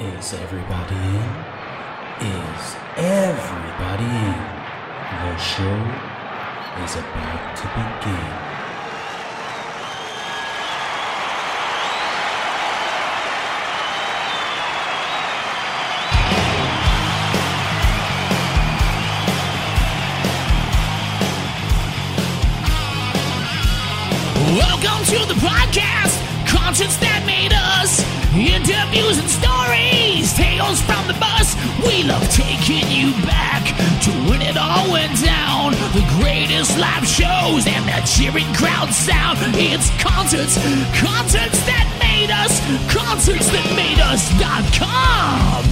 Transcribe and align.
Is 0.00 0.32
everybody 0.32 0.94
in? 0.94 1.28
Is 2.24 2.76
everybody 2.96 4.04
in? 4.04 4.38
The 5.10 5.36
show 5.38 5.78
is 6.84 6.94
about 6.94 7.56
to 7.56 7.66
begin. 7.74 8.48
Welcome 24.56 25.04
to 25.06 25.26
the 25.26 25.40
podcast, 25.40 26.46
concerts 26.46 26.96
that 26.98 27.24
made 27.26 27.52
us, 27.52 28.17
interviews 28.34 29.18
and 29.18 29.28
stories, 29.28 30.32
tales 30.34 30.80
from 30.82 31.06
the 31.06 31.16
bus. 31.20 31.56
We 31.84 32.04
love 32.04 32.24
taking 32.30 32.84
you 32.90 33.12
back 33.24 33.64
to 34.04 34.10
when 34.28 34.42
it 34.42 34.56
all 34.56 34.90
went 34.92 35.16
down. 35.22 35.72
The 35.94 36.04
greatest 36.20 36.78
live 36.78 37.06
shows 37.06 37.66
and 37.66 37.84
that 37.88 38.04
cheering 38.04 38.48
crowd 38.54 38.90
sound. 38.92 39.38
It's 39.56 39.88
concerts, 40.02 40.56
concerts 40.98 41.60
that 41.64 41.86
made 42.00 42.30
us, 42.30 42.60
concerts 42.92 43.48
that 43.50 43.66
made 43.76 44.00
us.com. 44.00 45.68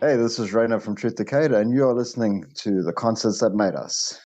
Hey, 0.00 0.14
this 0.14 0.38
is 0.38 0.52
Ryno 0.52 0.80
from 0.80 0.94
Truth 0.94 1.16
Decayed, 1.16 1.50
and 1.50 1.74
you 1.74 1.84
are 1.84 1.92
listening 1.92 2.44
to 2.54 2.82
the 2.84 2.92
concerts 2.92 3.40
that 3.40 3.50
made 3.54 3.74
us. 3.74 4.24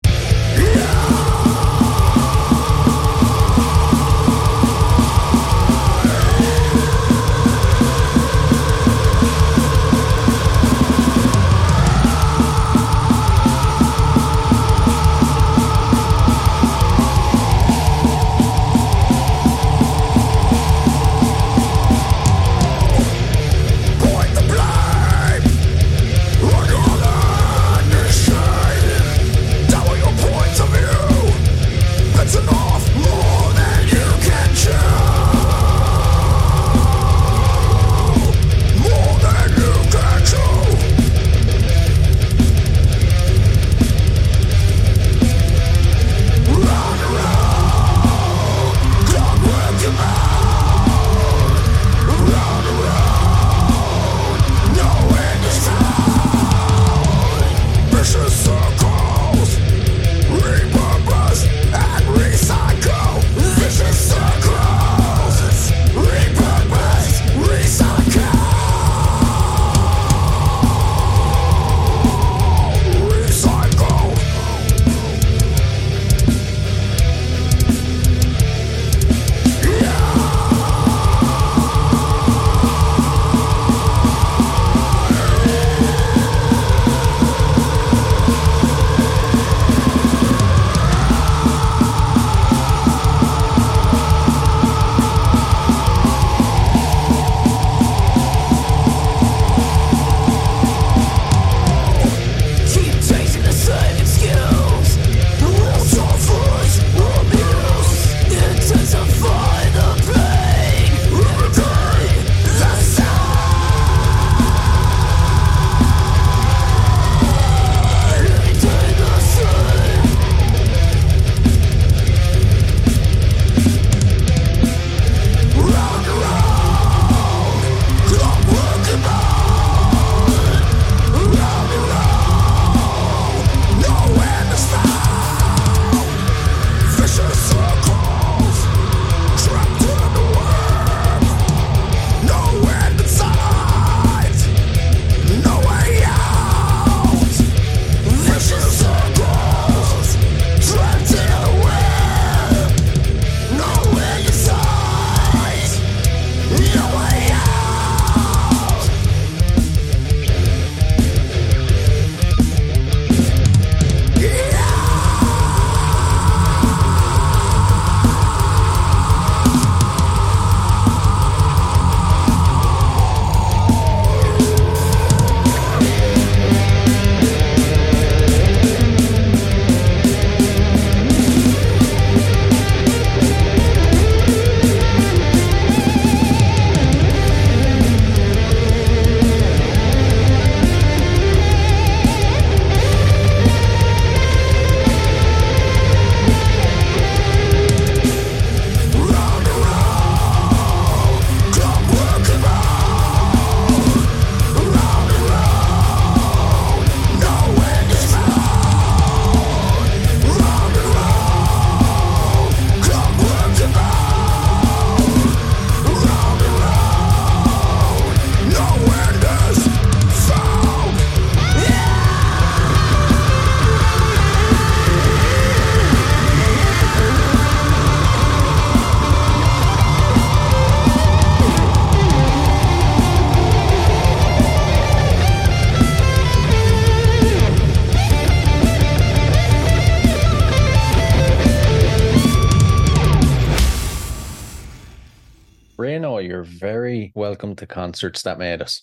You're 246.34 246.42
very 246.42 247.12
welcome 247.14 247.54
to 247.54 247.64
Concerts 247.64 248.22
That 248.22 248.40
Made 248.40 248.60
Us. 248.60 248.82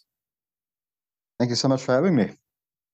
Thank 1.37 1.49
you 1.49 1.57
so 1.57 1.67
much 1.67 1.83
for 1.83 1.91
having 1.91 2.15
me. 2.15 2.29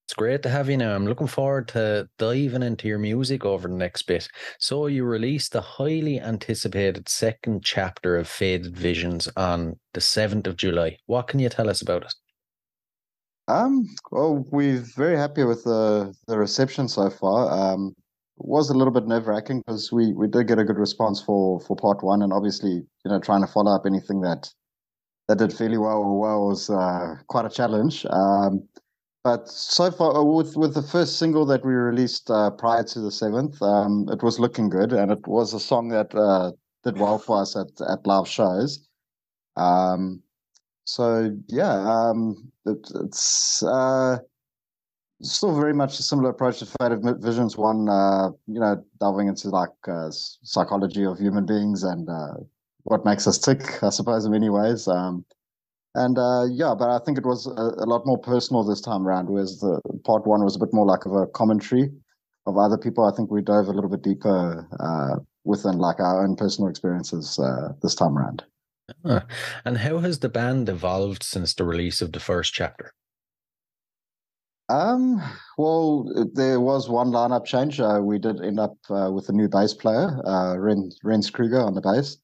It's 0.04 0.14
great 0.16 0.42
to 0.42 0.48
have 0.48 0.68
you 0.68 0.76
now. 0.76 0.96
I'm 0.96 1.06
looking 1.06 1.28
forward 1.28 1.68
to 1.68 2.08
diving 2.18 2.64
into 2.64 2.88
your 2.88 2.98
music 2.98 3.44
over 3.44 3.68
the 3.68 3.74
next 3.74 4.02
bit. 4.02 4.28
So, 4.58 4.88
you 4.88 5.04
released 5.04 5.52
the 5.52 5.60
highly 5.60 6.18
anticipated 6.18 7.08
second 7.08 7.62
chapter 7.62 8.16
of 8.16 8.26
Faded 8.26 8.76
Visions 8.76 9.28
on 9.36 9.78
the 9.94 10.00
7th 10.00 10.48
of 10.48 10.56
July. 10.56 10.98
What 11.06 11.28
can 11.28 11.38
you 11.38 11.50
tell 11.50 11.70
us 11.70 11.80
about 11.80 12.02
it? 12.02 12.14
Um, 13.46 13.86
well, 14.10 14.44
we're 14.50 14.80
very 14.80 15.16
happy 15.16 15.44
with 15.44 15.62
the, 15.62 16.12
the 16.26 16.36
reception 16.36 16.88
so 16.88 17.10
far. 17.10 17.48
Um, 17.48 17.94
was 18.38 18.70
a 18.70 18.74
little 18.74 18.92
bit 18.92 19.06
nerve 19.06 19.26
wracking 19.26 19.62
because 19.66 19.92
we, 19.92 20.12
we 20.12 20.28
did 20.28 20.48
get 20.48 20.58
a 20.58 20.64
good 20.64 20.78
response 20.78 21.20
for, 21.20 21.60
for 21.60 21.76
part 21.76 22.02
one, 22.02 22.22
and 22.22 22.32
obviously, 22.32 22.70
you 22.70 23.10
know, 23.10 23.20
trying 23.20 23.40
to 23.40 23.52
follow 23.52 23.74
up 23.74 23.82
anything 23.86 24.20
that 24.22 24.50
that 25.28 25.38
did 25.38 25.52
fairly 25.52 25.76
well 25.76 25.98
or 25.98 26.18
well 26.18 26.46
was 26.46 26.70
uh, 26.70 27.14
quite 27.26 27.44
a 27.44 27.50
challenge. 27.50 28.06
Um, 28.08 28.66
but 29.24 29.46
so 29.48 29.90
far, 29.90 30.16
uh, 30.16 30.22
with 30.22 30.56
with 30.56 30.74
the 30.74 30.82
first 30.82 31.18
single 31.18 31.44
that 31.46 31.64
we 31.64 31.72
released 31.72 32.30
uh, 32.30 32.50
prior 32.50 32.82
to 32.84 33.00
the 33.00 33.10
seventh, 33.10 33.60
um, 33.60 34.06
it 34.10 34.22
was 34.22 34.40
looking 34.40 34.70
good, 34.70 34.92
and 34.92 35.10
it 35.10 35.26
was 35.26 35.52
a 35.52 35.60
song 35.60 35.88
that 35.90 36.14
uh, 36.14 36.52
did 36.84 36.98
well 36.98 37.18
for 37.18 37.42
us 37.42 37.56
at 37.56 37.68
at 37.86 38.06
live 38.06 38.26
shows. 38.26 38.88
Um, 39.56 40.22
so 40.84 41.36
yeah, 41.48 41.74
um, 41.74 42.50
it, 42.64 42.90
it's 43.04 43.62
uh, 43.62 44.18
still 45.22 45.54
very 45.58 45.74
much 45.74 45.98
a 45.98 46.02
similar 46.02 46.30
approach 46.30 46.60
to 46.60 46.66
Faded 46.66 47.02
Visions. 47.20 47.56
One, 47.56 47.88
uh, 47.88 48.30
you 48.46 48.60
know, 48.60 48.82
delving 49.00 49.28
into 49.28 49.48
like 49.50 49.70
uh, 49.86 50.10
psychology 50.10 51.04
of 51.04 51.18
human 51.18 51.46
beings 51.46 51.82
and 51.82 52.08
uh, 52.08 52.34
what 52.84 53.04
makes 53.04 53.26
us 53.26 53.38
tick, 53.38 53.82
I 53.82 53.90
suppose, 53.90 54.24
in 54.24 54.32
many 54.32 54.50
ways. 54.50 54.88
Um, 54.88 55.24
and 55.94 56.18
uh, 56.18 56.44
yeah, 56.50 56.74
but 56.78 56.90
I 56.90 56.98
think 57.04 57.18
it 57.18 57.26
was 57.26 57.46
a, 57.46 57.50
a, 57.50 57.86
lot 57.86 58.06
more 58.06 58.18
personal 58.18 58.62
this 58.62 58.80
time 58.80 59.06
around, 59.06 59.28
whereas 59.28 59.58
the 59.60 59.80
part 60.04 60.26
one 60.26 60.44
was 60.44 60.54
a 60.54 60.58
bit 60.58 60.72
more 60.72 60.86
like 60.86 61.06
of 61.06 61.12
a 61.12 61.26
commentary 61.26 61.90
of 62.46 62.56
other 62.56 62.78
people. 62.78 63.04
I 63.04 63.16
think 63.16 63.30
we 63.30 63.42
dove 63.42 63.66
a 63.66 63.72
little 63.72 63.90
bit 63.90 64.02
deeper 64.02 64.68
uh, 64.78 65.20
within 65.44 65.78
like 65.78 65.98
our 65.98 66.22
own 66.22 66.36
personal 66.36 66.70
experiences 66.70 67.38
uh, 67.38 67.72
this 67.82 67.94
time 67.94 68.16
around. 68.16 68.44
Uh, 69.04 69.20
and 69.64 69.78
how 69.78 69.98
has 69.98 70.20
the 70.20 70.28
band 70.28 70.68
evolved 70.68 71.22
since 71.22 71.52
the 71.54 71.64
release 71.64 72.00
of 72.00 72.12
the 72.12 72.20
first 72.20 72.54
chapter? 72.54 72.92
Um, 74.68 75.22
well, 75.56 76.10
there 76.34 76.60
was 76.60 76.88
one 76.88 77.10
lineup 77.10 77.46
change. 77.46 77.80
Uh, 77.80 78.00
we 78.02 78.18
did 78.18 78.42
end 78.42 78.60
up 78.60 78.76
uh, 78.90 79.10
with 79.10 79.28
a 79.28 79.32
new 79.32 79.48
bass 79.48 79.72
player, 79.72 80.20
uh, 80.26 80.58
Ren, 80.58 80.90
Rens 81.02 81.30
Kruger 81.30 81.60
on 81.60 81.74
the 81.74 81.80
bass. 81.80 82.18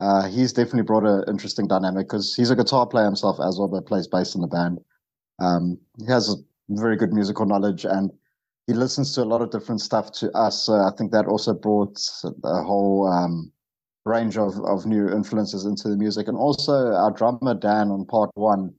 Uh, 0.00 0.26
he's 0.26 0.54
definitely 0.54 0.82
brought 0.82 1.04
an 1.04 1.24
interesting 1.28 1.68
dynamic 1.68 2.08
because 2.08 2.34
he's 2.34 2.50
a 2.50 2.56
guitar 2.56 2.86
player 2.86 3.04
himself 3.04 3.38
as 3.38 3.58
well, 3.58 3.68
but 3.68 3.86
plays 3.86 4.08
bass 4.08 4.34
in 4.34 4.40
the 4.40 4.46
band. 4.46 4.78
Um, 5.40 5.78
he 5.98 6.06
has 6.06 6.30
a 6.30 6.36
very 6.70 6.96
good 6.96 7.12
musical 7.12 7.44
knowledge 7.44 7.84
and 7.84 8.10
he 8.66 8.72
listens 8.72 9.14
to 9.14 9.22
a 9.22 9.24
lot 9.24 9.42
of 9.42 9.50
different 9.50 9.82
stuff 9.82 10.10
to 10.12 10.30
us. 10.32 10.64
So 10.64 10.72
I 10.72 10.90
think 10.96 11.12
that 11.12 11.26
also 11.26 11.52
brought 11.52 12.00
a 12.44 12.62
whole 12.62 13.08
um, 13.08 13.52
range 14.06 14.38
of, 14.38 14.58
of 14.64 14.86
new 14.86 15.10
influences 15.10 15.66
into 15.66 15.88
the 15.88 15.96
music. 15.96 16.28
And 16.28 16.36
also 16.38 16.92
our 16.94 17.10
drummer, 17.10 17.54
Dan, 17.54 17.90
on 17.90 18.06
part 18.06 18.30
one, 18.34 18.72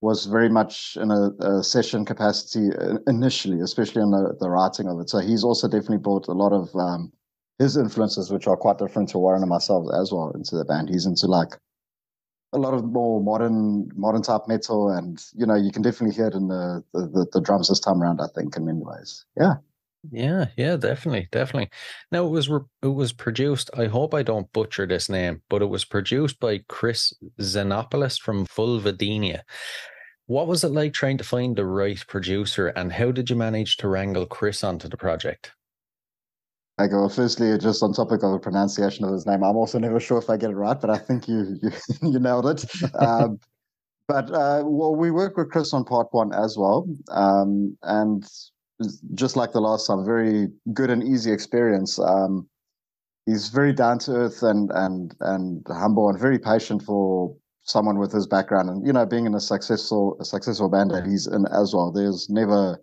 was 0.00 0.26
very 0.26 0.48
much 0.48 0.96
in 1.00 1.10
a, 1.10 1.30
a 1.40 1.62
session 1.62 2.04
capacity 2.04 2.70
initially, 3.06 3.60
especially 3.60 4.02
in 4.02 4.10
the, 4.10 4.34
the 4.40 4.48
writing 4.48 4.88
of 4.88 4.98
it. 5.00 5.10
So 5.10 5.18
he's 5.18 5.44
also 5.44 5.68
definitely 5.68 5.98
brought 5.98 6.28
a 6.28 6.32
lot 6.32 6.52
of 6.52 6.74
um, 6.74 7.12
his 7.58 7.76
influences, 7.76 8.30
which 8.30 8.46
are 8.46 8.56
quite 8.56 8.78
different 8.78 9.10
to 9.10 9.18
Warren 9.18 9.42
and 9.42 9.50
myself 9.50 9.86
as 10.00 10.10
well, 10.10 10.32
into 10.34 10.56
the 10.56 10.64
band. 10.64 10.88
He's 10.88 11.04
into 11.04 11.26
like 11.26 11.58
a 12.52 12.58
lot 12.58 12.74
of 12.74 12.84
more 12.84 13.22
modern 13.22 13.90
modern 13.94 14.22
type 14.22 14.48
metal, 14.48 14.88
and 14.88 15.22
you 15.34 15.46
know 15.46 15.54
you 15.54 15.70
can 15.70 15.82
definitely 15.82 16.16
hear 16.16 16.28
it 16.28 16.34
in 16.34 16.48
the 16.48 16.82
the, 16.94 17.00
the, 17.06 17.26
the 17.32 17.40
drums 17.40 17.68
this 17.68 17.80
time 17.80 18.02
around. 18.02 18.20
I 18.20 18.26
think 18.34 18.56
in 18.56 18.64
many 18.64 18.80
ways, 18.82 19.24
yeah. 19.36 19.54
Yeah, 20.10 20.46
yeah, 20.56 20.76
definitely, 20.76 21.28
definitely. 21.30 21.70
Now 22.10 22.26
it 22.26 22.30
was 22.30 22.48
re- 22.48 22.60
it 22.82 22.88
was 22.88 23.12
produced. 23.12 23.70
I 23.76 23.86
hope 23.86 24.14
I 24.14 24.22
don't 24.22 24.52
butcher 24.52 24.86
this 24.86 25.08
name, 25.10 25.42
but 25.50 25.60
it 25.60 25.68
was 25.68 25.84
produced 25.84 26.40
by 26.40 26.60
Kris 26.68 27.12
Xenopoulos 27.38 28.18
from 28.18 28.46
Vulvodynia. 28.46 29.42
What 30.26 30.46
was 30.46 30.64
it 30.64 30.70
like 30.70 30.94
trying 30.94 31.18
to 31.18 31.24
find 31.24 31.54
the 31.54 31.66
right 31.66 32.02
producer, 32.06 32.68
and 32.68 32.92
how 32.92 33.10
did 33.10 33.28
you 33.28 33.36
manage 33.36 33.76
to 33.78 33.88
wrangle 33.88 34.26
Kris 34.26 34.64
onto 34.64 34.88
the 34.88 34.96
project? 34.96 35.52
I 36.78 36.86
go, 36.86 37.06
firstly, 37.10 37.58
just 37.58 37.82
on 37.82 37.92
topic 37.92 38.22
of 38.22 38.32
the 38.32 38.38
pronunciation 38.38 39.04
of 39.04 39.12
his 39.12 39.26
name, 39.26 39.44
I'm 39.44 39.56
also 39.56 39.78
never 39.78 40.00
sure 40.00 40.16
if 40.16 40.30
I 40.30 40.38
get 40.38 40.50
it 40.50 40.56
right, 40.56 40.80
but 40.80 40.88
I 40.88 40.96
think 40.96 41.28
you 41.28 41.58
you, 41.62 41.70
you 42.10 42.18
nailed 42.18 42.46
it. 42.46 42.64
Um, 42.94 43.38
but 44.08 44.30
uh, 44.30 44.62
well, 44.64 44.96
we 44.96 45.10
work 45.10 45.36
with 45.36 45.50
Kris 45.50 45.74
on 45.74 45.84
part 45.84 46.08
one 46.12 46.32
as 46.32 46.56
well, 46.56 46.88
um, 47.10 47.76
and 47.82 48.24
just 49.14 49.36
like 49.36 49.52
the 49.52 49.60
last 49.60 49.86
time, 49.86 50.04
very 50.04 50.48
good 50.72 50.90
and 50.90 51.02
easy 51.02 51.32
experience. 51.32 51.98
Um, 51.98 52.48
he's 53.26 53.48
very 53.48 53.72
down 53.72 53.98
to 54.00 54.12
earth 54.12 54.42
and 54.42 54.70
and 54.74 55.14
and 55.20 55.66
humble 55.68 56.08
and 56.08 56.18
very 56.18 56.38
patient 56.38 56.82
for 56.82 57.34
someone 57.62 57.98
with 57.98 58.10
his 58.10 58.26
background 58.26 58.68
and 58.68 58.84
you 58.84 58.92
know 58.92 59.06
being 59.06 59.26
in 59.26 59.34
a 59.34 59.40
successful 59.40 60.16
a 60.18 60.24
successful 60.24 60.68
band 60.68 60.90
that 60.90 61.06
he's 61.06 61.26
in 61.26 61.46
as 61.46 61.74
well. 61.74 61.92
There's 61.92 62.28
never 62.28 62.80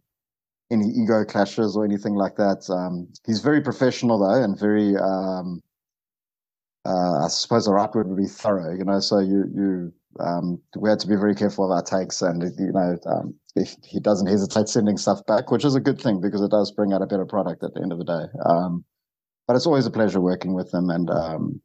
any 0.71 0.87
ego 0.87 1.23
clashes 1.23 1.75
or 1.75 1.85
anything 1.85 2.15
like 2.15 2.35
that. 2.35 2.69
Um, 2.69 3.07
he's 3.25 3.41
very 3.41 3.61
professional 3.61 4.19
though, 4.19 4.43
and 4.43 4.59
very, 4.59 4.95
um, 4.97 5.61
uh, 6.85 7.25
I 7.25 7.27
suppose 7.29 7.65
the 7.65 7.73
right 7.73 7.93
word 7.93 8.07
would 8.07 8.17
be 8.17 8.27
thorough. 8.27 8.75
You 8.75 8.85
know, 8.85 8.99
so 8.99 9.19
you 9.19 9.45
you 9.53 9.93
um, 10.19 10.61
we 10.77 10.89
had 10.89 10.99
to 10.99 11.07
be 11.07 11.15
very 11.15 11.35
careful 11.35 11.65
of 11.65 11.71
our 11.71 11.83
takes, 11.83 12.21
and 12.21 12.41
you 12.57 12.71
know, 12.71 12.97
um, 13.05 13.35
if 13.55 13.75
he 13.83 13.99
doesn't 13.99 14.27
hesitate 14.27 14.69
sending 14.69 14.97
stuff 14.97 15.25
back, 15.27 15.51
which 15.51 15.65
is 15.65 15.75
a 15.75 15.79
good 15.79 15.99
thing 15.99 16.21
because 16.21 16.41
it 16.41 16.51
does 16.51 16.71
bring 16.71 16.93
out 16.93 17.01
a 17.01 17.07
better 17.07 17.25
product 17.25 17.63
at 17.63 17.73
the 17.73 17.81
end 17.81 17.91
of 17.91 17.99
the 17.99 18.05
day. 18.05 18.39
Um, 18.45 18.85
but 19.47 19.55
it's 19.55 19.65
always 19.65 19.85
a 19.85 19.91
pleasure 19.91 20.21
working 20.21 20.53
with 20.53 20.73
him, 20.73 20.89
and 20.89 21.09
um, 21.09 21.61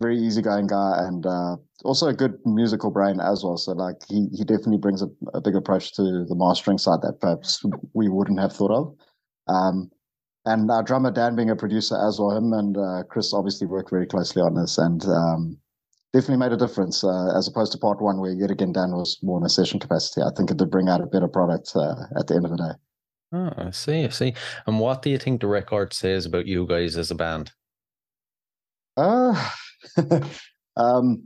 very 0.00 0.18
easygoing 0.18 0.66
guy 0.66 0.94
and 1.06 1.26
uh, 1.26 1.56
also 1.84 2.08
a 2.08 2.14
good 2.14 2.38
musical 2.44 2.90
brain 2.90 3.20
as 3.20 3.44
well. 3.44 3.56
So 3.56 3.72
like 3.72 3.96
he 4.08 4.28
he 4.32 4.44
definitely 4.44 4.78
brings 4.78 5.02
a, 5.02 5.08
a 5.34 5.40
big 5.40 5.54
approach 5.54 5.94
to 5.94 6.02
the 6.02 6.34
mastering 6.34 6.78
side 6.78 7.02
that 7.02 7.20
perhaps 7.20 7.62
we 7.94 8.08
wouldn't 8.08 8.40
have 8.40 8.52
thought 8.52 8.70
of. 8.70 8.96
Um, 9.46 9.90
and 10.46 10.70
our 10.70 10.82
drummer 10.82 11.10
Dan 11.10 11.36
being 11.36 11.50
a 11.50 11.56
producer 11.56 11.96
as 12.08 12.18
well, 12.18 12.36
him 12.36 12.52
and 12.54 12.76
uh, 12.76 13.02
Kris 13.10 13.34
obviously 13.34 13.66
work 13.66 13.90
very 13.90 14.06
closely 14.06 14.40
on 14.40 14.54
this 14.54 14.78
and 14.78 15.04
um, 15.04 15.58
definitely 16.12 16.38
made 16.38 16.52
a 16.52 16.56
difference 16.56 17.04
uh, 17.04 17.36
as 17.36 17.48
opposed 17.48 17.72
to 17.72 17.78
part 17.78 18.00
one 18.00 18.20
where 18.20 18.32
yet 18.32 18.50
again 18.50 18.72
Dan 18.72 18.92
was 18.92 19.18
more 19.22 19.38
in 19.38 19.44
a 19.44 19.48
session 19.48 19.78
capacity. 19.78 20.22
I 20.22 20.30
think 20.36 20.50
it 20.50 20.56
did 20.56 20.70
bring 20.70 20.88
out 20.88 21.00
a 21.00 21.06
better 21.06 21.28
product 21.28 21.72
uh, 21.74 21.94
at 22.18 22.26
the 22.26 22.34
end 22.34 22.44
of 22.44 22.50
the 22.50 22.56
day. 22.56 22.72
Oh, 23.32 23.52
I 23.56 23.70
see, 23.70 24.04
I 24.04 24.08
see. 24.08 24.34
And 24.66 24.80
what 24.80 25.02
do 25.02 25.10
you 25.10 25.18
think 25.18 25.40
the 25.40 25.46
record 25.46 25.92
says 25.92 26.26
about 26.26 26.46
you 26.46 26.66
guys 26.66 26.96
as 26.96 27.10
a 27.10 27.14
band? 27.14 27.52
Uh 28.96 29.50
um, 30.76 31.22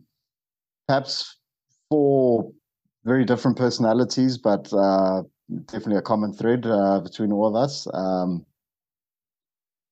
perhaps 0.86 1.38
four 1.88 2.52
very 3.04 3.24
different 3.24 3.56
personalities, 3.56 4.38
but 4.38 4.72
uh, 4.72 5.22
definitely 5.66 5.96
a 5.96 6.02
common 6.02 6.32
thread 6.32 6.66
uh, 6.66 7.00
between 7.00 7.32
all 7.32 7.46
of 7.46 7.54
us. 7.54 7.86
Um, 7.92 8.44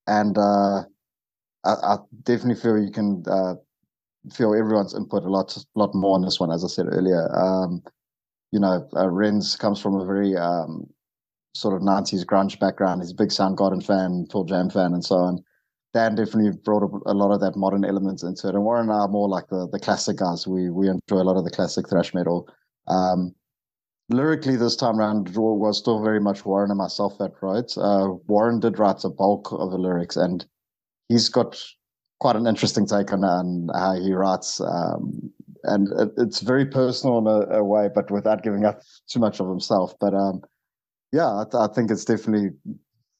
and 0.06 0.36
uh, 0.36 0.82
I, 1.64 1.70
I, 1.70 1.96
definitely 2.22 2.60
feel 2.60 2.78
you 2.78 2.90
can 2.90 3.22
uh, 3.30 3.54
feel 4.30 4.54
everyone's 4.54 4.94
input 4.94 5.24
a 5.24 5.28
lot, 5.28 5.56
lot 5.74 5.94
more 5.94 6.14
on 6.14 6.22
this 6.22 6.38
one, 6.38 6.52
as 6.52 6.64
I 6.64 6.68
said 6.68 6.86
earlier. 6.88 7.28
Um, 7.36 7.82
you 8.52 8.60
know, 8.60 8.86
uh, 8.94 9.06
Renz 9.06 9.58
comes 9.58 9.80
from 9.80 9.94
a 9.96 10.04
very 10.04 10.36
um, 10.36 10.86
sort 11.54 11.74
of 11.74 11.82
90s 11.82 12.24
grunge 12.24 12.58
background. 12.60 13.02
He's 13.02 13.10
a 13.10 13.16
big 13.16 13.30
Soundgarden 13.30 13.84
fan, 13.84 14.26
Pearl 14.30 14.44
Jam 14.44 14.70
fan, 14.70 14.92
and 14.92 15.04
so 15.04 15.16
on. 15.16 15.44
Dan 15.94 16.14
definitely 16.14 16.58
brought 16.64 16.82
a 17.06 17.12
lot 17.12 17.32
of 17.32 17.40
that 17.40 17.56
modern 17.56 17.84
elements 17.84 18.22
into 18.22 18.48
it. 18.48 18.54
And 18.54 18.64
Warren 18.64 18.88
and 18.88 18.92
I 18.92 19.00
are 19.00 19.08
more 19.08 19.28
like 19.28 19.48
the, 19.48 19.68
the 19.70 19.78
classic 19.78 20.16
guys. 20.16 20.46
We 20.46 20.70
we 20.70 20.88
enjoy 20.88 21.20
a 21.20 21.28
lot 21.28 21.36
of 21.36 21.44
the 21.44 21.50
classic 21.50 21.88
thrash 21.88 22.14
metal. 22.14 22.48
Um, 22.88 23.34
lyrically, 24.08 24.56
this 24.56 24.76
time 24.76 24.98
around 24.98 25.36
was 25.36 25.78
still 25.78 26.02
very 26.02 26.20
much 26.20 26.46
Warren 26.46 26.70
and 26.70 26.78
myself 26.78 27.18
that 27.18 27.32
wrote. 27.42 27.76
Uh, 27.76 28.14
Warren 28.26 28.58
did 28.58 28.78
write 28.78 29.04
a 29.04 29.10
bulk 29.10 29.52
of 29.52 29.70
the 29.70 29.76
lyrics, 29.76 30.16
and 30.16 30.46
he's 31.08 31.28
got 31.28 31.62
quite 32.22 32.36
an 32.36 32.46
interesting 32.46 32.86
take 32.86 33.12
on, 33.12 33.24
on 33.24 33.68
how 33.74 34.00
he 34.00 34.12
writes. 34.12 34.60
Um, 34.60 35.32
and 35.64 35.88
it, 35.98 36.12
it's 36.16 36.40
very 36.40 36.64
personal 36.64 37.18
in 37.18 37.26
a, 37.26 37.58
a, 37.58 37.64
way, 37.64 37.88
but 37.92 38.12
without 38.12 38.44
giving 38.44 38.64
up 38.64 38.80
too 39.08 39.18
much 39.18 39.40
of 39.40 39.48
himself. 39.48 39.94
But 40.00 40.14
um, 40.14 40.40
yeah, 41.10 41.26
I, 41.26 41.44
th- 41.50 41.60
I 41.60 41.66
think 41.74 41.90
it's 41.90 42.04
definitely 42.04 42.50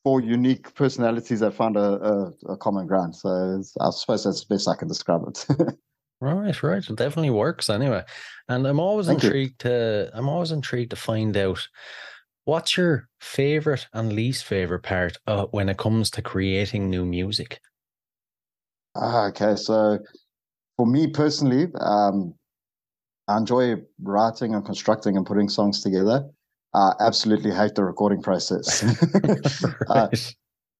four 0.04 0.20
unique 0.20 0.72
personalities 0.76 1.40
that 1.40 1.52
found 1.52 1.76
a, 1.76 1.80
a, 1.80 2.32
a 2.52 2.56
common 2.56 2.86
ground. 2.86 3.16
So 3.16 3.60
I 3.80 3.90
suppose 3.90 4.22
that's 4.22 4.44
the 4.44 4.54
best 4.54 4.68
I 4.68 4.76
can 4.76 4.86
describe 4.86 5.22
it. 5.26 5.46
right, 6.20 6.62
right. 6.62 6.88
It 6.88 6.96
definitely 6.96 7.30
works 7.30 7.68
anyway. 7.70 8.04
And 8.48 8.64
I'm 8.68 8.78
always 8.78 9.08
Thank 9.08 9.24
intrigued 9.24 9.64
you. 9.64 9.70
to 9.70 10.10
I'm 10.14 10.28
always 10.28 10.52
intrigued 10.52 10.90
to 10.90 10.96
find 10.96 11.36
out 11.36 11.66
what's 12.44 12.76
your 12.76 13.08
favorite 13.20 13.88
and 13.92 14.12
least 14.12 14.44
favorite 14.44 14.84
part 14.84 15.16
uh, 15.26 15.46
when 15.46 15.68
it 15.68 15.78
comes 15.78 16.08
to 16.10 16.22
creating 16.22 16.88
new 16.88 17.04
music. 17.04 17.58
Ah, 18.94 19.26
okay, 19.28 19.56
so 19.56 19.98
for 20.76 20.86
me 20.86 21.06
personally, 21.08 21.68
um, 21.80 22.34
I 23.28 23.38
enjoy 23.38 23.76
writing 24.02 24.54
and 24.54 24.64
constructing 24.64 25.16
and 25.16 25.24
putting 25.24 25.48
songs 25.48 25.82
together. 25.82 26.28
I 26.74 26.92
absolutely 27.00 27.52
hate 27.52 27.74
the 27.74 27.84
recording 27.84 28.22
process. 28.22 28.82
uh, 29.88 30.08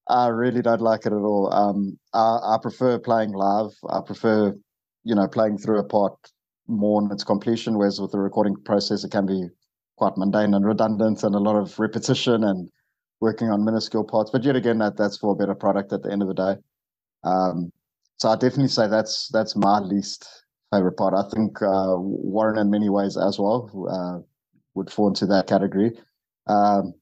I 0.09 0.29
really 0.29 0.63
don't 0.63 0.81
like 0.81 1.07
it 1.07 1.13
at 1.13 1.23
all. 1.23 1.53
Um, 1.53 1.99
I, 2.13 2.55
I 2.55 2.59
prefer 2.61 2.99
playing 2.99 3.33
live. 3.33 3.71
I 3.89 4.01
prefer, 4.05 4.55
you 5.05 5.15
know, 5.15 5.29
playing 5.29 5.59
through 5.59 5.79
a 5.79 5.85
part 5.85 6.15
more 6.67 7.03
in 7.03 7.11
its 7.13 7.25
completion. 7.25 7.79
Whereas 7.79 8.01
with 8.01 8.13
the 8.13 8.19
recording 8.19 8.57
process, 8.65 9.05
it 9.05 9.13
can 9.13 9.27
be 9.27 9.47
quite 9.97 10.17
mundane 10.17 10.55
and 10.55 10.65
redundant, 10.65 11.23
and 11.23 11.35
a 11.35 11.39
lot 11.39 11.57
of 11.57 11.79
repetition 11.79 12.43
and 12.45 12.69
working 13.21 13.49
on 13.51 13.65
minuscule 13.65 14.05
parts. 14.05 14.31
But 14.31 14.45
yet 14.45 14.57
again, 14.57 14.79
that 14.79 14.97
that's 14.97 15.19
for 15.19 15.33
a 15.33 15.37
better 15.37 15.55
product 15.55 15.93
at 15.93 16.03
the 16.03 16.11
end 16.11 16.23
of 16.23 16.29
the 16.29 16.35
day. 16.35 16.57
Um, 17.25 17.71
so 18.19 18.29
I 18.29 18.35
definitely 18.35 18.69
say 18.69 18.89
that's 18.89 19.29
that's 19.33 19.57
my 19.57 19.79
least 19.81 20.29
favorite 20.73 20.97
part. 20.97 21.15
I 21.15 21.29
think 21.35 21.61
uh, 21.63 21.97
Warren, 21.99 22.59
in 22.59 22.71
many 22.71 22.89
ways, 22.89 23.17
as 23.17 23.39
well, 23.39 23.71
uh, 23.91 24.23
would 24.75 24.91
fall 24.91 25.09
into 25.09 25.27
that 25.27 25.47
category. 25.47 25.93
Um, 26.47 26.95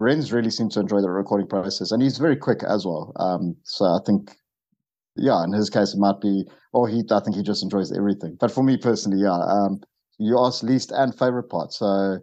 Renz 0.00 0.32
really 0.32 0.50
seemed 0.50 0.72
to 0.72 0.80
enjoy 0.80 1.00
the 1.00 1.10
recording 1.10 1.46
process, 1.46 1.90
and 1.92 2.02
he's 2.02 2.18
very 2.18 2.36
quick 2.36 2.62
as 2.62 2.84
well. 2.84 3.12
Um, 3.16 3.56
so 3.62 3.84
I 3.86 3.98
think, 4.04 4.36
yeah, 5.16 5.42
in 5.44 5.52
his 5.52 5.70
case, 5.70 5.94
it 5.94 5.98
might 5.98 6.20
be, 6.20 6.44
or 6.72 6.88
he, 6.88 7.02
I 7.10 7.20
think 7.20 7.36
he 7.36 7.42
just 7.42 7.62
enjoys 7.62 7.92
everything. 7.92 8.36
But 8.38 8.50
for 8.50 8.62
me 8.62 8.76
personally, 8.76 9.22
yeah, 9.22 9.38
um, 9.38 9.80
you 10.18 10.38
asked 10.38 10.62
least 10.62 10.90
and 10.92 11.16
favorite 11.16 11.48
part. 11.48 11.72
So, 11.72 12.18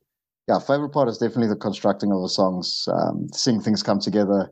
yeah, 0.47 0.59
favorite 0.59 0.89
part 0.89 1.07
is 1.09 1.17
definitely 1.17 1.47
the 1.47 1.55
constructing 1.55 2.11
of 2.11 2.21
the 2.21 2.29
songs, 2.29 2.87
um, 2.91 3.27
seeing 3.33 3.61
things 3.61 3.81
come 3.81 3.99
together. 3.99 4.51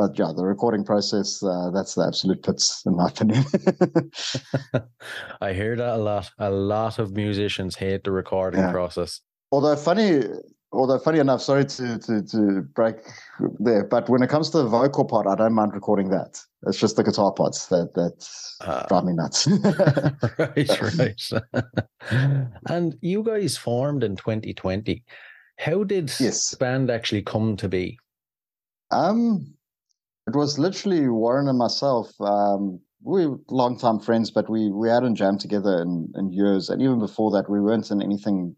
But 0.00 0.18
yeah, 0.18 0.32
the 0.34 0.46
recording 0.46 0.82
process, 0.82 1.42
uh, 1.42 1.70
that's 1.74 1.94
the 1.94 2.06
absolute 2.06 2.42
pits, 2.42 2.82
in 2.86 2.96
my 2.96 3.08
opinion. 3.08 3.44
I 5.42 5.52
hear 5.52 5.76
that 5.76 5.94
a 5.94 5.98
lot. 5.98 6.30
A 6.38 6.50
lot 6.50 6.98
of 6.98 7.12
musicians 7.12 7.76
hate 7.76 8.04
the 8.04 8.10
recording 8.10 8.60
Yeah. 8.60 8.72
process. 8.72 9.20
although 9.52 9.76
funny 9.76 10.22
although 10.72 10.98
funny 10.98 11.18
enough 11.18 11.42
sorry 11.42 11.64
to, 11.66 11.98
to 11.98 12.22
to 12.22 12.62
break 12.78 12.96
there 13.58 13.84
but 13.84 14.08
when 14.08 14.22
it 14.22 14.30
comes 14.30 14.48
to 14.50 14.58
the 14.58 14.68
vocal 14.68 15.04
part 15.04 15.26
i 15.26 15.34
don't 15.34 15.52
mind 15.60 15.72
recording 15.74 16.08
that 16.10 16.40
it's 16.68 16.78
just 16.78 16.94
the 16.96 17.02
guitar 17.02 17.32
parts 17.32 17.66
that 17.66 17.88
that 17.94 18.16
Ah. 18.60 18.86
drive 18.88 19.04
me 19.04 19.12
nuts 19.12 19.48
right, 20.38 20.80
right. 21.00 21.22
and 22.68 22.94
you 23.00 23.22
guys 23.24 23.56
formed 23.56 24.04
in 24.04 24.14
2020. 24.16 25.02
How 25.58 25.84
did 25.84 26.12
Yes. 26.20 26.50
the 26.50 26.56
band 26.56 26.90
actually 26.90 27.22
come 27.22 27.56
to 27.56 27.68
be? 27.68 27.98
um 28.92 29.54
it 30.26 30.36
was 30.36 30.58
literally 30.58 31.08
warren 31.08 31.48
and 31.48 31.58
myself 31.58 32.12
um 32.20 32.80
we 33.02 33.26
were 33.26 33.38
long-time 33.48 33.98
friends 33.98 34.30
but 34.30 34.48
we 34.50 34.70
we 34.70 34.88
hadn't 34.88 35.16
jammed 35.16 35.40
together 35.40 35.80
in 35.80 36.12
in 36.16 36.32
years. 36.32 36.68
And 36.68 36.82
even 36.82 36.98
before 36.98 37.30
that 37.32 37.48
we 37.48 37.60
weren't 37.60 37.90
in 37.90 38.02
anything 38.02 38.54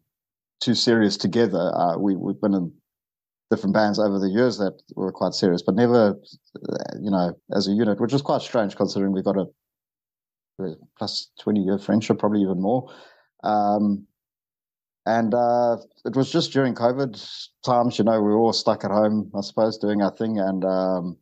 too 0.61 0.75
serious 0.75 1.16
together. 1.16 1.73
Uh 1.75 1.99
we, 1.99 2.16
we've 2.16 2.40
been 2.40 2.54
in 2.54 2.73
different 3.50 3.75
bands 3.75 3.99
over 3.99 4.19
the 4.19 4.31
years 4.31 4.59
that 4.59 4.81
were 4.97 5.12
quite 5.12 5.35
serious 5.35 5.62
but 5.62 5.75
never 5.75 6.19
you 7.00 7.11
know 7.11 7.33
as 7.54 7.69
a 7.69 7.73
unit 7.73 8.00
which 8.00 8.14
is 8.14 8.23
quite 8.23 8.40
strange 8.40 8.76
considering 8.76 9.12
we've 9.12 9.25
got 9.25 9.37
a 9.37 9.47
a 10.61 10.75
plus 10.99 11.28
20 11.40 11.61
year 11.61 11.78
friendship 11.78 12.19
probably 12.19 12.42
even 12.42 12.61
more. 12.61 12.90
Um 13.45 14.07
and 15.07 15.35
uh 15.35 15.76
it 16.04 16.14
was 16.14 16.31
just 16.31 16.52
during 16.52 16.75
covid 16.75 17.12
times 17.64 17.99
you 17.99 18.04
know 18.04 18.21
we 18.21 18.31
were 18.31 18.38
all 18.38 18.52
stuck 18.52 18.85
at 18.85 18.90
home 18.92 19.31
i 19.37 19.40
suppose 19.40 19.78
doing 19.78 20.00
our 20.02 20.14
thing. 20.14 20.38
And 20.38 20.64
um 20.64 21.16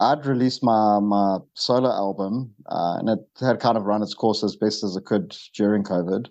i'd 0.00 0.26
released 0.26 0.62
my 0.62 0.98
my 1.00 1.38
solo 1.54 1.90
album 1.90 2.52
uh, 2.66 2.96
and 2.98 3.08
it 3.08 3.18
had 3.40 3.60
kind 3.60 3.76
of 3.76 3.84
run 3.84 4.02
its 4.02 4.14
course 4.14 4.42
as 4.42 4.56
best 4.56 4.82
as 4.84 4.96
it 4.96 5.04
could 5.04 5.36
during 5.54 5.82
covid. 5.84 6.26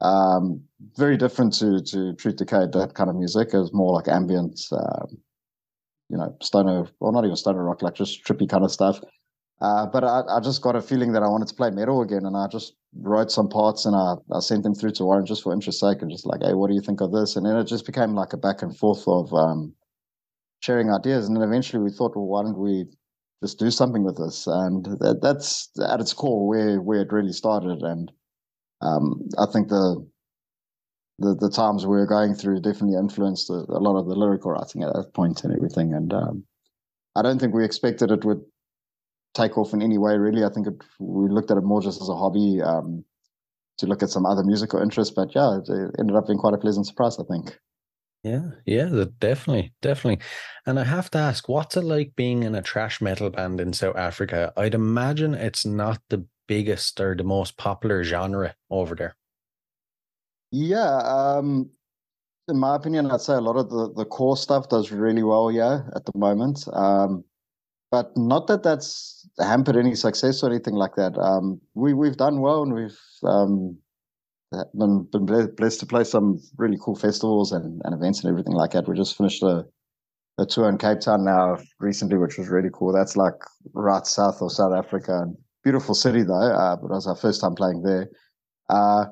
Um 0.00 0.62
very 0.96 1.16
different 1.16 1.52
to 1.60 1.80
to 1.90 2.14
truth 2.14 2.36
decay 2.36 2.66
that 2.72 2.94
kind 2.94 3.10
of 3.10 3.16
music. 3.16 3.48
It 3.52 3.58
was 3.58 3.72
more 3.72 3.92
like 3.94 4.08
ambient 4.08 4.60
um 4.72 5.18
you 6.10 6.18
know 6.18 6.36
stoner 6.42 6.86
well 7.00 7.12
not 7.12 7.24
even 7.24 7.36
stoner 7.36 7.64
rock 7.64 7.82
like 7.82 7.94
just 7.94 8.24
trippy 8.24 8.48
kind 8.48 8.64
of 8.64 8.72
stuff. 8.72 9.00
Uh, 9.60 9.86
but 9.86 10.02
I, 10.04 10.22
I 10.28 10.40
just 10.40 10.62
got 10.62 10.76
a 10.76 10.82
feeling 10.82 11.12
that 11.12 11.22
I 11.22 11.28
wanted 11.28 11.48
to 11.48 11.54
play 11.54 11.70
metal 11.70 12.02
again, 12.02 12.26
and 12.26 12.36
I 12.36 12.48
just 12.48 12.74
wrote 13.00 13.30
some 13.30 13.48
parts 13.48 13.86
and 13.86 13.94
I, 13.96 14.16
I 14.32 14.40
sent 14.40 14.62
them 14.64 14.74
through 14.74 14.90
to 14.92 15.04
Warren 15.04 15.24
just 15.24 15.42
for 15.42 15.52
interest 15.54 15.80
sake, 15.80 16.02
and 16.02 16.10
just 16.10 16.26
like, 16.26 16.42
hey, 16.42 16.54
what 16.54 16.68
do 16.68 16.74
you 16.74 16.80
think 16.80 17.00
of 17.00 17.12
this? 17.12 17.36
And 17.36 17.46
then 17.46 17.56
it 17.56 17.64
just 17.64 17.86
became 17.86 18.14
like 18.14 18.32
a 18.32 18.36
back 18.36 18.62
and 18.62 18.76
forth 18.76 19.04
of 19.06 19.32
um, 19.32 19.72
sharing 20.64 20.90
ideas, 20.90 21.26
and 21.26 21.36
then 21.36 21.44
eventually 21.44 21.82
we 21.82 21.90
thought, 21.90 22.16
well, 22.16 22.26
why 22.26 22.42
don't 22.42 22.58
we 22.58 22.86
just 23.42 23.58
do 23.58 23.70
something 23.70 24.02
with 24.02 24.16
this? 24.16 24.46
And 24.46 24.84
that, 25.00 25.20
that's 25.20 25.68
at 25.86 26.00
its 26.00 26.14
core 26.14 26.48
where 26.48 26.80
where 26.80 27.02
it 27.02 27.12
really 27.12 27.32
started, 27.32 27.82
and 27.82 28.10
um, 28.80 29.28
I 29.38 29.46
think 29.52 29.68
the 29.68 30.06
the 31.18 31.34
the 31.34 31.50
times 31.50 31.84
we 31.84 31.96
were 31.96 32.06
going 32.06 32.34
through 32.34 32.60
definitely 32.60 32.98
influenced 32.98 33.50
a, 33.50 33.60
a 33.68 33.80
lot 33.86 33.98
of 33.98 34.06
the 34.06 34.14
lyrical 34.14 34.52
writing 34.52 34.82
at 34.82 34.94
that 34.94 35.12
point 35.14 35.44
and 35.44 35.54
everything, 35.54 35.92
and 35.92 36.12
um, 36.12 36.44
I 37.14 37.22
don't 37.22 37.38
think 37.38 37.54
we 37.54 37.64
expected 37.64 38.10
it 38.10 38.24
would 38.24 38.42
take 39.34 39.58
off 39.58 39.74
in 39.74 39.82
any 39.82 39.98
way 39.98 40.16
really. 40.16 40.44
I 40.44 40.48
think 40.48 40.66
it, 40.66 40.82
we 40.98 41.28
looked 41.28 41.50
at 41.50 41.58
it 41.58 41.64
more 41.64 41.82
just 41.82 42.00
as 42.00 42.08
a 42.08 42.16
hobby 42.16 42.62
um, 42.62 43.04
to 43.78 43.86
look 43.86 44.02
at 44.02 44.08
some 44.08 44.24
other 44.24 44.44
musical 44.44 44.80
interests. 44.80 45.12
But 45.14 45.34
yeah 45.34 45.58
it, 45.58 45.68
it 45.68 45.90
ended 45.98 46.16
up 46.16 46.26
being 46.26 46.38
quite 46.38 46.54
a 46.54 46.58
pleasant 46.58 46.86
surprise 46.86 47.18
i 47.18 47.24
think 47.24 47.58
Yeah, 48.24 48.50
yeah, 48.66 49.04
definitely, 49.20 49.72
definitely. 49.82 50.24
And 50.66 50.80
I 50.80 50.84
have 50.84 51.10
to 51.10 51.18
ask, 51.18 51.48
what's 51.48 51.76
it 51.76 51.82
like 51.84 52.16
being 52.16 52.42
in 52.42 52.54
a 52.54 52.62
thrash 52.62 53.00
metal 53.00 53.30
band 53.30 53.60
in 53.60 53.72
South 53.72 53.96
Africa? 53.96 54.52
I'd 54.56 54.74
imagine 54.74 55.34
it's 55.34 55.66
not 55.66 56.00
the 56.08 56.26
biggest 56.48 57.00
or 57.00 57.14
the 57.14 57.24
most 57.24 57.56
popular 57.56 58.02
genre 58.02 58.54
over 58.70 58.94
there. 58.94 59.16
yeah 60.54 60.98
um, 61.04 61.68
in 62.48 62.58
my 62.58 62.76
opinion 62.76 63.10
i'd 63.10 63.20
say 63.20 63.34
a 63.34 63.40
lot 63.40 63.56
of 63.56 63.70
the, 63.70 63.92
the 63.94 64.04
core 64.04 64.36
stuff 64.36 64.68
does 64.68 64.92
really 64.92 65.22
well 65.22 65.50
yeah 65.50 65.80
at 65.96 66.04
the 66.04 66.12
moment 66.16 66.64
um, 66.72 67.24
but 67.90 68.16
not 68.16 68.46
that 68.46 68.62
that's 68.62 69.28
hampered 69.38 69.76
any 69.76 69.94
success 69.94 70.42
or 70.42 70.50
anything 70.50 70.74
like 70.74 70.94
that 70.96 71.16
um, 71.18 71.60
we, 71.74 71.92
we've 71.94 72.16
done 72.16 72.40
well 72.40 72.62
and 72.62 72.74
we've 72.74 72.98
um, 73.24 73.76
been, 74.76 75.04
been 75.12 75.26
blessed 75.56 75.80
to 75.80 75.86
play 75.86 76.04
some 76.04 76.40
really 76.56 76.78
cool 76.80 76.96
festivals 76.96 77.52
and, 77.52 77.80
and 77.84 77.94
events 77.94 78.22
and 78.22 78.30
everything 78.30 78.54
like 78.54 78.72
that 78.72 78.88
we 78.88 78.96
just 78.96 79.16
finished 79.16 79.42
a 79.42 79.64
a 80.38 80.46
tour 80.46 80.68
in 80.68 80.78
Cape 80.78 81.00
Town 81.00 81.24
now 81.24 81.58
recently, 81.78 82.18
which 82.18 82.38
was 82.38 82.48
really 82.48 82.70
cool. 82.72 82.92
That's 82.92 83.16
like 83.16 83.34
right 83.72 84.06
south 84.06 84.40
of 84.42 84.52
South 84.52 84.72
Africa. 84.74 85.26
Beautiful 85.62 85.94
city 85.94 86.22
though, 86.22 86.34
uh, 86.34 86.76
but 86.76 86.86
it 86.86 86.94
was 86.94 87.06
our 87.06 87.16
first 87.16 87.40
time 87.40 87.54
playing 87.54 87.82
there. 87.82 88.08
Uh, 88.68 89.06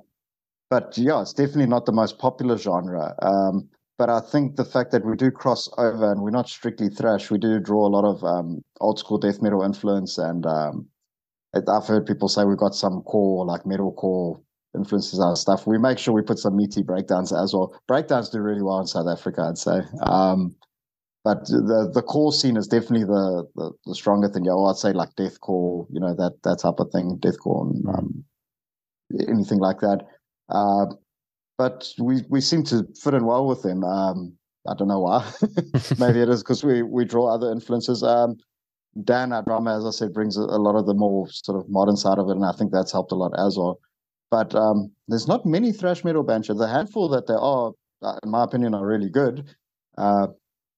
but 0.69 0.97
yeah, 0.97 1.21
it's 1.21 1.33
definitely 1.33 1.67
not 1.67 1.87
the 1.87 1.93
most 1.93 2.19
popular 2.19 2.59
genre. 2.59 3.15
Um, 3.23 3.69
but 3.99 4.11
I 4.11 4.21
think 4.21 4.57
the 4.57 4.65
fact 4.65 4.91
that 4.93 5.05
we 5.05 5.17
do 5.17 5.31
cross 5.31 5.69
over 5.79 6.11
and 6.11 6.23
we're 6.23 6.31
not 6.31 6.49
strictly 6.49 6.89
thrash, 6.89 7.31
we 7.31 7.39
do 7.39 7.61
draw 7.61 7.87
a 7.87 7.95
lot 7.95 8.05
of 8.05 8.25
um, 8.25 8.63
old 8.81 8.99
school 8.99 9.19
death 9.19 9.41
metal 9.41 9.63
influence. 9.63 10.19
And 10.19 10.45
um, 10.45 10.89
I've 11.55 11.87
heard 11.87 12.07
people 12.07 12.29
say 12.29 12.45
we've 12.45 12.57
got 12.57 12.75
some 12.75 13.03
core, 13.03 13.45
like 13.45 13.65
metal 13.65 13.93
core 13.93 14.41
influences 14.75 15.21
our 15.21 15.37
stuff. 15.37 15.67
We 15.67 15.79
make 15.79 15.99
sure 15.99 16.15
we 16.15 16.23
put 16.23 16.39
some 16.39 16.57
meaty 16.57 16.83
breakdowns 16.83 17.33
as 17.33 17.53
well. 17.55 17.75
Breakdowns 17.87 18.31
do 18.31 18.41
really 18.41 18.63
well 18.63 18.81
in 18.81 18.87
South 18.87 19.07
Africa, 19.09 19.47
I'd 19.49 19.59
say. 19.59 19.81
Um, 20.03 20.55
but 21.25 21.47
the 21.47 21.91
the 21.93 22.03
core 22.03 22.33
scene 22.33 22.57
is 22.57 22.67
definitely 22.67 23.05
the 23.05 23.47
the, 23.55 23.73
the 23.87 23.95
stronger 23.95 24.29
thing. 24.29 24.45
Yeah, 24.45 24.55
well, 24.55 24.69
I'd 24.69 24.77
say 24.77 24.93
like 24.93 25.15
deathcore, 25.15 25.87
you 25.91 26.01
know 26.01 26.15
that 26.15 26.43
that 26.43 26.59
type 26.59 26.81
of 26.81 26.91
thing, 26.91 27.19
deathcore, 27.21 27.71
and 27.71 27.89
um, 27.89 28.25
anything 29.29 29.59
like 29.59 29.81
that. 29.81 30.07
Uh, 30.49 30.87
but 31.59 31.89
we 31.99 32.23
we 32.29 32.41
seem 32.41 32.65
to 32.65 32.85
fit 33.01 33.15
in 33.15 33.25
well 33.25 33.47
with 33.47 33.63
them. 33.63 33.85
Um, 33.85 34.37
I 34.67 34.75
don't 34.75 34.89
know 34.89 35.01
why. 35.01 35.31
Maybe 35.99 36.21
it 36.21 36.29
is 36.29 36.43
because 36.43 36.65
we 36.65 36.83
we 36.83 37.05
draw 37.05 37.33
other 37.33 37.53
influences. 37.53 38.03
Um, 38.03 38.37
Dan, 39.05 39.33
our 39.33 39.43
drummer, 39.43 39.77
as 39.77 39.87
I 39.87 39.91
said, 39.91 40.13
brings 40.13 40.37
a, 40.37 40.43
a 40.43 40.61
lot 40.61 40.77
of 40.77 40.87
the 40.87 40.95
more 40.95 41.29
sort 41.31 41.59
of 41.59 41.71
modern 41.71 41.97
side 41.97 42.19
of 42.19 42.29
it, 42.29 42.33
and 42.33 42.45
I 42.45 42.53
think 42.53 42.73
that's 42.73 42.93
helped 42.93 43.13
a 43.13 43.15
lot 43.15 43.33
as 43.39 43.57
well. 43.57 43.79
But 44.33 44.55
um, 44.55 44.91
there's 45.09 45.29
not 45.29 45.45
many 45.45 45.73
thrash 45.73 46.05
metal 46.05 46.23
bands. 46.23 46.49
The 46.49 46.67
handful 46.67 47.07
that 47.11 47.27
there 47.27 47.39
are, 47.39 47.73
in 48.25 48.31
my 48.31 48.45
opinion, 48.45 48.75
are 48.75 48.87
really 48.87 49.11
good. 49.11 49.55
Uh, 49.99 50.29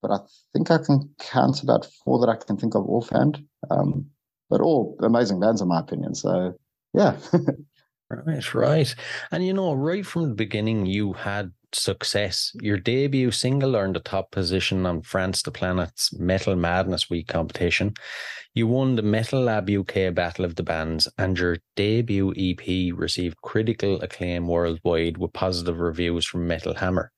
but 0.02 0.11
I 0.11 0.18
think 0.52 0.73
I 0.73 0.78
can 0.78 1.08
count 1.20 1.62
about 1.62 1.87
four 2.04 2.18
that 2.18 2.28
I 2.28 2.34
can 2.34 2.56
think 2.56 2.75
of 2.75 2.84
offhand. 2.88 3.44
Um, 3.70 4.06
but 4.50 4.61
all 4.61 4.96
amazing 5.00 5.38
bands, 5.38 5.62
in 5.62 5.68
my 5.68 5.78
opinion. 5.78 6.16
So, 6.16 6.54
yeah. 6.94 7.16
Right, 8.26 8.54
right. 8.54 8.94
And 9.30 9.47
you 9.47 9.52
know, 9.52 9.73
right 9.73 10.04
from 10.06 10.28
the 10.28 10.35
beginning, 10.35 10.87
you 10.87 11.12
had 11.12 11.52
success. 11.73 12.52
Your 12.61 12.78
debut 12.78 13.30
single 13.30 13.76
earned 13.76 13.97
a 13.97 14.00
top 14.00 14.30
position 14.30 14.87
on 14.87 15.02
France 15.02 15.42
the 15.42 15.50
Planet's 15.50 16.12
Metal 16.18 16.56
Madness 16.56 17.11
Week 17.11 17.26
competition. 17.26 17.94
You 18.54 18.68
won 18.68 18.94
the 18.94 19.02
Metal 19.02 19.42
Lab 19.42 19.68
UK 19.68 20.14
Battle 20.14 20.44
of 20.44 20.54
the 20.54 20.62
Bands, 20.62 21.09
and 21.18 21.37
your 21.37 21.56
debut 21.75 22.33
EP 22.37 22.94
received 22.97 23.42
critical 23.42 24.00
acclaim 24.00 24.47
worldwide 24.47 25.18
with 25.18 25.33
positive 25.33 25.80
reviews 25.80 26.25
from 26.25 26.47
Metal 26.47 26.75
Hammer. 26.75 27.11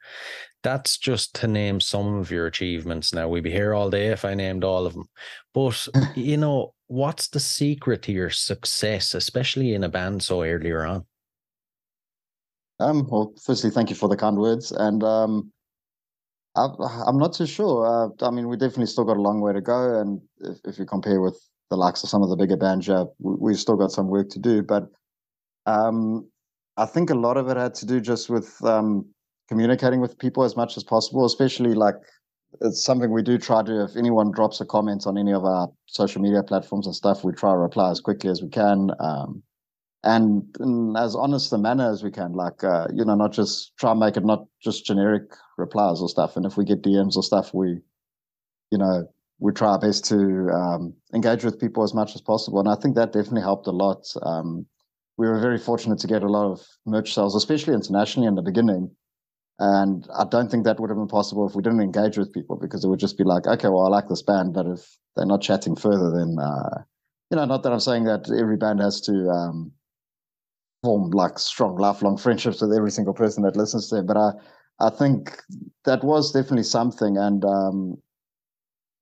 That's 0.63 0.99
just 0.99 1.35
to 1.37 1.47
name 1.47 1.81
some 1.81 2.15
of 2.15 2.31
your 2.31 2.47
achievements. 2.47 3.15
Now, 3.15 3.29
we'd 3.29 3.45
be 3.45 3.53
here 3.53 3.75
all 3.75 3.91
day 3.91 4.09
if 4.09 4.25
I 4.25 4.35
named 4.35 4.65
all 4.65 4.87
of 4.87 4.95
them. 4.95 5.09
But, 5.55 5.87
you 6.17 6.37
know, 6.37 6.75
what's 6.89 7.29
the 7.29 7.41
secret 7.41 8.03
to 8.03 8.13
your 8.13 8.31
success, 8.31 9.15
especially 9.15 9.75
in 9.75 9.85
a 9.85 9.89
band 9.89 10.23
so 10.23 10.43
earlier 10.43 10.85
on? 10.85 11.05
Um, 12.79 13.07
well, 13.09 13.33
firstly, 13.43 13.71
thank 13.71 13.91
you 13.91 13.97
for 13.97 14.09
the 14.09 14.17
kind 14.17 14.37
words, 14.37 14.71
and 14.71 15.03
um, 15.03 15.51
I, 16.57 16.69
I'm 17.07 17.19
not 17.19 17.33
too 17.33 17.47
sure. 17.47 17.87
Uh, 17.87 18.27
I 18.27 18.31
mean, 18.31 18.49
we 18.49 18.57
definitely 18.57 18.87
still 18.87 19.05
got 19.05 19.17
a 19.17 19.23
long 19.23 19.41
way 19.41 19.53
to 19.53 19.61
go, 19.61 19.99
and 19.99 20.21
if, 20.41 20.59
if 20.65 20.79
you 20.79 20.85
compare 20.85 21.21
with 21.21 21.41
the 21.71 21.77
likes 21.77 22.03
of 22.03 22.11
some 22.11 22.23
of 22.23 22.29
the 22.29 22.37
bigger 22.37 22.57
bands, 22.57 22.87
yeah, 22.87 23.05
we, 23.19 23.35
we've 23.41 23.59
still 23.59 23.77
got 23.77 23.93
some 23.93 24.09
work 24.09 24.29
to 24.31 24.39
do. 24.39 24.63
But 24.63 24.89
um, 25.65 26.29
I 26.77 26.85
think 26.85 27.09
a 27.09 27.15
lot 27.15 27.39
of 27.39 27.49
it 27.49 27.57
had 27.57 27.75
to 27.77 27.87
do 27.87 28.01
just 28.01 28.29
with 28.29 28.63
um, 28.63 29.07
communicating 29.49 30.00
with 30.00 30.19
people 30.19 30.45
as 30.45 30.57
much 30.57 30.76
as 30.76 30.85
possible, 30.85 31.25
especially 31.25 31.75
like 31.75 31.95
it's 32.61 32.85
something 32.85 33.11
we 33.11 33.23
do 33.23 33.38
try 33.38 33.62
to. 33.62 33.85
If 33.85 33.97
anyone 33.97 34.31
drops 34.31 34.61
a 34.61 34.67
comment 34.67 35.07
on 35.07 35.19
any 35.19 35.33
of 35.33 35.45
our 35.45 35.69
social 35.87 36.23
media 36.23 36.43
platforms 36.43 36.87
and 36.87 36.95
stuff, 36.95 37.25
we 37.25 37.33
try 37.33 37.53
to 37.53 37.59
reply 37.59 37.91
as 37.91 38.00
quickly 38.00 38.31
as 38.31 38.43
we 38.43 38.49
can. 38.49 38.91
Um, 38.99 39.43
and 40.07 40.45
in 40.61 40.95
as 40.97 41.17
honest 41.17 41.53
a 41.53 41.59
manner 41.59 41.91
as 41.91 42.03
we 42.03 42.11
can. 42.11 42.33
Like, 42.33 42.62
uh, 42.62 42.87
you 42.95 43.05
know, 43.05 43.17
not 43.17 43.33
just 43.33 43.76
try 43.76 43.91
and 43.91 44.00
make 44.00 44.17
it 44.17 44.25
not 44.25 44.47
just 44.62 44.87
generic 44.87 45.25
replies 45.59 46.00
or 46.00 46.09
stuff. 46.09 46.37
And 46.37 46.47
if 46.47 46.57
we 46.57 46.65
get 46.65 46.83
DMs 46.83 47.17
or 47.17 47.23
stuff, 47.23 47.53
we, 47.53 47.81
you 48.71 48.79
know, 48.79 49.09
we 49.38 49.53
try 49.53 49.71
our 49.71 49.81
best 49.81 50.05
to 50.07 50.49
um, 50.50 50.95
engage 51.12 51.45
with 51.45 51.61
people 51.61 51.83
as 51.83 51.93
much 51.93 52.15
as 52.15 52.21
possible. 52.21 52.61
And 52.61 52.69
I 52.69 52.76
think 52.76 52.95
that 52.95 53.12
definitely 53.12 53.43
helped 53.43 53.67
a 53.67 53.73
lot. 53.73 54.07
Um, 54.23 54.67
we 55.19 55.29
were 55.29 55.41
very 55.41 55.59
fortunate 55.59 55.99
to 55.99 56.07
get 56.07 56.23
a 56.23 56.29
lot 56.29 56.50
of 56.50 56.65
merch 56.87 57.12
sales, 57.12 57.35
especially 57.35 57.75
internationally 57.75 58.29
in 58.29 58.35
the 58.37 58.43
beginning. 58.43 58.91
And 59.59 60.07
I 60.15 60.25
don't 60.25 60.51
think 60.51 60.65
that 60.65 60.79
would 60.79 60.91
have 60.91 60.99
been 60.99 61.09
possible 61.09 61.49
if 61.49 61.55
we 61.55 61.63
didn't 61.63 61.81
engage 61.81 62.19
with 62.19 62.33
people 62.33 62.57
because 62.57 62.85
it 62.85 62.89
would 62.89 63.01
just 63.01 63.17
be 63.17 63.25
like, 63.25 63.47
okay, 63.47 63.69
well, 63.69 63.87
I 63.87 63.89
like 63.89 64.09
this 64.09 64.23
band, 64.23 64.53
but 64.53 64.67
if 64.67 64.99
they're 65.15 65.25
not 65.25 65.41
chatting 65.41 65.77
further, 65.77 66.11
then, 66.11 66.37
uh, 66.39 66.83
you 67.31 67.37
know, 67.37 67.47
not 67.47 67.63
that 67.63 67.73
I'm 67.73 67.81
saying 67.81 68.05
that 68.05 68.31
every 68.31 68.59
band 68.59 68.81
has 68.81 69.01
to, 69.03 69.31
um, 69.31 69.73
form 70.83 71.11
like 71.11 71.39
strong 71.39 71.77
lifelong 71.77 72.17
friendships 72.17 72.61
with 72.61 72.73
every 72.73 72.91
single 72.91 73.15
person 73.15 73.43
that 73.43 73.57
listens 73.57 73.89
to 73.89 73.97
them, 73.97 74.07
But 74.07 74.17
I, 74.17 74.31
I 74.79 74.91
think 74.91 75.41
that 75.85 76.05
was 76.05 76.33
definitely 76.33 76.65
something, 76.65 77.17
and 77.17 77.45
um, 77.45 77.99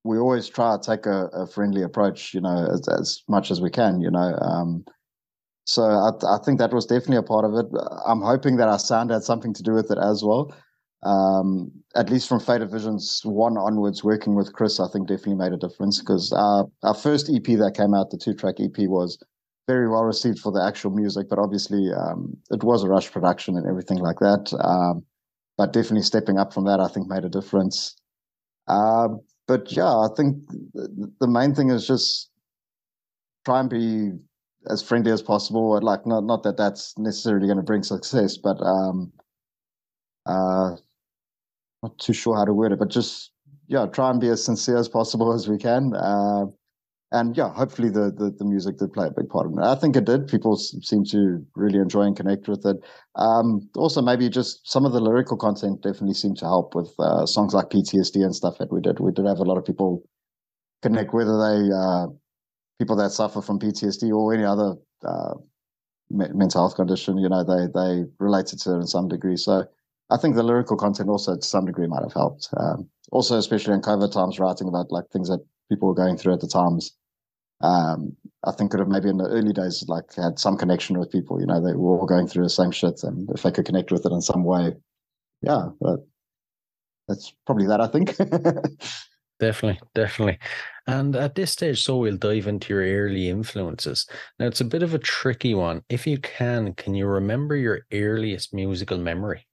we 0.05 0.19
always 0.19 0.49
try 0.49 0.77
to 0.77 0.83
take 0.83 1.07
a, 1.07 1.27
a 1.33 1.47
friendly 1.47 1.83
approach, 1.83 2.33
you 2.33 2.41
know, 2.41 2.69
as, 2.73 2.87
as, 2.89 3.23
much 3.29 3.51
as 3.51 3.61
we 3.61 3.71
can, 3.71 4.01
you 4.01 4.11
know. 4.11 4.39
Um, 4.41 4.85
so 5.65 5.83
I, 5.83 6.11
I, 6.27 6.39
think 6.45 6.59
that 6.59 6.73
was 6.73 6.87
definitely 6.87 7.17
a 7.17 7.23
part 7.23 7.45
of 7.45 7.55
it. 7.55 7.67
I'm 8.07 8.21
hoping 8.21 8.57
that 8.57 8.69
our 8.69 8.79
sound 8.79 9.11
had 9.11 9.23
something 9.23 9.55
to 9.55 9.63
do 9.63 9.73
with 9.73 9.91
it 9.91 9.99
as 9.99 10.23
well. 10.23 10.55
Um, 11.05 11.71
at 11.97 12.11
least 12.11 12.29
from 12.29 12.41
Faded 12.41 12.71
Visions 12.71 13.21
one 13.25 13.57
onwards, 13.57 14.03
working 14.03 14.35
with 14.35 14.53
Kris, 14.53 14.81
I 14.81 14.89
think 14.89 15.09
definitely 15.09 15.37
made 15.37 15.53
a 15.53 15.59
difference 15.59 16.01
because 16.01 16.33
our, 16.33 16.67
our 16.83 16.95
first 16.95 17.31
EP 17.31 17.45
that 17.59 17.75
came 17.77 17.95
out, 17.95 18.11
the 18.11 18.19
two 18.19 18.35
track 18.35 18.57
EP, 18.59 18.89
was 18.89 19.19
very 19.67 19.89
well 19.89 20.05
received 20.05 20.39
for 20.39 20.53
the 20.53 20.63
actual 20.63 20.91
music, 20.91 21.29
but 21.29 21.39
obviously 21.39 21.91
um, 21.93 22.37
it 22.51 22.63
was 22.63 22.83
a 22.83 22.89
rush 22.89 23.11
production 23.11 23.57
and 23.57 23.67
everything 23.67 23.99
like 23.99 24.19
that. 24.21 24.53
Um, 24.61 25.05
but 25.57 25.73
definitely 25.73 26.03
stepping 26.03 26.39
up 26.39 26.53
from 26.53 26.65
that, 26.65 26.81
I 26.81 26.89
think, 26.89 27.09
made 27.09 27.25
a 27.25 27.29
difference. 27.29 27.97
Uh, 28.67 29.09
but 29.47 29.73
yeah, 29.73 29.89
I 29.89 30.09
think 30.17 30.37
the 30.75 31.29
main 31.29 31.55
thing 31.55 31.71
is 31.71 31.87
just 31.87 32.31
try 33.45 33.61
and 33.61 33.71
be 33.71 34.13
as 34.71 34.83
friendly 34.83 35.13
as 35.13 35.23
possible. 35.23 35.79
Like, 35.81 36.07
not 36.07 36.25
not 36.25 36.43
that 36.45 36.57
that's 36.57 36.97
necessarily 36.99 37.47
going 37.47 37.59
to 37.59 37.63
bring 37.63 37.83
success, 37.83 38.37
but 38.37 38.57
um, 38.63 39.13
uh, 40.27 40.77
not 41.83 41.99
too 41.99 42.13
sure 42.13 42.37
how 42.37 42.45
to 42.45 42.55
word 42.55 42.73
it, 42.73 42.79
but 42.79 42.89
just 42.89 43.31
yeah, 43.69 43.87
try 43.87 44.11
and 44.11 44.21
be 44.21 44.29
as 44.29 44.45
sincere 44.45 44.77
as 44.77 44.89
possible 44.89 45.33
as 45.33 45.49
we 45.49 45.59
can. 45.59 45.95
Uh, 45.95 46.47
and 47.13 47.37
yeah, 47.37 47.53
hopefully 47.53 47.91
the, 47.91 48.11
the, 48.11 48.35
the 48.37 48.45
music 48.45 48.79
did 48.79 48.93
play 48.93 49.07
a 49.07 49.11
big 49.11 49.29
part 49.29 49.47
in 49.47 49.57
it. 49.57 49.65
I 49.65 49.77
think 49.77 49.95
it 49.95 50.05
did. 50.05 50.27
People 50.27 50.57
seem 50.57 51.05
to 51.07 51.47
really 51.55 51.79
enjoy 51.79 52.03
and 52.03 52.17
connect 52.17 52.49
with 52.49 52.67
it. 52.67 52.77
Um, 53.15 53.69
also, 53.77 54.03
maybe 54.03 54.29
just 54.29 54.69
some 54.69 54.85
of 54.85 54.93
the 54.93 55.01
lyrical 55.01 55.37
content 55.37 55.83
definitely 55.83 56.15
seemed 56.15 56.39
to 56.39 56.45
help 56.45 56.75
with 56.75 56.93
uh, 56.99 57.25
songs 57.25 57.55
like 57.55 57.71
PTSD 57.71 58.17
and 58.17 58.35
stuff 58.35 58.59
that 58.59 58.73
we 58.73 58.81
did. 58.81 58.99
We 58.99 59.13
did 59.13 59.27
have 59.27 59.39
a 59.39 59.45
lot 59.45 59.59
of 59.59 59.65
people 59.65 60.03
connect, 60.83 61.15
whether 61.15 61.39
they 61.39 61.71
uh, 61.73 62.07
people 62.79 62.97
that 62.97 63.11
suffer 63.11 63.41
from 63.41 63.59
PTSD 63.59 64.13
or 64.13 64.35
any 64.35 64.45
other 64.45 64.75
uh, 65.05 65.35
mental 66.11 66.63
health 66.63 66.77
condition. 66.77 67.19
You 67.19 67.29
know, 67.29 67.45
they 67.45 67.67
they 67.73 68.05
related 68.19 68.61
to 68.61 68.75
it 68.75 68.77
in 68.77 68.87
some 68.87 69.09
degree. 69.09 69.37
So 69.37 69.65
I 70.11 70.17
think 70.17 70.35
the 70.35 70.43
lyrical 70.43 70.77
content 70.77 71.09
also 71.09 71.37
to 71.37 71.43
some 71.43 71.67
degree 71.67 71.87
might 71.87 72.03
have 72.03 72.13
helped. 72.13 72.49
Um, 72.57 72.89
also, 73.11 73.39
especially 73.39 73.75
in 73.75 73.81
COVID 73.81 74.13
times, 74.13 74.39
writing 74.39 74.69
about 74.69 74.91
like 74.91 75.09
things 75.11 75.29
that 75.29 75.45
people 75.71 75.89
were 75.89 75.95
going 75.95 76.17
through 76.17 76.35
at 76.35 76.41
the 76.41 76.49
times 76.49 76.95
um, 77.61 78.17
I 78.45 78.53
think 78.53 78.71
could 78.71 78.81
have 78.81 78.89
maybe 78.89 79.09
in 79.09 79.17
the 79.17 79.29
early 79.29 79.53
days 79.53 79.85
like 79.89 80.15
had 80.15 80.39
some 80.39 80.57
connection 80.57 80.99
with 80.99 81.11
people. 81.11 81.41
You 81.41 81.47
know, 81.47 81.65
they 81.65 81.73
were 81.75 81.99
all 81.99 82.07
going 82.07 82.27
through 82.27 82.45
the 82.45 82.51
same 82.51 82.71
shit, 82.71 83.03
and 83.03 83.29
if 83.31 83.43
they 83.43 83.51
could 83.51 83.65
connect 83.65 83.91
with 83.91 84.05
it 84.05 84.13
in 84.13 84.21
some 84.21 84.45
way, 84.45 84.75
yeah, 85.41 85.69
but 85.81 86.01
that's 87.09 87.33
probably 87.47 87.67
that. 87.67 87.81
I 87.81 87.87
think. 87.87 88.17
definitely, 89.45 89.81
definitely. 89.95 90.39
And 90.87 91.17
at 91.17 91.35
this 91.35 91.53
stage, 91.53 91.83
so 91.83 91.99
we'll 91.99 92.17
dive 92.17 92.47
into 92.47 92.75
your 92.75 92.83
early 92.83 93.29
influences. 93.29 94.07
Now, 94.39 94.47
it's 94.47 94.61
a 94.61 94.65
bit 94.65 94.83
of 94.83 94.95
a 94.95 94.99
tricky 94.99 95.55
one. 95.55 95.83
If 95.89 96.07
you 96.07 96.19
can, 96.19 96.75
can 96.75 96.95
you 96.95 97.07
remember 97.07 97.57
your 97.57 97.81
earliest 97.93 98.55
musical 98.55 98.99
memory? 98.99 99.47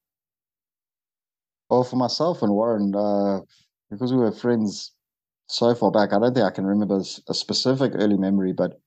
Well, 1.69 1.83
for 1.83 1.95
myself 1.95 2.41
and 2.41 2.51
Warren, 2.51 2.95
uh, 2.95 3.39
because 3.89 4.11
we 4.11 4.19
were 4.19 4.31
friends 4.31 4.91
so 5.47 5.73
far 5.75 5.91
back. 5.91 6.13
I 6.13 6.19
don't 6.19 6.33
think 6.33 6.45
I 6.45 6.51
can 6.51 6.65
remember 6.65 7.01
a 7.27 7.33
specific 7.33 7.91
early 7.95 8.17
memory, 8.17 8.53
but 8.53 8.79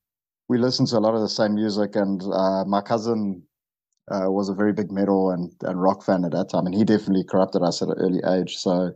we 0.49 0.59
listened 0.59 0.89
to 0.89 0.99
a 0.99 1.05
lot 1.07 1.15
of 1.15 1.21
the 1.21 1.29
same 1.29 1.55
music. 1.55 1.97
And 1.97 2.23
uh, 2.23 2.65
my 2.67 2.81
cousin 2.81 3.43
uh, 4.11 4.31
was 4.31 4.49
a 4.49 4.55
very 4.55 4.73
big 4.73 4.91
metal 4.91 5.31
and, 5.31 5.53
and 5.63 5.81
rock 5.81 6.03
fan 6.05 6.25
at 6.25 6.33
that 6.33 6.51
time, 6.51 6.67
and 6.67 6.75
he 6.75 6.85
definitely 6.85 7.25
corrupted 7.25 7.63
us 7.63 7.83
at 7.83 7.89
an 7.89 7.99
early 7.99 8.21
age. 8.27 8.57
So 8.57 8.93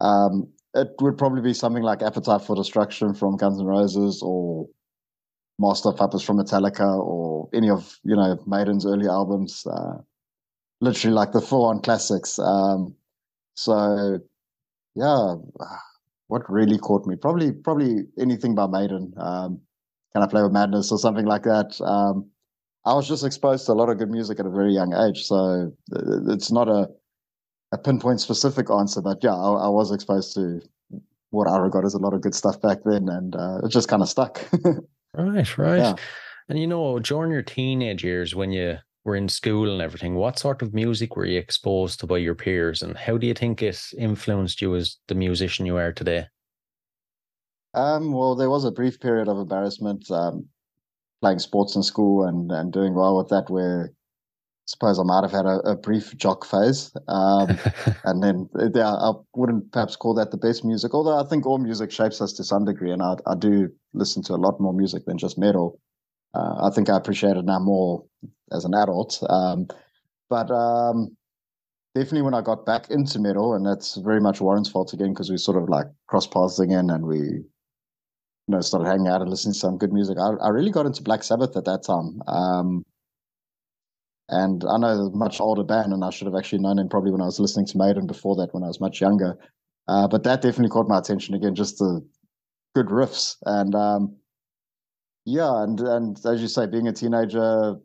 um, 0.00 0.48
it 0.74 0.88
would 1.00 1.18
probably 1.18 1.42
be 1.42 1.54
something 1.54 1.82
like 1.82 2.02
Appetite 2.02 2.42
for 2.42 2.56
Destruction 2.56 3.14
from 3.14 3.36
Guns 3.36 3.60
N' 3.60 3.66
Roses 3.66 4.22
or 4.22 4.68
Master 5.58 5.90
of 5.90 5.96
Puppets 5.96 6.24
from 6.24 6.38
Metallica 6.38 6.98
or 6.98 7.48
any 7.54 7.70
of 7.70 7.98
you 8.04 8.16
know 8.16 8.38
Maiden's 8.46 8.86
early 8.86 9.06
albums. 9.06 9.66
Uh, 9.66 9.98
literally 10.80 11.14
like 11.14 11.32
the 11.32 11.40
full-on 11.40 11.80
classics. 11.80 12.38
Um, 12.38 12.94
so 13.56 14.18
yeah 14.94 15.34
what 16.28 16.50
really 16.50 16.78
caught 16.78 17.06
me 17.06 17.16
probably 17.16 17.52
probably 17.52 18.04
anything 18.18 18.54
by 18.54 18.66
Maiden. 18.66 19.12
Um, 19.16 19.60
Can 20.12 20.22
I 20.22 20.26
play 20.26 20.42
with 20.42 20.52
madness 20.52 20.90
or 20.90 20.98
something 20.98 21.26
like 21.26 21.42
that? 21.42 21.80
Um, 21.80 22.30
I 22.84 22.94
was 22.94 23.08
just 23.08 23.24
exposed 23.24 23.66
to 23.66 23.72
a 23.72 23.74
lot 23.74 23.88
of 23.88 23.98
good 23.98 24.10
music 24.10 24.40
at 24.40 24.46
a 24.46 24.50
very 24.50 24.74
young 24.74 24.92
age, 24.94 25.24
so 25.24 25.72
it's 26.28 26.52
not 26.52 26.68
a 26.68 26.88
a 27.74 27.78
pinpoint 27.78 28.20
specific 28.20 28.70
answer, 28.70 29.02
but 29.02 29.18
yeah, 29.22 29.34
I, 29.34 29.66
I 29.66 29.68
was 29.68 29.90
exposed 29.90 30.34
to 30.34 30.60
what 31.30 31.48
I 31.48 31.58
regard 31.58 31.84
as 31.84 31.94
a 31.94 31.98
lot 31.98 32.14
of 32.14 32.20
good 32.20 32.34
stuff 32.34 32.60
back 32.60 32.78
then, 32.84 33.08
and 33.08 33.34
uh, 33.34 33.60
it 33.64 33.68
just 33.70 33.88
kind 33.88 34.00
of 34.00 34.08
stuck. 34.08 34.48
right, 35.14 35.58
right. 35.58 35.78
Yeah. 35.78 35.94
And 36.48 36.58
you 36.58 36.66
know, 36.66 37.00
during 37.00 37.32
your 37.32 37.42
teenage 37.42 38.04
years, 38.04 38.34
when 38.34 38.52
you 38.52 38.78
were 39.04 39.16
in 39.16 39.28
school 39.28 39.70
and 39.72 39.82
everything, 39.82 40.14
what 40.14 40.38
sort 40.38 40.62
of 40.62 40.72
music 40.72 41.16
were 41.16 41.26
you 41.26 41.38
exposed 41.38 42.00
to 42.00 42.06
by 42.06 42.18
your 42.18 42.36
peers, 42.36 42.80
and 42.80 42.96
how 42.96 43.18
do 43.18 43.26
you 43.26 43.34
think 43.34 43.60
it 43.60 43.80
influenced 43.98 44.62
you 44.62 44.74
as 44.76 44.96
the 45.08 45.16
musician 45.16 45.66
you 45.66 45.76
are 45.76 45.92
today? 45.92 46.26
Um, 47.74 48.12
well, 48.12 48.36
there 48.36 48.50
was 48.50 48.64
a 48.64 48.70
brief 48.70 49.00
period 49.00 49.26
of 49.26 49.36
embarrassment 49.36 50.08
um, 50.12 50.46
playing 51.20 51.40
sports 51.40 51.74
in 51.74 51.82
school 51.82 52.24
and, 52.24 52.52
and 52.52 52.72
doing 52.72 52.94
well 52.94 53.16
with 53.16 53.30
that, 53.30 53.50
where 53.50 53.92
suppose 54.66 54.98
I 54.98 55.02
might 55.02 55.22
have 55.22 55.32
had 55.32 55.46
a, 55.46 55.58
a 55.60 55.76
brief 55.76 56.16
jock 56.16 56.44
phase. 56.44 56.92
Um, 57.08 57.58
and 58.04 58.22
then 58.22 58.48
yeah, 58.74 58.92
I 58.92 59.12
wouldn't 59.34 59.72
perhaps 59.72 59.96
call 59.96 60.14
that 60.14 60.30
the 60.30 60.36
best 60.36 60.64
music, 60.64 60.94
although 60.94 61.18
I 61.18 61.28
think 61.28 61.46
all 61.46 61.58
music 61.58 61.90
shapes 61.90 62.20
us 62.20 62.32
to 62.34 62.44
some 62.44 62.64
degree. 62.64 62.92
And 62.92 63.02
I, 63.02 63.16
I 63.26 63.34
do 63.34 63.68
listen 63.92 64.22
to 64.24 64.34
a 64.34 64.36
lot 64.36 64.60
more 64.60 64.72
music 64.72 65.04
than 65.06 65.18
just 65.18 65.38
metal. 65.38 65.80
Uh, 66.34 66.66
I 66.66 66.70
think 66.74 66.88
I 66.88 66.96
appreciate 66.96 67.36
it 67.36 67.44
now 67.44 67.60
more 67.60 68.04
as 68.52 68.64
an 68.64 68.74
adult. 68.74 69.22
Um, 69.28 69.68
but 70.28 70.50
um, 70.50 71.16
definitely 71.94 72.22
when 72.22 72.34
I 72.34 72.40
got 72.40 72.66
back 72.66 72.90
into 72.90 73.18
metal, 73.18 73.54
and 73.54 73.66
that's 73.66 73.96
very 73.96 74.20
much 74.20 74.40
Warren's 74.40 74.70
fault 74.70 74.92
again 74.92 75.12
because 75.12 75.30
we 75.30 75.36
sort 75.36 75.62
of 75.62 75.68
like 75.68 75.86
cross 76.08 76.26
paths 76.26 76.58
again, 76.58 76.90
and 76.90 77.06
we 77.06 77.18
you 77.18 77.44
know 78.48 78.60
started 78.60 78.88
hanging 78.88 79.08
out 79.08 79.20
and 79.20 79.30
listening 79.30 79.52
to 79.52 79.58
some 79.58 79.78
good 79.78 79.92
music. 79.92 80.18
I, 80.18 80.30
I 80.44 80.48
really 80.48 80.70
got 80.70 80.86
into 80.86 81.02
Black 81.02 81.22
Sabbath 81.22 81.56
at 81.56 81.66
that 81.66 81.84
time. 81.84 82.20
And 84.28 84.64
I 84.64 84.78
know 84.78 84.88
a 84.88 85.10
much 85.10 85.40
older 85.40 85.64
band, 85.64 85.92
and 85.92 86.04
I 86.04 86.10
should 86.10 86.26
have 86.26 86.34
actually 86.34 86.60
known 86.60 86.78
him 86.78 86.88
probably 86.88 87.10
when 87.10 87.20
I 87.20 87.26
was 87.26 87.40
listening 87.40 87.66
to 87.66 87.78
Maiden 87.78 88.06
before 88.06 88.36
that, 88.36 88.54
when 88.54 88.62
I 88.62 88.68
was 88.68 88.80
much 88.80 89.00
younger. 89.00 89.36
Uh, 89.86 90.08
but 90.08 90.22
that 90.24 90.40
definitely 90.40 90.70
caught 90.70 90.88
my 90.88 90.98
attention 90.98 91.34
again, 91.34 91.54
just 91.54 91.78
the 91.78 92.00
good 92.74 92.86
riffs. 92.86 93.36
And 93.44 93.74
um, 93.74 94.16
yeah, 95.26 95.62
and 95.62 95.78
and 95.80 96.16
as 96.26 96.40
you 96.40 96.48
say, 96.48 96.66
being 96.66 96.88
a 96.88 96.92
teenager, 96.92 97.76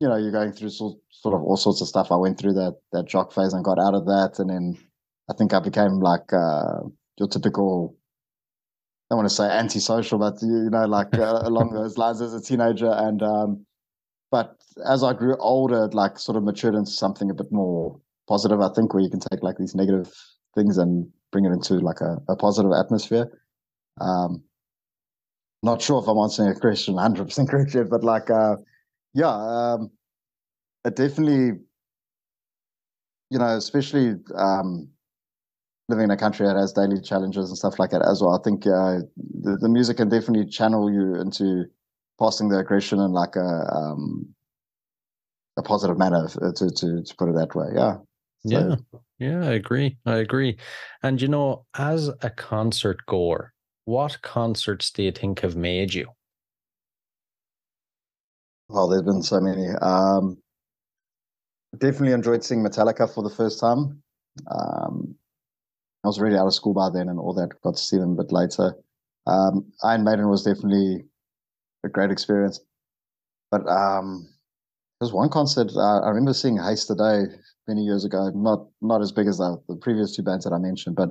you 0.00 0.08
know, 0.08 0.16
you're 0.16 0.32
going 0.32 0.52
through 0.52 0.70
sort 0.70 1.34
of 1.34 1.42
all 1.42 1.56
sorts 1.56 1.80
of 1.80 1.88
stuff. 1.88 2.10
I 2.10 2.16
went 2.16 2.38
through 2.38 2.54
that 2.54 2.76
that 2.92 3.06
jock 3.06 3.32
phase 3.32 3.52
and 3.52 3.64
got 3.64 3.78
out 3.78 3.94
of 3.94 4.06
that, 4.06 4.36
and 4.38 4.50
then 4.50 4.76
I 5.30 5.34
think 5.34 5.54
I 5.54 5.60
became 5.60 6.00
like 6.00 6.32
uh, 6.32 6.80
your 7.18 7.28
typical. 7.28 7.96
I 9.10 9.14
don't 9.14 9.18
want 9.18 9.28
to 9.30 9.34
say 9.34 9.44
antisocial, 9.44 10.18
but 10.18 10.42
you 10.42 10.70
know, 10.70 10.84
like 10.86 11.16
uh, 11.16 11.40
along 11.44 11.72
those 11.74 11.96
lines 11.96 12.20
as 12.20 12.34
a 12.34 12.42
teenager, 12.42 12.90
and 12.90 13.22
um, 13.22 13.66
but 14.30 14.56
as 14.86 15.02
I 15.02 15.12
grew 15.12 15.36
older, 15.38 15.84
it, 15.84 15.94
like 15.94 16.18
sort 16.18 16.36
of 16.36 16.44
matured 16.44 16.74
into 16.74 16.90
something 16.90 17.30
a 17.30 17.34
bit 17.34 17.50
more 17.50 18.00
positive. 18.28 18.60
I 18.60 18.72
think 18.74 18.92
where 18.92 19.02
you 19.02 19.10
can 19.10 19.20
take 19.20 19.42
like 19.42 19.56
these 19.56 19.74
negative 19.74 20.12
things 20.54 20.78
and 20.78 21.10
bring 21.32 21.44
it 21.44 21.52
into 21.52 21.74
like 21.74 22.00
a, 22.00 22.18
a 22.28 22.36
positive 22.36 22.72
atmosphere. 22.72 23.30
Um, 24.00 24.42
not 25.62 25.82
sure 25.82 26.00
if 26.02 26.08
I'm 26.08 26.18
answering 26.18 26.50
a 26.50 26.54
question 26.54 26.94
100% 26.94 27.48
correctly, 27.48 27.82
but 27.84 28.04
like, 28.04 28.30
uh, 28.30 28.56
yeah, 29.14 29.28
um, 29.28 29.90
it 30.84 30.94
definitely, 30.94 31.58
you 33.30 33.38
know, 33.38 33.56
especially 33.56 34.14
um, 34.36 34.88
living 35.88 36.04
in 36.04 36.10
a 36.10 36.16
country 36.16 36.46
that 36.46 36.56
has 36.56 36.72
daily 36.72 37.00
challenges 37.00 37.48
and 37.48 37.58
stuff 37.58 37.78
like 37.78 37.90
that 37.90 38.02
as 38.02 38.22
well. 38.22 38.38
I 38.38 38.42
think 38.42 38.66
uh, 38.66 39.00
the, 39.40 39.58
the 39.60 39.68
music 39.68 39.96
can 39.96 40.08
definitely 40.08 40.46
channel 40.46 40.92
you 40.92 41.20
into 41.20 41.64
passing 42.18 42.48
the 42.48 42.58
aggression 42.58 43.00
in 43.00 43.12
like 43.12 43.36
a 43.36 43.74
um, 43.74 44.34
a 45.56 45.62
positive 45.62 45.98
manner, 45.98 46.28
uh, 46.40 46.52
to, 46.52 46.70
to 46.70 47.02
to 47.02 47.14
put 47.16 47.28
it 47.28 47.34
that 47.34 47.54
way. 47.54 47.66
Yeah. 47.74 47.96
So, 48.46 48.50
yeah. 48.50 48.98
Yeah, 49.18 49.48
I 49.48 49.54
agree. 49.54 49.96
I 50.06 50.16
agree. 50.16 50.58
And 51.02 51.20
you 51.20 51.28
know, 51.28 51.66
as 51.76 52.08
a 52.22 52.30
concert 52.30 52.98
goer, 53.06 53.52
what 53.84 54.22
concerts 54.22 54.90
do 54.92 55.02
you 55.02 55.10
think 55.10 55.40
have 55.40 55.56
made 55.56 55.92
you? 55.92 56.06
Well, 58.68 58.88
there's 58.88 59.02
been 59.02 59.22
so 59.22 59.40
many. 59.40 59.68
Um, 59.80 60.38
definitely 61.78 62.12
enjoyed 62.12 62.44
seeing 62.44 62.62
Metallica 62.62 63.12
for 63.12 63.24
the 63.24 63.34
first 63.34 63.58
time. 63.58 64.02
Um, 64.48 65.16
I 66.04 66.08
was 66.08 66.18
already 66.18 66.36
out 66.36 66.46
of 66.46 66.54
school 66.54 66.74
by 66.74 66.90
then 66.90 67.08
and 67.08 67.18
all 67.18 67.34
that. 67.34 67.60
Got 67.62 67.74
to 67.74 67.82
see 67.82 67.98
them 67.98 68.12
a 68.12 68.22
bit 68.22 68.30
later. 68.30 68.74
Um, 69.26 69.72
Iron 69.82 70.04
Maiden 70.04 70.28
was 70.28 70.44
definitely 70.44 71.04
a 71.84 71.88
great 71.88 72.10
experience. 72.10 72.60
But 73.50 73.66
um, 73.68 74.28
there's 75.00 75.12
one 75.12 75.30
concert 75.30 75.70
uh, 75.74 76.00
I 76.00 76.08
remember 76.08 76.34
seeing 76.34 76.58
Haste 76.58 76.88
the 76.88 76.96
Day 76.96 77.34
many 77.66 77.82
years 77.82 78.04
ago. 78.04 78.30
Not 78.34 78.66
not 78.80 79.00
as 79.00 79.12
big 79.12 79.26
as 79.26 79.38
the, 79.38 79.56
the 79.68 79.76
previous 79.76 80.14
two 80.14 80.22
bands 80.22 80.44
that 80.44 80.52
I 80.52 80.58
mentioned, 80.58 80.96
but 80.96 81.10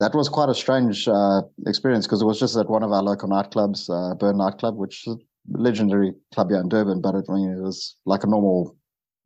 that 0.00 0.14
was 0.14 0.28
quite 0.28 0.48
a 0.48 0.54
strange 0.54 1.08
uh, 1.08 1.42
experience 1.66 2.06
because 2.06 2.22
it 2.22 2.26
was 2.26 2.38
just 2.38 2.56
at 2.56 2.70
one 2.70 2.82
of 2.82 2.92
our 2.92 3.02
local 3.02 3.28
nightclubs, 3.28 3.90
uh, 3.90 4.14
Burn 4.14 4.38
Nightclub, 4.38 4.76
which 4.76 5.06
is 5.06 5.16
a 5.16 5.58
legendary 5.58 6.12
club 6.32 6.50
here 6.50 6.60
in 6.60 6.68
Durban. 6.68 7.00
But 7.00 7.16
it, 7.16 7.24
I 7.28 7.34
mean, 7.34 7.50
it 7.50 7.62
was 7.62 7.96
like 8.06 8.24
a 8.24 8.28
normal 8.28 8.76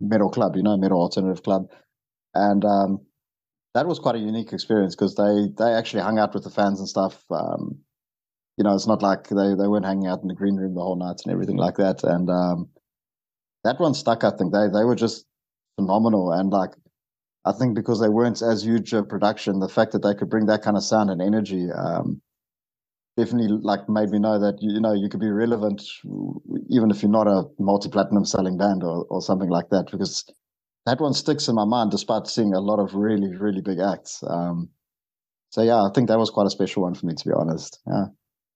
metal 0.00 0.31
club, 0.31 0.57
you 0.57 0.62
know, 0.62 0.76
metal 0.76 1.00
alternative 1.00 1.42
club, 1.42 1.70
and 2.35 2.64
um, 2.64 3.00
that 3.74 3.87
was 3.87 3.98
quite 3.98 4.16
a 4.16 4.18
unique 4.18 4.52
experience 4.52 4.94
because 4.94 5.14
they 5.14 5.48
they 5.57 5.72
actually 5.72 6.02
hung 6.02 6.18
out 6.18 6.35
with 6.35 6.44
the 6.44 6.50
fans 6.50 6.81
and 6.81 6.88
stuff. 6.88 7.22
Um, 7.31 7.78
you 8.62 8.68
know, 8.68 8.77
it's 8.77 8.87
not 8.87 9.03
like 9.03 9.29
they 9.29 9.57
they 9.59 9.66
weren't 9.66 9.85
hanging 9.85 10.07
out 10.07 10.22
in 10.22 10.29
the 10.29 10.35
green 10.35 10.55
room 10.55 10.75
the 10.75 10.81
whole 10.81 10.94
night 10.94 11.20
and 11.25 11.33
everything 11.33 11.57
like 11.57 11.79
that. 11.79 12.05
And 12.05 12.31
um, 12.31 12.68
that 13.64 13.81
one 13.81 13.92
stuck. 13.92 14.22
I 14.22 14.31
think 14.31 14.53
they 14.53 14.68
they 14.72 14.85
were 14.85 14.94
just 14.94 15.27
phenomenal 15.75 16.31
and 16.31 16.48
like 16.51 16.70
I 17.44 17.51
think 17.51 17.75
because 17.75 18.01
they 18.01 18.09
weren't 18.09 18.40
as 18.40 18.62
huge 18.62 18.92
a 18.92 19.03
production, 19.03 19.59
the 19.59 19.68
fact 19.68 19.90
that 19.92 20.05
they 20.05 20.14
could 20.14 20.31
bring 20.31 20.46
that 20.46 20.62
kind 20.62 20.77
of 20.77 20.85
sound 20.85 21.11
and 21.11 21.20
energy 21.20 21.72
um, 21.72 22.22
definitely 23.16 23.59
like 23.62 23.88
made 23.88 24.11
me 24.11 24.20
know 24.20 24.38
that 24.38 24.59
you 24.61 24.81
know 24.81 24.92
you 24.92 25.09
could 25.09 25.18
be 25.18 25.31
relevant 25.31 25.83
even 26.70 26.92
if 26.92 27.03
you're 27.03 27.11
not 27.11 27.27
a 27.27 27.42
multi-platinum 27.59 28.25
selling 28.25 28.57
band 28.57 28.85
or, 28.85 29.07
or 29.11 29.20
something 29.20 29.51
like 29.51 29.70
that 29.70 29.88
because 29.90 30.25
that 30.87 31.01
one 31.01 31.14
sticks 31.14 31.48
in 31.48 31.57
my 31.57 31.64
mind 31.64 31.90
despite 31.90 32.29
seeing 32.29 32.55
a 32.55 32.61
lot 32.61 32.79
of 32.79 32.94
really 32.94 33.35
really 33.37 33.61
big 33.61 33.81
acts 33.81 34.22
um, 34.29 34.68
so 35.51 35.62
yeah 35.62 35.83
i 35.83 35.90
think 35.94 36.09
that 36.09 36.18
was 36.18 36.31
quite 36.31 36.46
a 36.46 36.51
special 36.51 36.85
one 36.85 36.94
for 36.94 37.07
me 37.07 37.14
to 37.14 37.29
be 37.29 37.35
honest 37.35 37.81
yeah 37.88 38.07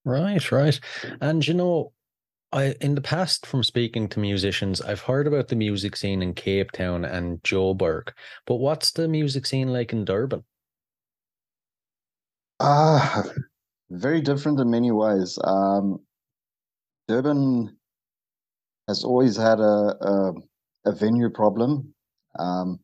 right 0.07 0.51
right 0.51 0.81
and 1.21 1.47
you 1.47 1.53
know 1.53 1.93
I 2.53 2.75
in 2.81 2.95
the 2.95 3.01
past 3.01 3.45
from 3.45 3.63
speaking 3.63 4.09
to 4.09 4.21
musicians, 4.21 4.81
I've 4.81 5.01
heard 5.01 5.27
about 5.27 5.49
the 5.49 5.57
music 5.57 5.97
scene 5.97 6.23
in 6.23 6.33
Cape 6.33 6.73
Town 6.73 7.05
and 7.05 7.43
Joburg. 7.43 8.13
But 8.47 8.57
what's 8.57 8.93
the 8.93 9.09
music 9.09 9.47
scene 9.47 9.73
like 9.73 9.93
in 9.93 10.05
Durban? 10.05 10.45
Ah, 12.61 13.21
uh, 13.21 13.29
very 13.91 14.21
different 14.21 14.61
in 14.61 14.71
many 14.71 14.91
ways. 14.91 15.39
Um, 15.45 16.01
Durban 17.09 17.77
has 18.89 19.05
always 19.05 19.37
had 19.37 19.59
a 19.61 19.97
a, 20.01 20.33
a 20.87 20.93
venue 20.93 21.31
problem. 21.31 21.93
Um, 22.39 22.81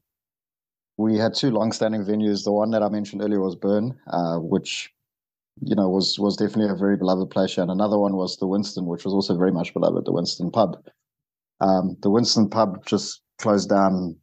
we 0.99 1.17
had 1.17 1.35
two 1.35 1.51
long-standing 1.51 2.05
venues. 2.05 2.45
The 2.45 2.53
one 2.53 2.71
that 2.73 2.83
I 2.83 2.89
mentioned 2.89 3.23
earlier 3.23 3.41
was 3.41 3.57
Burn, 3.57 3.99
uh, 4.09 4.39
which 4.39 4.93
you 5.61 5.75
know, 5.75 5.89
was 5.89 6.19
was 6.19 6.37
definitely 6.37 6.73
a 6.73 6.79
very 6.79 6.97
beloved 6.97 7.31
place. 7.31 7.59
And 7.59 7.71
another 7.71 7.99
one 7.99 8.17
was 8.17 8.37
the 8.37 8.47
Winston, 8.47 8.87
which 8.87 9.05
was 9.05 9.15
also 9.15 9.37
very 9.37 9.53
much 9.53 9.75
beloved, 9.75 10.05
the 10.05 10.13
Winston 10.13 10.51
pub. 10.51 10.77
Um, 11.61 11.97
the 12.01 12.11
Winston 12.11 12.49
pub 12.49 12.85
just 12.87 13.21
closed 13.39 13.69
down, 13.69 14.17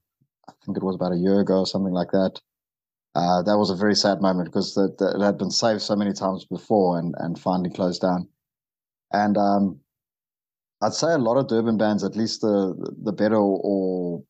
I 0.48 0.54
think 0.66 0.78
it 0.78 0.84
was 0.84 0.96
about 0.96 1.14
a 1.14 1.18
year 1.18 1.40
ago 1.40 1.60
or 1.60 1.68
something 1.68 1.94
like 1.94 2.12
that. 2.12 2.40
Uh, 3.16 3.42
that 3.44 3.58
was 3.58 3.70
a 3.70 3.76
very 3.76 3.96
sad 3.96 4.22
moment 4.22 4.50
because 4.50 4.76
the, 4.76 4.94
the, 4.98 5.16
it 5.20 5.24
had 5.24 5.38
been 5.38 5.50
saved 5.50 5.82
so 5.82 5.96
many 5.96 6.14
times 6.14 6.46
before 6.46 7.00
and, 7.00 7.16
and 7.18 7.40
finally 7.40 7.70
closed 7.70 8.02
down. 8.02 8.28
And 9.12 9.38
um, 9.38 9.80
I'd 10.82 10.94
say 10.94 11.14
a 11.14 11.18
lot 11.18 11.38
of 11.38 11.48
Durban 11.48 11.78
bands, 11.78 12.04
at 12.04 12.16
least 12.16 12.42
the 12.42 12.76
the 13.04 13.12
better 13.12 13.38
or 13.38 14.24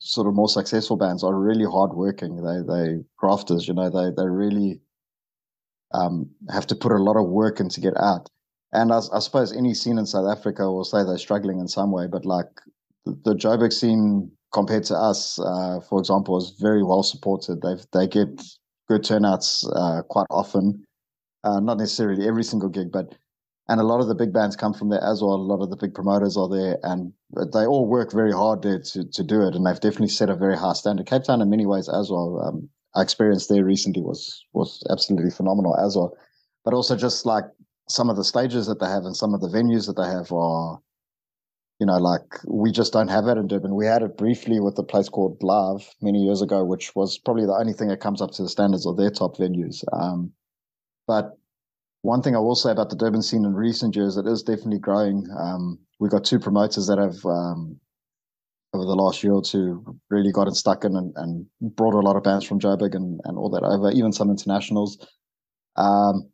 sort 0.00 0.26
of 0.26 0.34
more 0.34 0.48
successful 0.48 0.96
bands, 0.96 1.24
are 1.24 1.34
really 1.34 1.64
hardworking. 1.64 2.36
They 2.36 2.60
they 2.72 3.04
grafters, 3.16 3.66
you 3.66 3.74
know, 3.74 3.88
they 3.90 4.10
they 4.16 4.28
really 4.28 4.80
um, 5.92 6.30
have 6.50 6.66
to 6.68 6.74
put 6.74 6.92
a 6.92 7.02
lot 7.02 7.16
of 7.16 7.28
work 7.28 7.60
in 7.60 7.68
to 7.70 7.80
get 7.80 7.96
out. 7.96 8.28
And 8.72 8.92
I, 8.92 9.00
I, 9.12 9.18
suppose 9.18 9.52
any 9.52 9.74
scene 9.74 9.98
in 9.98 10.06
South 10.06 10.30
Africa 10.30 10.70
will 10.70 10.84
say 10.84 11.02
they're 11.02 11.18
struggling 11.18 11.58
in 11.58 11.66
some 11.66 11.90
way, 11.90 12.06
but 12.06 12.24
like 12.24 12.46
the, 13.04 13.18
the 13.24 13.34
Joburg 13.34 13.72
scene 13.72 14.30
compared 14.52 14.84
to 14.84 14.94
us, 14.94 15.38
uh, 15.40 15.80
for 15.88 15.98
example, 15.98 16.36
is 16.38 16.54
very 16.60 16.82
well 16.82 17.02
supported. 17.02 17.62
They 17.62 17.74
they 17.92 18.06
get 18.06 18.42
good 18.88 19.04
turnouts 19.04 19.68
uh, 19.74 20.02
quite 20.08 20.26
often, 20.30 20.84
uh, 21.44 21.60
not 21.60 21.78
necessarily 21.78 22.26
every 22.28 22.44
single 22.44 22.68
gig, 22.68 22.92
but 22.92 23.14
and 23.68 23.80
a 23.80 23.84
lot 23.84 24.00
of 24.00 24.08
the 24.08 24.14
big 24.14 24.32
bands 24.32 24.56
come 24.56 24.74
from 24.74 24.90
there 24.90 25.02
as 25.02 25.22
well. 25.22 25.34
A 25.34 25.36
lot 25.36 25.62
of 25.62 25.70
the 25.70 25.76
big 25.76 25.94
promoters 25.94 26.36
are 26.36 26.48
there, 26.48 26.78
and 26.82 27.12
they 27.52 27.66
all 27.66 27.86
work 27.86 28.12
very 28.12 28.32
hard 28.32 28.62
there 28.62 28.80
to 28.80 29.04
to 29.04 29.24
do 29.24 29.42
it. 29.42 29.54
And 29.54 29.66
they've 29.66 29.80
definitely 29.80 30.08
set 30.08 30.30
a 30.30 30.36
very 30.36 30.56
high 30.56 30.72
standard. 30.74 31.06
Cape 31.06 31.24
Town, 31.24 31.40
in 31.40 31.50
many 31.50 31.66
ways, 31.66 31.88
as 31.88 32.10
well. 32.10 32.40
Um, 32.40 32.68
experience 32.96 33.46
there 33.46 33.64
recently 33.64 34.02
was 34.02 34.44
was 34.52 34.82
absolutely 34.90 35.30
phenomenal 35.30 35.76
as 35.76 35.96
well. 35.96 36.16
But 36.64 36.74
also 36.74 36.96
just 36.96 37.24
like 37.24 37.44
some 37.88 38.10
of 38.10 38.16
the 38.16 38.24
stages 38.24 38.66
that 38.66 38.80
they 38.80 38.86
have 38.86 39.04
and 39.04 39.16
some 39.16 39.34
of 39.34 39.40
the 39.40 39.48
venues 39.48 39.86
that 39.86 39.96
they 39.96 40.08
have 40.08 40.32
are, 40.32 40.80
you 41.78 41.86
know, 41.86 41.98
like 41.98 42.38
we 42.46 42.70
just 42.70 42.92
don't 42.92 43.08
have 43.08 43.24
that 43.24 43.38
in 43.38 43.46
Durban. 43.46 43.74
We 43.74 43.86
had 43.86 44.02
it 44.02 44.16
briefly 44.16 44.60
with 44.60 44.78
a 44.78 44.82
place 44.82 45.08
called 45.08 45.42
Love 45.42 45.88
many 46.00 46.20
years 46.20 46.42
ago, 46.42 46.64
which 46.64 46.94
was 46.94 47.18
probably 47.18 47.46
the 47.46 47.56
only 47.56 47.72
thing 47.72 47.88
that 47.88 48.00
comes 48.00 48.20
up 48.20 48.30
to 48.32 48.42
the 48.42 48.48
standards 48.48 48.86
of 48.86 48.96
their 48.96 49.10
top 49.10 49.36
venues. 49.36 49.82
Um, 49.92 50.32
but 51.06 51.36
one 52.02 52.22
thing 52.22 52.34
I 52.34 52.40
will 52.40 52.54
say 52.54 52.70
about 52.70 52.90
the 52.90 52.96
Durban 52.96 53.22
scene 53.22 53.44
in 53.44 53.54
recent 53.54 53.96
years, 53.96 54.16
it 54.16 54.26
is 54.26 54.42
definitely 54.42 54.78
growing. 54.78 55.26
Um, 55.38 55.78
we've 55.98 56.10
got 56.10 56.24
two 56.24 56.38
promoters 56.38 56.86
that 56.86 56.98
have 56.98 57.24
um, 57.26 57.78
over 58.72 58.84
the 58.84 58.94
last 58.94 59.22
year 59.22 59.32
or 59.32 59.42
two 59.42 59.84
really 60.10 60.30
gotten 60.30 60.54
stuck 60.54 60.84
in 60.84 60.94
and, 60.96 61.12
and 61.16 61.46
brought 61.60 61.94
a 61.94 62.00
lot 62.00 62.16
of 62.16 62.22
bands 62.22 62.44
from 62.44 62.60
Joburg 62.60 62.94
and, 62.94 63.20
and 63.24 63.36
all 63.36 63.50
that 63.50 63.64
over, 63.64 63.90
even 63.90 64.12
some 64.12 64.30
internationals. 64.30 65.06
Um, 65.76 66.30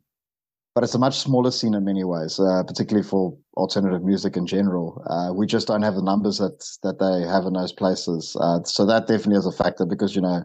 but 0.75 0.83
it's 0.83 0.93
a 0.93 0.99
much 0.99 1.17
smaller 1.17 1.49
scene 1.49 1.73
in 1.73 1.83
many 1.83 2.03
ways, 2.03 2.39
uh, 2.39 2.61
particularly 2.63 3.07
for 3.07 3.35
alternative 3.55 4.03
music 4.03 4.37
in 4.37 4.45
general. 4.45 5.03
Uh, 5.09 5.33
we 5.33 5.47
just 5.47 5.67
don't 5.67 5.81
have 5.81 5.95
the 5.95 6.03
numbers 6.03 6.37
that 6.37 6.63
that 6.83 6.99
they 6.99 7.27
have 7.27 7.45
in 7.45 7.53
those 7.53 7.73
places. 7.73 8.37
Uh, 8.39 8.61
so 8.63 8.85
that 8.85 9.07
definitely 9.07 9.37
is 9.37 9.47
a 9.47 9.51
factor 9.51 9.87
because 9.87 10.15
you 10.15 10.21
know 10.21 10.43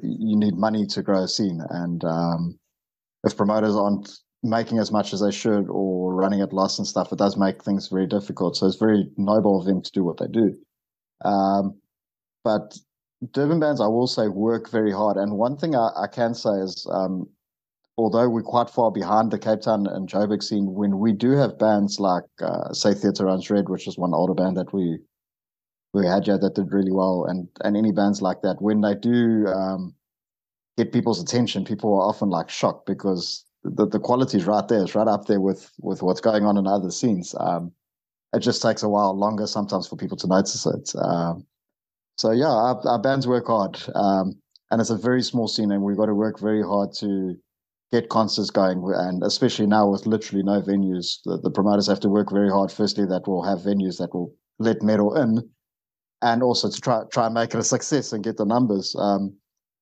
you 0.00 0.36
need 0.36 0.54
money 0.54 0.84
to 0.88 1.02
grow 1.02 1.22
a 1.22 1.28
scene, 1.28 1.62
and 1.70 2.04
um, 2.04 2.58
if 3.24 3.38
promoters 3.38 3.74
aren't 3.74 4.10
making 4.42 4.78
as 4.78 4.92
much 4.92 5.14
as 5.14 5.22
they 5.22 5.30
should 5.30 5.66
or 5.70 6.14
running 6.14 6.42
at 6.42 6.52
loss 6.52 6.76
and 6.78 6.86
stuff, 6.86 7.10
it 7.10 7.18
does 7.18 7.38
make 7.38 7.64
things 7.64 7.88
very 7.88 8.06
difficult. 8.06 8.56
So 8.56 8.66
it's 8.66 8.76
very 8.76 9.08
noble 9.16 9.58
of 9.58 9.64
them 9.64 9.80
to 9.80 9.90
do 9.92 10.04
what 10.04 10.18
they 10.18 10.26
do. 10.26 10.54
Um, 11.24 11.80
but 12.42 12.76
Durban 13.32 13.60
bands, 13.60 13.80
I 13.80 13.86
will 13.86 14.06
say, 14.06 14.28
work 14.28 14.70
very 14.70 14.92
hard. 14.92 15.16
And 15.16 15.38
one 15.38 15.56
thing 15.56 15.74
I, 15.74 15.90
I 15.96 16.06
can 16.06 16.34
say 16.34 16.50
is, 16.50 16.86
um, 16.90 17.28
although 17.96 18.28
we're 18.28 18.42
quite 18.42 18.68
far 18.70 18.90
behind 18.90 19.30
the 19.30 19.38
Cape 19.38 19.62
Town 19.62 19.86
and 19.86 20.08
Joburg 20.08 20.42
scene, 20.42 20.74
when 20.74 20.98
we 20.98 21.12
do 21.12 21.32
have 21.32 21.58
bands 21.58 21.98
like, 21.98 22.24
uh, 22.42 22.72
say, 22.72 22.92
Theatre 22.92 23.26
Runs 23.26 23.48
Red, 23.50 23.68
which 23.68 23.86
is 23.86 23.96
one 23.96 24.14
older 24.14 24.34
band 24.34 24.56
that 24.56 24.72
we 24.72 24.98
we 25.94 26.04
had 26.04 26.26
yeah 26.26 26.36
that 26.36 26.56
did 26.56 26.72
really 26.72 26.90
well, 26.90 27.24
and 27.24 27.48
and 27.62 27.76
any 27.76 27.92
bands 27.92 28.20
like 28.20 28.42
that, 28.42 28.60
when 28.60 28.80
they 28.80 28.94
do 28.96 29.46
um, 29.46 29.94
get 30.76 30.92
people's 30.92 31.22
attention, 31.22 31.64
people 31.64 31.94
are 31.94 32.08
often 32.08 32.28
like 32.28 32.50
shocked 32.50 32.84
because 32.84 33.44
the, 33.62 33.86
the 33.86 34.00
quality 34.00 34.36
is 34.36 34.44
right 34.44 34.66
there. 34.68 34.82
It's 34.82 34.96
right 34.96 35.06
up 35.06 35.26
there 35.26 35.40
with 35.40 35.70
with 35.80 36.02
what's 36.02 36.20
going 36.20 36.44
on 36.44 36.58
in 36.58 36.66
other 36.66 36.90
scenes. 36.90 37.34
Um, 37.38 37.72
it 38.34 38.40
just 38.40 38.60
takes 38.60 38.82
a 38.82 38.88
while 38.88 39.16
longer 39.16 39.46
sometimes 39.46 39.86
for 39.86 39.96
people 39.96 40.16
to 40.18 40.26
notice 40.26 40.66
it. 40.66 40.92
Um, 40.98 41.46
so 42.16 42.32
yeah, 42.32 42.50
our, 42.50 42.80
our, 42.86 42.98
bands 42.98 43.26
work 43.26 43.46
hard, 43.46 43.80
um, 43.94 44.34
and 44.70 44.80
it's 44.80 44.90
a 44.90 44.96
very 44.96 45.22
small 45.22 45.48
scene, 45.48 45.70
and 45.70 45.82
we've 45.82 45.96
got 45.96 46.06
to 46.06 46.14
work 46.14 46.40
very 46.40 46.62
hard 46.62 46.92
to 47.00 47.36
get 47.92 48.08
concerts 48.08 48.50
going. 48.50 48.82
And 48.96 49.22
especially 49.22 49.66
now 49.66 49.88
with 49.88 50.06
literally 50.06 50.42
no 50.42 50.60
venues, 50.60 51.18
the, 51.24 51.38
the 51.42 51.50
promoters 51.50 51.86
have 51.86 52.00
to 52.00 52.08
work 52.08 52.30
very 52.32 52.50
hard. 52.50 52.70
Firstly, 52.70 53.06
that 53.06 53.26
will 53.26 53.42
have 53.42 53.60
venues 53.60 53.98
that 53.98 54.14
will 54.14 54.34
let 54.58 54.82
metal 54.82 55.16
in, 55.16 55.48
and 56.22 56.42
also 56.42 56.70
to 56.70 56.80
try 56.80 57.02
try 57.12 57.26
and 57.26 57.34
make 57.34 57.54
it 57.54 57.58
a 57.58 57.64
success 57.64 58.12
and 58.12 58.24
get 58.24 58.36
the 58.36 58.44
numbers. 58.44 58.94
Um, 58.98 59.36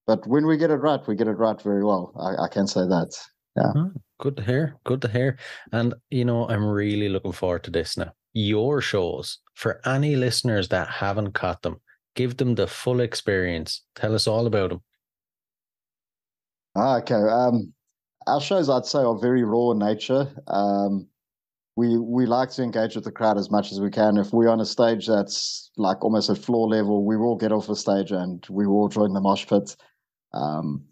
but 0.07 0.27
when 0.27 0.47
we 0.47 0.57
get 0.57 0.71
it 0.71 0.77
right, 0.77 1.01
we 1.07 1.15
get 1.15 1.29
it 1.29 1.38
right 1.38 1.61
very 1.61 1.85
well. 1.85 2.12
I, 2.19 2.45
I 2.45 2.49
can 2.49 2.67
say 2.67 2.81
that. 2.81 3.15
Yeah. 3.57 3.73
Oh, 3.77 3.93
good 4.21 4.37
to 4.38 4.43
hear. 4.43 4.77
Good 4.85 5.03
to 5.03 5.09
hear. 5.09 5.38
And 5.71 5.95
you 6.11 6.25
know, 6.25 6.49
I'm 6.49 6.65
really 6.65 7.09
looking 7.11 7.33
forward 7.33 7.65
to 7.65 7.71
this 7.71 7.97
now. 7.97 8.12
Your 8.33 8.81
shows 8.81 9.38
for 9.55 9.81
any 9.87 10.16
listeners 10.16 10.68
that 10.68 10.88
haven't 10.88 11.33
caught 11.33 11.62
them, 11.62 11.81
give 12.14 12.37
them 12.37 12.55
the 12.55 12.66
full 12.66 13.01
experience. 13.01 13.83
Tell 13.95 14.14
us 14.14 14.27
all 14.27 14.47
about 14.47 14.71
them. 14.71 14.83
Ah, 16.75 16.97
okay. 16.99 17.14
Um, 17.14 17.73
our 18.27 18.40
shows, 18.40 18.71
I'd 18.71 18.87
say, 18.87 19.01
are 19.01 19.18
very 19.18 19.45
raw 19.45 19.73
in 19.73 19.79
nature. 19.79 20.29
Um, 20.47 21.09
we 21.77 21.99
we 21.99 22.27
like 22.27 22.51
to 22.51 22.62
engage 22.62 22.95
with 22.95 23.05
the 23.05 23.12
crowd 23.12 23.38
as 23.38 23.51
much 23.51 23.73
as 23.73 23.81
we 23.81 23.90
can. 23.90 24.18
If 24.18 24.33
we're 24.33 24.51
on 24.51 24.61
a 24.61 24.66
stage 24.66 25.07
that's 25.07 25.71
like 25.77 26.05
almost 26.05 26.29
at 26.29 26.38
floor 26.38 26.68
level, 26.68 27.05
we 27.05 27.16
will 27.16 27.37
get 27.37 27.53
off 27.53 27.66
the 27.66 27.77
stage 27.77 28.12
and 28.12 28.45
we 28.51 28.66
will 28.66 28.88
join 28.88 29.12
the 29.14 29.21
mosh 29.21 29.47
pit. 29.47 29.75
Um, 30.35 30.85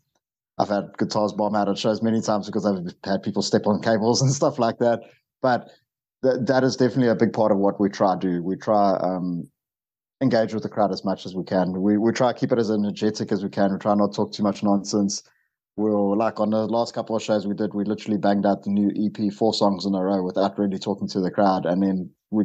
I've 0.58 0.68
had 0.68 0.96
guitars 0.98 1.32
bomb 1.32 1.54
out 1.54 1.68
at 1.68 1.78
shows 1.78 2.02
many 2.02 2.20
times 2.20 2.46
because 2.46 2.66
I've 2.66 2.94
had 3.04 3.22
people 3.22 3.42
step 3.42 3.66
on 3.66 3.82
cables 3.82 4.20
and 4.22 4.30
stuff 4.32 4.58
like 4.58 4.78
that. 4.78 5.00
But 5.42 5.70
th- 6.22 6.40
that 6.42 6.64
is 6.64 6.76
definitely 6.76 7.08
a 7.08 7.14
big 7.14 7.32
part 7.32 7.52
of 7.52 7.58
what 7.58 7.80
we 7.80 7.88
try 7.88 8.14
to 8.14 8.20
do. 8.20 8.42
We 8.42 8.56
try 8.56 8.96
um, 8.96 9.48
engage 10.20 10.52
with 10.52 10.62
the 10.62 10.68
crowd 10.68 10.92
as 10.92 11.04
much 11.04 11.26
as 11.26 11.34
we 11.34 11.44
can. 11.44 11.80
We 11.80 11.98
we 11.98 12.12
try 12.12 12.32
to 12.32 12.38
keep 12.38 12.52
it 12.52 12.58
as 12.58 12.70
energetic 12.70 13.32
as 13.32 13.42
we 13.42 13.48
can. 13.48 13.72
We 13.72 13.78
try 13.78 13.94
not 13.94 14.12
to 14.12 14.16
talk 14.16 14.32
too 14.32 14.42
much 14.42 14.62
nonsense. 14.62 15.22
We'll 15.76 16.16
like 16.16 16.40
on 16.40 16.50
the 16.50 16.66
last 16.66 16.94
couple 16.94 17.16
of 17.16 17.22
shows 17.22 17.46
we 17.46 17.54
did, 17.54 17.74
we 17.74 17.84
literally 17.84 18.18
banged 18.18 18.44
out 18.44 18.64
the 18.64 18.70
new 18.70 18.90
EP 18.96 19.32
four 19.32 19.54
songs 19.54 19.86
in 19.86 19.94
a 19.94 20.02
row 20.02 20.22
without 20.22 20.58
really 20.58 20.78
talking 20.78 21.08
to 21.08 21.20
the 21.20 21.30
crowd, 21.30 21.64
and 21.64 21.82
then 21.82 22.10
we 22.30 22.44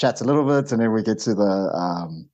chat 0.00 0.20
a 0.20 0.24
little 0.24 0.44
bit, 0.44 0.70
and 0.72 0.82
then 0.82 0.92
we 0.92 1.02
get 1.02 1.18
to 1.20 1.34
the 1.34 1.70
um, 1.74 2.28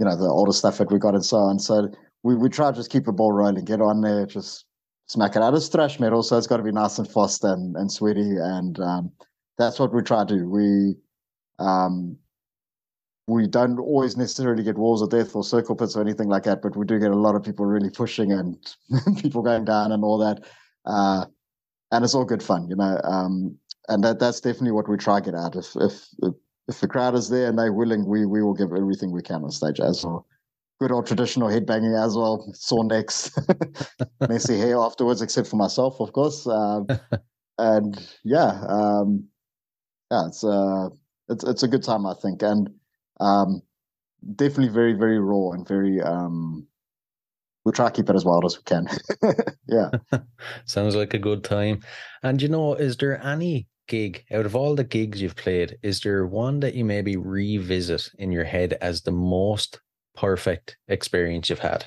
you 0.00 0.06
know 0.06 0.16
the 0.16 0.28
older 0.28 0.52
stuff 0.52 0.78
that 0.78 0.90
we 0.90 0.98
got 0.98 1.14
and 1.14 1.24
so 1.24 1.36
on. 1.36 1.58
So 1.58 1.88
we 2.22 2.34
we 2.34 2.48
try 2.48 2.70
to 2.70 2.76
just 2.76 2.90
keep 2.90 3.04
the 3.04 3.12
ball 3.12 3.32
rolling, 3.32 3.64
get 3.64 3.80
on 3.80 4.00
there, 4.00 4.26
just 4.26 4.64
smack 5.06 5.36
it 5.36 5.42
out. 5.42 5.54
It's 5.54 5.68
thrash 5.68 6.00
metal, 6.00 6.22
so 6.22 6.36
it's 6.36 6.46
got 6.46 6.56
to 6.56 6.62
be 6.62 6.72
nice 6.72 6.98
and 6.98 7.08
fast 7.08 7.44
and 7.44 7.76
and 7.76 7.92
sweaty, 7.92 8.38
and 8.38 8.80
um, 8.80 9.12
that's 9.62 9.78
what 9.78 9.94
we 9.94 10.02
try 10.02 10.24
to 10.24 10.34
do. 10.34 10.48
We 10.48 10.96
um, 11.58 12.18
we 13.28 13.46
don't 13.46 13.78
always 13.78 14.16
necessarily 14.16 14.62
get 14.62 14.76
walls 14.76 15.00
of 15.00 15.10
death 15.10 15.34
or 15.34 15.44
circle 15.44 15.76
pits 15.76 15.96
or 15.96 16.00
anything 16.00 16.28
like 16.28 16.42
that, 16.42 16.60
but 16.60 16.76
we 16.76 16.84
do 16.84 16.98
get 16.98 17.10
a 17.10 17.16
lot 17.16 17.36
of 17.36 17.42
people 17.42 17.64
really 17.64 17.90
pushing 17.90 18.32
and 18.32 18.56
people 19.22 19.42
going 19.42 19.64
down 19.64 19.92
and 19.92 20.02
all 20.02 20.18
that. 20.18 20.40
Uh, 20.84 21.26
and 21.92 22.04
it's 22.04 22.14
all 22.14 22.24
good 22.24 22.42
fun, 22.42 22.68
you 22.68 22.76
know. 22.76 23.00
Um, 23.04 23.56
and 23.88 24.02
that 24.04 24.18
that's 24.18 24.40
definitely 24.40 24.72
what 24.72 24.88
we 24.88 24.96
try 24.96 25.20
to 25.20 25.30
get 25.30 25.34
at. 25.38 25.54
If 25.54 25.76
if 25.76 26.06
if 26.68 26.80
the 26.80 26.88
crowd 26.88 27.14
is 27.14 27.28
there 27.28 27.48
and 27.48 27.58
they're 27.58 27.72
willing, 27.72 28.06
we 28.06 28.26
we 28.26 28.42
will 28.42 28.54
give 28.54 28.72
everything 28.72 29.12
we 29.12 29.22
can 29.22 29.44
on 29.44 29.50
stage 29.50 29.80
as 29.80 30.04
well. 30.04 30.26
Good 30.80 30.92
old 30.92 31.06
traditional 31.06 31.48
headbanging 31.48 31.96
as 32.02 32.16
well, 32.16 32.44
sore 32.54 32.84
necks, 32.84 33.30
messy 34.28 34.58
hair 34.58 34.78
afterwards, 34.78 35.22
except 35.22 35.46
for 35.46 35.56
myself, 35.56 36.00
of 36.00 36.12
course. 36.12 36.44
Um, 36.46 36.88
and 37.58 38.04
yeah, 38.24 38.64
um, 38.66 39.28
yeah, 40.12 40.26
it's 40.26 40.44
uh, 40.44 40.90
it's 41.28 41.42
it's 41.42 41.62
a 41.62 41.68
good 41.68 41.82
time, 41.82 42.04
I 42.04 42.14
think, 42.20 42.42
and 42.42 42.68
um, 43.18 43.62
definitely 44.36 44.72
very 44.72 44.92
very 44.92 45.18
raw 45.18 45.52
and 45.52 45.66
very 45.66 46.02
um, 46.02 46.66
we'll 47.64 47.72
try 47.72 47.88
to 47.88 47.92
keep 47.92 48.10
it 48.10 48.16
as 48.16 48.24
wild 48.24 48.44
as 48.44 48.58
we 48.58 48.62
can. 48.64 48.86
yeah. 49.66 49.90
Sounds 50.66 50.94
like 50.94 51.14
a 51.14 51.18
good 51.18 51.44
time. 51.44 51.80
And 52.22 52.42
you 52.42 52.48
know, 52.48 52.74
is 52.74 52.98
there 52.98 53.24
any 53.24 53.68
gig 53.88 54.24
out 54.30 54.46
of 54.46 54.54
all 54.54 54.74
the 54.74 54.84
gigs 54.84 55.20
you've 55.22 55.36
played, 55.36 55.78
is 55.82 56.00
there 56.00 56.26
one 56.26 56.60
that 56.60 56.74
you 56.74 56.84
maybe 56.84 57.16
revisit 57.16 58.10
in 58.18 58.32
your 58.32 58.44
head 58.44 58.76
as 58.80 59.02
the 59.02 59.12
most 59.12 59.80
perfect 60.14 60.76
experience 60.88 61.48
you've 61.48 61.58
had? 61.58 61.86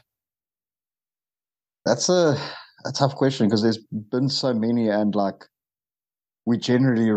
That's 1.86 2.10
a 2.10 2.38
a 2.86 2.92
tough 2.92 3.16
question 3.16 3.48
because 3.48 3.62
there's 3.62 3.80
been 4.12 4.30
so 4.30 4.54
many 4.54 4.90
and 4.90 5.16
like 5.16 5.46
we 6.46 6.58
generally 6.58 7.10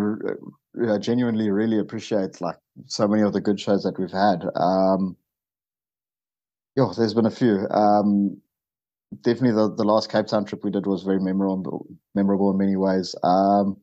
uh, 0.87 0.99
genuinely 0.99 1.51
really 1.51 1.79
appreciate 1.79 2.41
like 2.41 2.57
so 2.87 3.09
many 3.09 3.23
of 3.23 3.33
the 3.33 3.41
good 3.41 3.61
shows 3.61 3.83
that 3.83 3.99
we've 3.99 4.11
had. 4.11 4.45
Um, 4.55 5.17
yeah, 6.77 6.93
there's 6.97 7.15
been 7.15 7.27
a 7.27 7.31
few. 7.31 7.67
Um, 7.71 8.41
definitely 9.23 9.53
the, 9.57 9.75
the 9.75 9.85
last 9.85 10.11
Cape 10.11 10.27
Town 10.27 10.45
trip 10.45 10.65
we 10.65 10.71
did 10.71 10.87
was 10.87 11.03
very 11.03 11.21
memorable, 11.21 11.87
memorable 12.15 12.51
in 12.51 12.59
many 12.59 12.77
ways. 12.77 13.15
Um, 13.23 13.79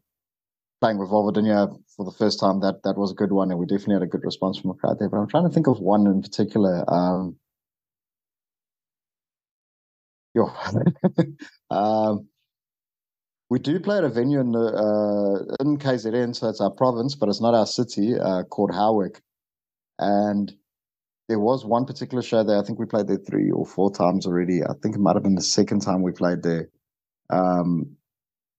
playing 0.81 0.99
with 0.99 1.09
Vulvodynia 1.09 1.77
for 1.95 2.05
the 2.05 2.17
first 2.17 2.39
time, 2.39 2.61
that 2.61 2.83
that 2.83 2.97
was 2.97 3.11
a 3.11 3.15
good 3.15 3.31
one, 3.31 3.51
and 3.51 3.59
we 3.59 3.65
definitely 3.65 3.95
had 3.95 4.03
a 4.03 4.07
good 4.07 4.23
response 4.25 4.59
from 4.59 4.69
the 4.69 4.75
crowd 4.75 4.99
there. 4.99 5.09
But 5.09 5.17
I'm 5.17 5.27
trying 5.27 5.47
to 5.47 5.53
think 5.53 5.67
of 5.67 5.79
one 5.79 6.07
in 6.07 6.21
particular. 6.21 6.85
Um, 6.91 7.37
yeah. 10.35 10.71
um, 11.71 12.27
we 13.49 13.59
do 13.59 13.79
play 13.79 13.97
at 13.97 14.03
a 14.03 14.09
venue 14.09 14.39
in 14.39 14.55
uh, 14.55 15.55
in 15.59 15.77
KZN, 15.77 16.35
so 16.35 16.49
it's 16.49 16.61
our 16.61 16.71
province, 16.71 17.15
but 17.15 17.29
it's 17.29 17.41
not 17.41 17.53
our 17.53 17.67
city, 17.67 18.17
uh, 18.19 18.43
called 18.43 18.71
Howick. 18.71 19.21
And 19.99 20.53
there 21.29 21.39
was 21.39 21.65
one 21.65 21.85
particular 21.85 22.21
show 22.21 22.43
there. 22.43 22.59
I 22.59 22.63
think 22.63 22.79
we 22.79 22.85
played 22.85 23.07
there 23.07 23.17
three 23.17 23.51
or 23.51 23.65
four 23.65 23.91
times 23.91 24.25
already. 24.25 24.63
I 24.63 24.73
think 24.81 24.95
it 24.95 24.99
might 24.99 25.15
have 25.15 25.23
been 25.23 25.35
the 25.35 25.41
second 25.41 25.81
time 25.81 26.01
we 26.01 26.11
played 26.11 26.43
there. 26.43 26.69
Um, 27.29 27.95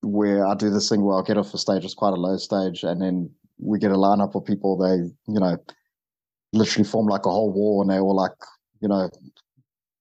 where 0.02 0.46
I 0.46 0.54
do 0.54 0.70
this 0.70 0.88
thing 0.88 1.02
where 1.02 1.16
I'll 1.16 1.22
get 1.22 1.38
off 1.38 1.52
the 1.52 1.58
stage, 1.58 1.84
it's 1.84 1.94
quite 1.94 2.12
a 2.12 2.16
low 2.16 2.36
stage, 2.36 2.84
and 2.84 3.00
then 3.00 3.30
we 3.58 3.78
get 3.78 3.90
a 3.90 3.96
lineup 3.96 4.34
of 4.34 4.44
people. 4.44 4.76
They, 4.76 5.10
you 5.32 5.40
know, 5.40 5.56
literally 6.52 6.88
form 6.88 7.06
like 7.06 7.26
a 7.26 7.30
whole 7.30 7.52
wall, 7.52 7.82
and 7.82 7.90
they 7.90 7.98
all 7.98 8.14
like, 8.14 8.32
you 8.80 8.88
know, 8.88 9.10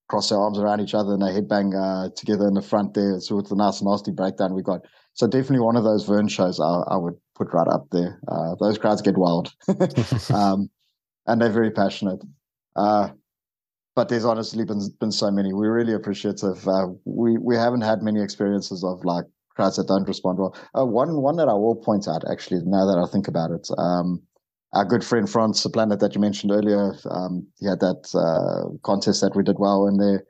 cross 0.08 0.30
their 0.30 0.39
arms 0.39 0.60
around 0.60 0.82
each 0.82 0.94
other 0.94 1.13
and 1.13 1.22
they 1.22 1.28
headbang 1.28 1.74
uh, 1.74 2.10
together 2.15 2.48
in 2.48 2.54
the 2.54 2.62
front 2.62 2.94
there. 2.94 3.20
So 3.20 3.39
it's 3.39 3.52
a 3.52 3.56
nice, 3.56 3.82
nasty 3.82 4.12
breakdown 4.12 4.54
we 4.54 4.62
got. 4.62 4.82
So 5.13 5.28
definitely 5.28 5.62
one 5.62 5.78
of 5.78 5.84
those 5.84 6.06
Vern 6.06 6.28
shows 6.28 6.60
I, 6.60 6.94
I 6.94 6.98
would 6.98 7.15
put 7.36 7.54
right 7.54 7.68
up 7.68 7.88
there. 7.91 8.20
Uh, 8.28 8.56
those 8.60 8.78
crowds 8.78 9.02
get 9.02 9.18
wild, 9.18 9.54
um, 10.34 10.70
and 11.26 11.41
they're 11.41 11.50
very 11.50 11.72
passionate. 11.72 12.22
Uh, 12.76 13.10
but 13.96 14.10
there's 14.10 14.26
honestly 14.26 14.65
been 14.65 14.82
been 15.00 15.12
so 15.12 15.32
many. 15.32 15.54
We're 15.54 15.74
really 15.74 15.94
appreciative. 15.94 16.68
Uh, 16.68 16.88
we 17.06 17.38
we 17.38 17.56
haven't 17.56 17.82
had 17.82 18.02
many 18.02 18.22
experiences 18.22 18.84
of 18.84 19.06
like 19.06 19.24
crowds 19.56 19.78
that 19.78 19.88
don't 19.88 20.06
respond 20.06 20.38
well. 20.38 20.56
Uh, 20.78 20.86
one 20.86 21.22
one 21.22 21.38
that 21.38 21.48
I 21.48 21.54
will 21.54 21.78
point 21.78 22.08
out 22.10 22.24
actually 22.30 22.62
now 22.65 22.86
that 22.86 23.02
I 23.02 23.10
think 23.10 23.30
about 23.30 23.52
it. 23.52 23.70
Um, 23.78 24.22
our 24.76 24.86
good 24.86 25.04
friend 25.04 25.30
Franz, 25.30 25.64
the 25.64 25.70
planet 25.70 26.02
that 26.02 26.14
you 26.14 26.22
mentioned 26.22 26.52
earlier, 26.52 26.96
um, 27.10 27.48
he 27.58 27.66
had 27.66 27.80
that 27.80 28.14
uh, 28.14 28.78
contest 28.84 29.22
that 29.22 29.36
we 29.36 29.42
did 29.42 29.58
well 29.58 29.88
in 29.88 29.98
there, 29.98 30.26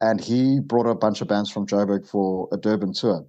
and 0.00 0.20
he 0.20 0.60
brought 0.60 0.86
a 0.86 0.94
bunch 0.94 1.20
of 1.20 1.28
bands 1.28 1.50
from 1.50 1.66
Joburg 1.66 2.08
for 2.08 2.48
a 2.52 2.56
Durban 2.56 2.92
tour. 2.92 3.26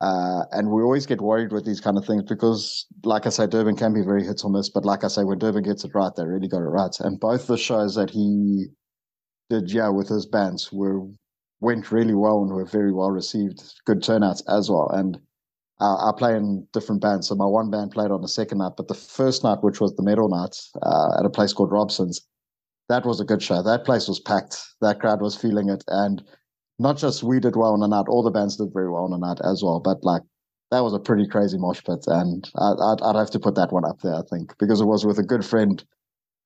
Uh, 0.00 0.42
and 0.52 0.70
we 0.70 0.82
always 0.82 1.06
get 1.06 1.20
worried 1.20 1.52
with 1.52 1.64
these 1.64 1.80
kind 1.80 1.96
of 1.96 2.04
things 2.04 2.24
because, 2.24 2.86
like 3.04 3.26
I 3.26 3.30
say, 3.30 3.46
Durban 3.46 3.76
can 3.76 3.94
be 3.94 4.02
very 4.02 4.24
hit 4.24 4.42
or 4.44 4.50
miss. 4.50 4.68
But 4.68 4.84
like 4.84 5.04
I 5.04 5.08
say, 5.08 5.24
when 5.24 5.38
Durban 5.38 5.62
gets 5.62 5.84
it 5.84 5.94
right, 5.94 6.12
they 6.16 6.24
really 6.24 6.48
got 6.48 6.58
it 6.58 6.70
right. 6.70 6.94
And 7.00 7.18
both 7.18 7.46
the 7.46 7.56
shows 7.56 7.94
that 7.94 8.10
he 8.10 8.66
did, 9.50 9.72
yeah, 9.72 9.88
with 9.88 10.08
his 10.08 10.26
bands 10.26 10.72
were 10.72 11.06
went 11.60 11.90
really 11.90 12.14
well 12.14 12.42
and 12.42 12.52
were 12.52 12.64
very 12.64 12.92
well 12.92 13.10
received. 13.10 13.62
Good 13.86 14.02
turnouts 14.02 14.42
as 14.48 14.70
well. 14.70 14.88
And 14.90 15.18
uh, 15.80 16.08
I 16.08 16.12
play 16.16 16.36
in 16.36 16.66
different 16.72 17.00
bands. 17.00 17.28
So 17.28 17.34
my 17.34 17.46
one 17.46 17.70
band 17.70 17.92
played 17.92 18.10
on 18.10 18.22
the 18.22 18.28
second 18.28 18.58
night, 18.58 18.72
but 18.76 18.88
the 18.88 18.94
first 18.94 19.44
night, 19.44 19.62
which 19.62 19.80
was 19.80 19.94
the 19.94 20.02
metal 20.02 20.28
night 20.28 20.56
uh, 20.82 21.18
at 21.18 21.26
a 21.26 21.30
place 21.30 21.52
called 21.52 21.70
Robson's, 21.72 22.20
that 22.88 23.04
was 23.04 23.20
a 23.20 23.24
good 23.24 23.42
show. 23.42 23.62
That 23.62 23.84
place 23.84 24.08
was 24.08 24.18
packed. 24.18 24.58
That 24.80 25.00
crowd 25.00 25.20
was 25.20 25.36
feeling 25.36 25.68
it, 25.68 25.84
and 25.88 26.22
not 26.78 26.96
just 26.96 27.22
we 27.22 27.38
did 27.40 27.56
well 27.56 27.72
on 27.72 27.80
the 27.80 27.86
night, 27.86 28.06
all 28.08 28.22
the 28.22 28.30
bands 28.30 28.56
did 28.56 28.72
very 28.72 28.90
well 28.90 29.04
on 29.04 29.10
the 29.10 29.18
night 29.18 29.38
as 29.44 29.62
well. 29.62 29.80
But 29.80 30.02
like 30.04 30.22
that 30.70 30.80
was 30.80 30.94
a 30.94 30.98
pretty 30.98 31.26
crazy 31.26 31.58
mosh 31.58 31.82
pit, 31.84 32.04
and 32.06 32.48
I, 32.56 32.70
would 32.70 33.02
I'd 33.02 33.16
have 33.16 33.30
to 33.30 33.38
put 33.38 33.54
that 33.56 33.72
one 33.72 33.84
up 33.84 34.00
there, 34.00 34.14
I 34.14 34.22
think, 34.28 34.56
because 34.58 34.80
it 34.80 34.86
was 34.86 35.04
with 35.04 35.18
a 35.18 35.22
good 35.22 35.44
friend, 35.44 35.82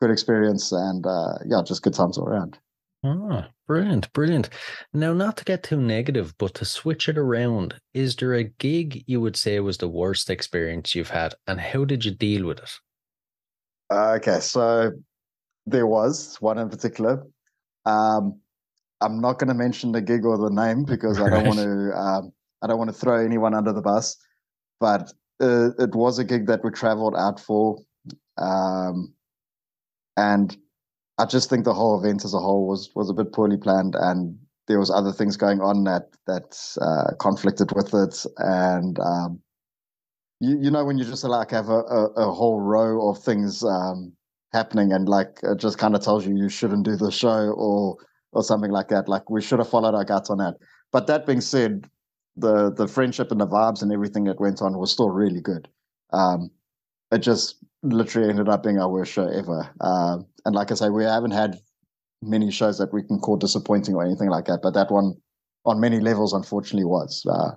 good 0.00 0.10
experience, 0.10 0.72
and 0.72 1.06
uh, 1.06 1.34
yeah, 1.46 1.62
just 1.64 1.82
good 1.82 1.94
times 1.94 2.18
all 2.18 2.26
around. 2.26 2.58
Ah, 3.04 3.48
brilliant, 3.66 4.12
brilliant. 4.12 4.48
Now, 4.92 5.12
not 5.12 5.36
to 5.38 5.44
get 5.44 5.64
too 5.64 5.80
negative, 5.80 6.34
but 6.38 6.54
to 6.54 6.64
switch 6.64 7.08
it 7.08 7.18
around, 7.18 7.74
is 7.94 8.14
there 8.14 8.34
a 8.34 8.44
gig 8.44 9.02
you 9.08 9.20
would 9.20 9.36
say 9.36 9.58
was 9.58 9.78
the 9.78 9.88
worst 9.88 10.30
experience 10.30 10.94
you've 10.94 11.10
had, 11.10 11.34
and 11.48 11.60
how 11.60 11.84
did 11.84 12.04
you 12.04 12.12
deal 12.12 12.46
with 12.46 12.58
it? 12.58 12.70
Okay, 13.90 14.38
so 14.38 14.92
there 15.66 15.86
was 15.86 16.36
one 16.40 16.58
in 16.58 16.68
particular. 16.68 17.26
Um, 17.84 18.40
I'm 19.00 19.20
not 19.20 19.40
going 19.40 19.48
to 19.48 19.54
mention 19.54 19.90
the 19.90 20.00
gig 20.00 20.24
or 20.24 20.38
the 20.38 20.50
name 20.50 20.84
because 20.88 21.20
I 21.20 21.28
don't 21.28 21.46
want 21.46 21.58
to. 21.58 21.98
Um, 21.98 22.32
I 22.62 22.68
don't 22.68 22.78
want 22.78 22.90
to 22.90 22.96
throw 22.96 23.24
anyone 23.24 23.54
under 23.54 23.72
the 23.72 23.82
bus, 23.82 24.16
but 24.78 25.12
uh, 25.40 25.70
it 25.80 25.92
was 25.96 26.20
a 26.20 26.24
gig 26.24 26.46
that 26.46 26.62
we 26.62 26.70
traveled 26.70 27.16
out 27.16 27.40
for, 27.40 27.78
um, 28.38 29.12
and 30.16 30.56
I 31.22 31.26
just 31.26 31.48
think 31.48 31.64
the 31.64 31.72
whole 31.72 32.00
event 32.00 32.24
as 32.24 32.34
a 32.34 32.40
whole 32.40 32.66
was 32.66 32.90
was 32.96 33.08
a 33.08 33.14
bit 33.14 33.32
poorly 33.32 33.56
planned, 33.56 33.94
and 33.94 34.36
there 34.66 34.80
was 34.80 34.90
other 34.90 35.12
things 35.12 35.36
going 35.36 35.60
on 35.60 35.84
that 35.84 36.08
that 36.26 36.58
uh, 36.80 37.14
conflicted 37.20 37.70
with 37.76 37.94
it. 37.94 38.26
And 38.38 38.98
um, 38.98 39.40
you 40.40 40.58
you 40.60 40.70
know 40.72 40.84
when 40.84 40.98
you 40.98 41.04
just 41.04 41.22
like 41.22 41.52
have 41.52 41.68
a, 41.68 41.82
a, 41.98 42.06
a 42.26 42.32
whole 42.32 42.60
row 42.60 43.08
of 43.08 43.22
things 43.22 43.62
um, 43.62 44.12
happening, 44.52 44.92
and 44.92 45.08
like 45.08 45.38
it 45.44 45.58
just 45.58 45.78
kind 45.78 45.94
of 45.94 46.02
tells 46.02 46.26
you 46.26 46.36
you 46.36 46.48
shouldn't 46.48 46.84
do 46.84 46.96
the 46.96 47.12
show 47.12 47.54
or 47.56 47.98
or 48.32 48.42
something 48.42 48.72
like 48.72 48.88
that. 48.88 49.08
Like 49.08 49.30
we 49.30 49.42
should 49.42 49.60
have 49.60 49.70
followed 49.70 49.94
our 49.94 50.04
guts 50.04 50.28
on 50.28 50.38
that. 50.38 50.54
But 50.90 51.06
that 51.06 51.24
being 51.24 51.40
said, 51.40 51.88
the 52.36 52.72
the 52.72 52.88
friendship 52.88 53.30
and 53.30 53.40
the 53.40 53.46
vibes 53.46 53.80
and 53.80 53.92
everything 53.92 54.24
that 54.24 54.40
went 54.40 54.60
on 54.60 54.76
was 54.76 54.90
still 54.90 55.10
really 55.10 55.40
good. 55.40 55.68
Um, 56.12 56.50
it 57.12 57.18
just 57.18 57.56
literally 57.82 58.30
ended 58.30 58.48
up 58.48 58.62
being 58.62 58.78
our 58.78 58.88
worst 58.88 59.12
show 59.12 59.28
ever. 59.28 59.70
Uh, 59.80 60.18
and 60.44 60.54
like 60.54 60.70
I 60.72 60.74
say, 60.74 60.88
we 60.88 61.04
haven't 61.04 61.32
had 61.32 61.60
many 62.22 62.50
shows 62.50 62.78
that 62.78 62.92
we 62.92 63.02
can 63.02 63.20
call 63.20 63.36
disappointing 63.36 63.94
or 63.94 64.04
anything 64.04 64.30
like 64.30 64.46
that. 64.46 64.60
But 64.62 64.74
that 64.74 64.90
one, 64.90 65.14
on 65.64 65.78
many 65.78 66.00
levels, 66.00 66.32
unfortunately, 66.32 66.86
was. 66.86 67.24
Uh, 67.30 67.52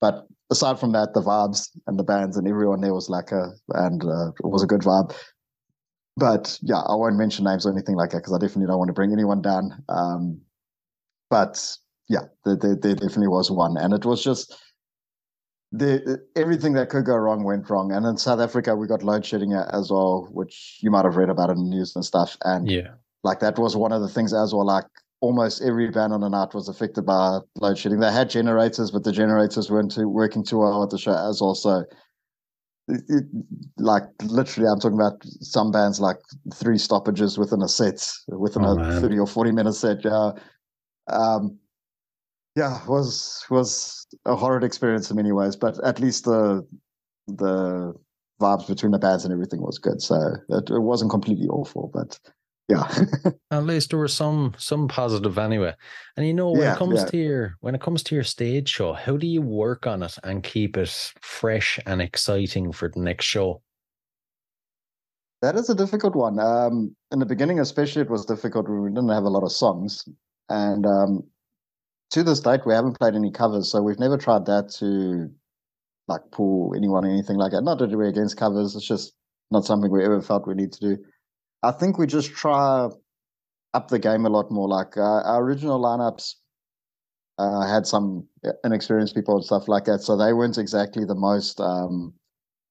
but 0.00 0.26
aside 0.50 0.78
from 0.78 0.92
that, 0.92 1.14
the 1.14 1.22
vibes 1.22 1.70
and 1.86 1.98
the 1.98 2.04
bands 2.04 2.36
and 2.36 2.46
everyone 2.46 2.80
there 2.82 2.94
was 2.94 3.08
like 3.08 3.32
a 3.32 3.52
and 3.74 4.04
uh, 4.04 4.28
it 4.28 4.46
was 4.46 4.62
a 4.62 4.66
good 4.66 4.82
vibe. 4.82 5.14
But 6.16 6.58
yeah, 6.62 6.80
I 6.80 6.94
won't 6.94 7.16
mention 7.16 7.44
names 7.44 7.64
or 7.64 7.72
anything 7.72 7.96
like 7.96 8.10
that 8.10 8.18
because 8.18 8.32
I 8.32 8.38
definitely 8.38 8.66
don't 8.66 8.78
want 8.78 8.88
to 8.88 8.94
bring 8.94 9.12
anyone 9.12 9.40
down. 9.40 9.84
Um, 9.88 10.40
but 11.30 11.60
yeah, 12.08 12.22
there, 12.44 12.56
there, 12.56 12.76
there 12.76 12.94
definitely 12.94 13.28
was 13.28 13.50
one, 13.50 13.76
and 13.76 13.92
it 13.94 14.04
was 14.04 14.22
just 14.22 14.56
the 15.72 16.24
everything 16.34 16.72
that 16.74 16.88
could 16.88 17.04
go 17.04 17.16
wrong 17.16 17.44
went 17.44 17.68
wrong. 17.68 17.92
And 17.92 18.06
in 18.06 18.16
South 18.16 18.40
Africa, 18.40 18.74
we 18.74 18.86
got 18.86 19.02
load 19.02 19.24
shedding 19.24 19.52
as 19.52 19.90
well, 19.90 20.26
which 20.30 20.78
you 20.80 20.90
might 20.90 21.04
have 21.04 21.16
read 21.16 21.28
about 21.28 21.50
in 21.50 21.56
the 21.58 21.64
news 21.64 21.94
and 21.94 22.04
stuff. 22.04 22.36
And 22.44 22.68
Yeah. 22.68 22.94
like 23.24 23.40
that 23.40 23.58
was 23.58 23.76
one 23.76 23.92
of 23.92 24.00
the 24.00 24.08
things 24.08 24.32
as 24.32 24.54
well. 24.54 24.64
Like 24.66 24.86
almost 25.20 25.60
every 25.62 25.90
band 25.90 26.12
on 26.12 26.20
the 26.20 26.28
night 26.28 26.54
was 26.54 26.68
affected 26.68 27.02
by 27.04 27.40
load 27.56 27.76
shedding. 27.76 28.00
They 28.00 28.10
had 28.12 28.30
generators, 28.30 28.90
but 28.90 29.04
the 29.04 29.12
generators 29.12 29.70
weren't 29.70 29.90
too, 29.92 30.08
working 30.08 30.42
too 30.44 30.58
well 30.58 30.82
at 30.82 30.90
the 30.90 30.98
show 30.98 31.12
as 31.12 31.40
well. 31.42 31.54
So, 31.54 31.84
it, 32.88 33.02
it- 33.08 33.24
like 33.76 34.04
literally, 34.24 34.68
I'm 34.68 34.80
talking 34.80 34.98
about 34.98 35.22
some 35.42 35.70
bands 35.70 36.00
like 36.00 36.16
three 36.54 36.78
stoppages 36.78 37.36
within 37.36 37.60
a 37.62 37.68
set, 37.68 38.10
within 38.28 38.64
Oh, 38.64 38.72
a 38.72 38.76
man. 38.76 39.00
30 39.02 39.18
or 39.18 39.26
40 39.26 39.52
minute 39.52 39.74
set. 39.74 40.02
Yeah. 40.04 40.32
Um, 41.08 41.58
yeah, 42.58 42.84
was 42.86 43.44
was 43.50 44.06
a 44.24 44.34
horrid 44.34 44.64
experience 44.64 45.10
in 45.10 45.16
many 45.16 45.30
ways, 45.30 45.54
but 45.54 45.78
at 45.84 46.00
least 46.00 46.24
the 46.24 46.66
the 47.28 47.94
vibes 48.40 48.66
between 48.66 48.90
the 48.90 48.98
bands 48.98 49.24
and 49.24 49.32
everything 49.32 49.62
was 49.62 49.78
good. 49.78 50.02
So 50.02 50.16
it, 50.48 50.70
it 50.70 50.80
wasn't 50.80 51.12
completely 51.12 51.46
awful, 51.46 51.90
but 51.94 52.18
yeah. 52.68 52.86
At 53.50 53.64
least 53.64 53.90
there 53.90 54.00
was 54.00 54.12
some 54.12 54.54
some 54.58 54.88
positive 54.88 55.38
anyway. 55.38 55.74
And 56.16 56.26
you 56.26 56.34
know, 56.34 56.50
when 56.50 56.62
Yeah, 56.62 56.74
it 56.74 56.78
comes 56.78 57.00
yeah. 57.00 57.06
to 57.06 57.16
your 57.16 57.56
when 57.60 57.74
it 57.76 57.80
comes 57.80 58.02
to 58.04 58.14
your 58.14 58.24
stage 58.24 58.68
show, 58.68 58.92
how 58.92 59.16
do 59.16 59.26
you 59.26 59.40
work 59.40 59.86
on 59.86 60.02
it 60.02 60.16
and 60.24 60.42
keep 60.42 60.76
it 60.76 61.12
fresh 61.22 61.78
and 61.86 62.02
exciting 62.02 62.72
for 62.72 62.90
the 62.92 63.00
next 63.00 63.24
show? 63.24 63.62
That 65.42 65.54
is 65.54 65.70
a 65.70 65.74
difficult 65.74 66.16
one. 66.16 66.40
Um, 66.40 66.96
in 67.12 67.20
the 67.20 67.26
beginning, 67.26 67.60
especially, 67.60 68.02
it 68.02 68.10
was 68.10 68.26
difficult 68.26 68.68
when 68.68 68.82
we 68.82 68.90
didn't 68.90 69.08
have 69.10 69.24
a 69.24 69.30
lot 69.30 69.44
of 69.44 69.52
songs. 69.52 70.04
And 70.48 70.84
um, 70.84 71.22
to 72.10 72.22
this 72.22 72.40
date, 72.40 72.66
we 72.66 72.74
haven't 72.74 72.98
played 72.98 73.14
any 73.14 73.30
covers, 73.30 73.70
so 73.70 73.82
we've 73.82 73.98
never 73.98 74.16
tried 74.16 74.46
that 74.46 74.70
to 74.78 75.30
like 76.06 76.22
pull 76.32 76.72
anyone 76.74 77.04
or 77.04 77.08
anything 77.10 77.36
like 77.36 77.52
that. 77.52 77.62
Not 77.62 77.78
that 77.78 77.90
we're 77.90 78.08
against 78.08 78.36
covers; 78.36 78.74
it's 78.74 78.86
just 78.86 79.12
not 79.50 79.64
something 79.64 79.90
we 79.90 80.04
ever 80.04 80.22
felt 80.22 80.46
we 80.46 80.54
need 80.54 80.72
to 80.72 80.80
do. 80.80 81.04
I 81.62 81.72
think 81.72 81.98
we 81.98 82.06
just 82.06 82.32
try 82.32 82.88
up 83.74 83.88
the 83.88 83.98
game 83.98 84.24
a 84.24 84.30
lot 84.30 84.50
more. 84.50 84.68
Like 84.68 84.96
uh, 84.96 85.22
our 85.22 85.42
original 85.42 85.80
lineups 85.80 86.34
uh, 87.38 87.66
had 87.66 87.86
some 87.86 88.26
inexperienced 88.64 89.14
people 89.14 89.36
and 89.36 89.44
stuff 89.44 89.68
like 89.68 89.84
that, 89.84 90.00
so 90.00 90.16
they 90.16 90.32
weren't 90.32 90.58
exactly 90.58 91.04
the 91.04 91.14
most 91.14 91.60
um, 91.60 92.14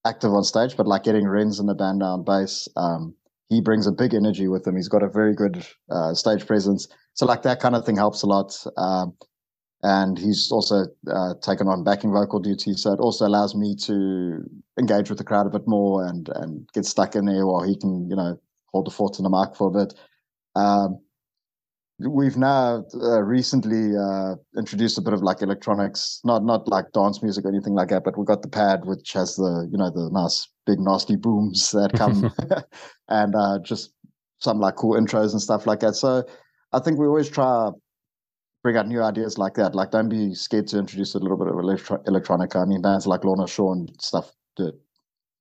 active 0.06 0.34
on 0.34 0.44
stage. 0.44 0.76
But 0.76 0.88
like 0.88 1.04
getting 1.04 1.26
Renz 1.26 1.60
in 1.60 1.68
the 1.68 1.76
band 1.76 2.00
now 2.00 2.14
on 2.14 2.24
bass, 2.24 2.68
um, 2.76 3.16
he 3.50 3.62
brings 3.62 3.88
a 3.88 3.92
big 3.92 4.14
energy 4.14 4.48
with 4.48 4.68
him. 4.68 4.76
He's 4.76 4.90
got 4.90 5.04
a 5.04 5.10
very 5.10 5.34
good 5.34 5.66
uh, 5.90 6.14
stage 6.14 6.46
presence, 6.46 6.88
so 7.14 7.26
like 7.26 7.44
that 7.44 7.60
kind 7.60 7.76
of 7.76 7.86
thing 7.86 7.96
helps 7.96 8.24
a 8.24 8.28
lot. 8.28 8.54
Um, 8.78 9.14
and 9.84 10.18
he's 10.18 10.52
also 10.52 10.86
uh, 11.10 11.36
taken 11.42 11.68
on 11.68 11.84
backing 11.84 12.12
vocal 12.12 12.40
duties, 12.40 12.82
so 12.82 12.94
it 12.94 13.00
also 13.00 13.28
allows 13.28 13.56
me 13.56 13.76
to 13.84 14.44
engage 14.80 15.10
with 15.10 15.20
the 15.20 15.24
crowd 15.24 15.46
a 15.46 15.52
bit 15.52 15.68
more 15.68 16.06
and 16.06 16.30
and 16.36 16.68
get 16.74 16.86
stuck 16.86 17.16
in 17.16 17.26
there 17.26 17.46
while 17.46 17.64
he 17.64 17.76
can, 17.76 18.10
you 18.10 18.16
know, 18.16 18.40
hold 18.72 18.88
the 18.88 18.92
fort 18.92 19.20
in 19.20 19.24
the 19.24 19.30
mic 19.30 19.56
for 19.56 19.68
a 19.68 19.86
bit. 19.86 19.94
Um, 20.56 21.00
we've 22.00 22.38
now 22.38 22.86
uh, 22.96 23.22
recently 23.22 23.96
uh, 23.96 24.36
introduced 24.58 24.98
a 24.98 25.02
bit 25.02 25.14
of 25.14 25.22
like 25.22 25.42
electronics, 25.42 26.22
not 26.24 26.44
not 26.44 26.68
like 26.68 26.92
dance 26.94 27.22
music 27.22 27.46
or 27.46 27.50
anything 27.50 27.74
like 27.74 27.90
that, 27.90 28.04
but 28.04 28.18
we've 28.18 28.28
got 28.28 28.42
the 28.42 28.50
pad 28.50 28.86
which 28.86 29.14
has 29.14 29.36
the 29.36 29.68
you 29.72 29.78
know 29.78 29.90
the 29.90 30.10
nice 30.12 30.48
big 30.68 30.80
nasty 30.80 31.16
booms 31.16 31.72
that 31.72 31.94
come 31.96 32.32
and 33.10 33.34
uh, 33.36 33.58
just 33.64 33.94
some 34.40 34.60
like 34.60 34.76
cool 34.76 34.94
intros 34.94 35.32
and 35.32 35.42
stuff 35.42 35.66
like 35.66 35.80
that. 35.80 35.96
So 35.96 36.24
I 36.74 36.80
think 36.80 37.00
we 37.00 37.08
always 37.08 37.30
try 37.30 37.46
to 37.46 37.72
bring 38.62 38.78
out 38.78 38.88
new 38.88 39.02
ideas 39.02 39.38
like 39.38 39.56
that. 39.56 39.74
Like 39.74 39.92
don't 39.92 40.10
be 40.10 40.36
scared 40.36 40.68
to 40.68 40.78
introduce 40.78 41.16
a 41.16 41.20
little 41.20 41.38
bit 41.38 41.48
of 41.48 41.56
electro- 41.56 42.04
electronica. 42.04 42.62
I 42.62 42.66
mean 42.66 42.82
bands 42.82 43.08
like 43.08 43.24
Lorna 43.24 43.48
Shore 43.48 43.74
and 43.74 43.90
stuff 44.00 44.32
do 44.58 44.68
it 44.68 44.76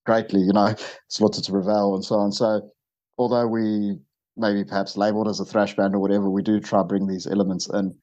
greatly, 0.06 0.40
you 0.40 0.52
know, 0.52 0.74
Slaughter 1.08 1.42
to 1.42 1.52
Prevail 1.52 1.94
and 1.94 2.04
so 2.04 2.14
on. 2.14 2.32
So 2.32 2.70
although 3.18 3.46
we 3.46 3.98
maybe 4.36 4.64
perhaps 4.64 4.96
labeled 4.96 5.28
as 5.28 5.40
a 5.40 5.44
thrash 5.44 5.74
band 5.74 5.94
or 5.94 5.98
whatever, 5.98 6.30
we 6.30 6.42
do 6.42 6.60
try 6.60 6.82
bring 6.82 7.06
these 7.06 7.26
elements 7.26 7.68
in. 7.68 7.94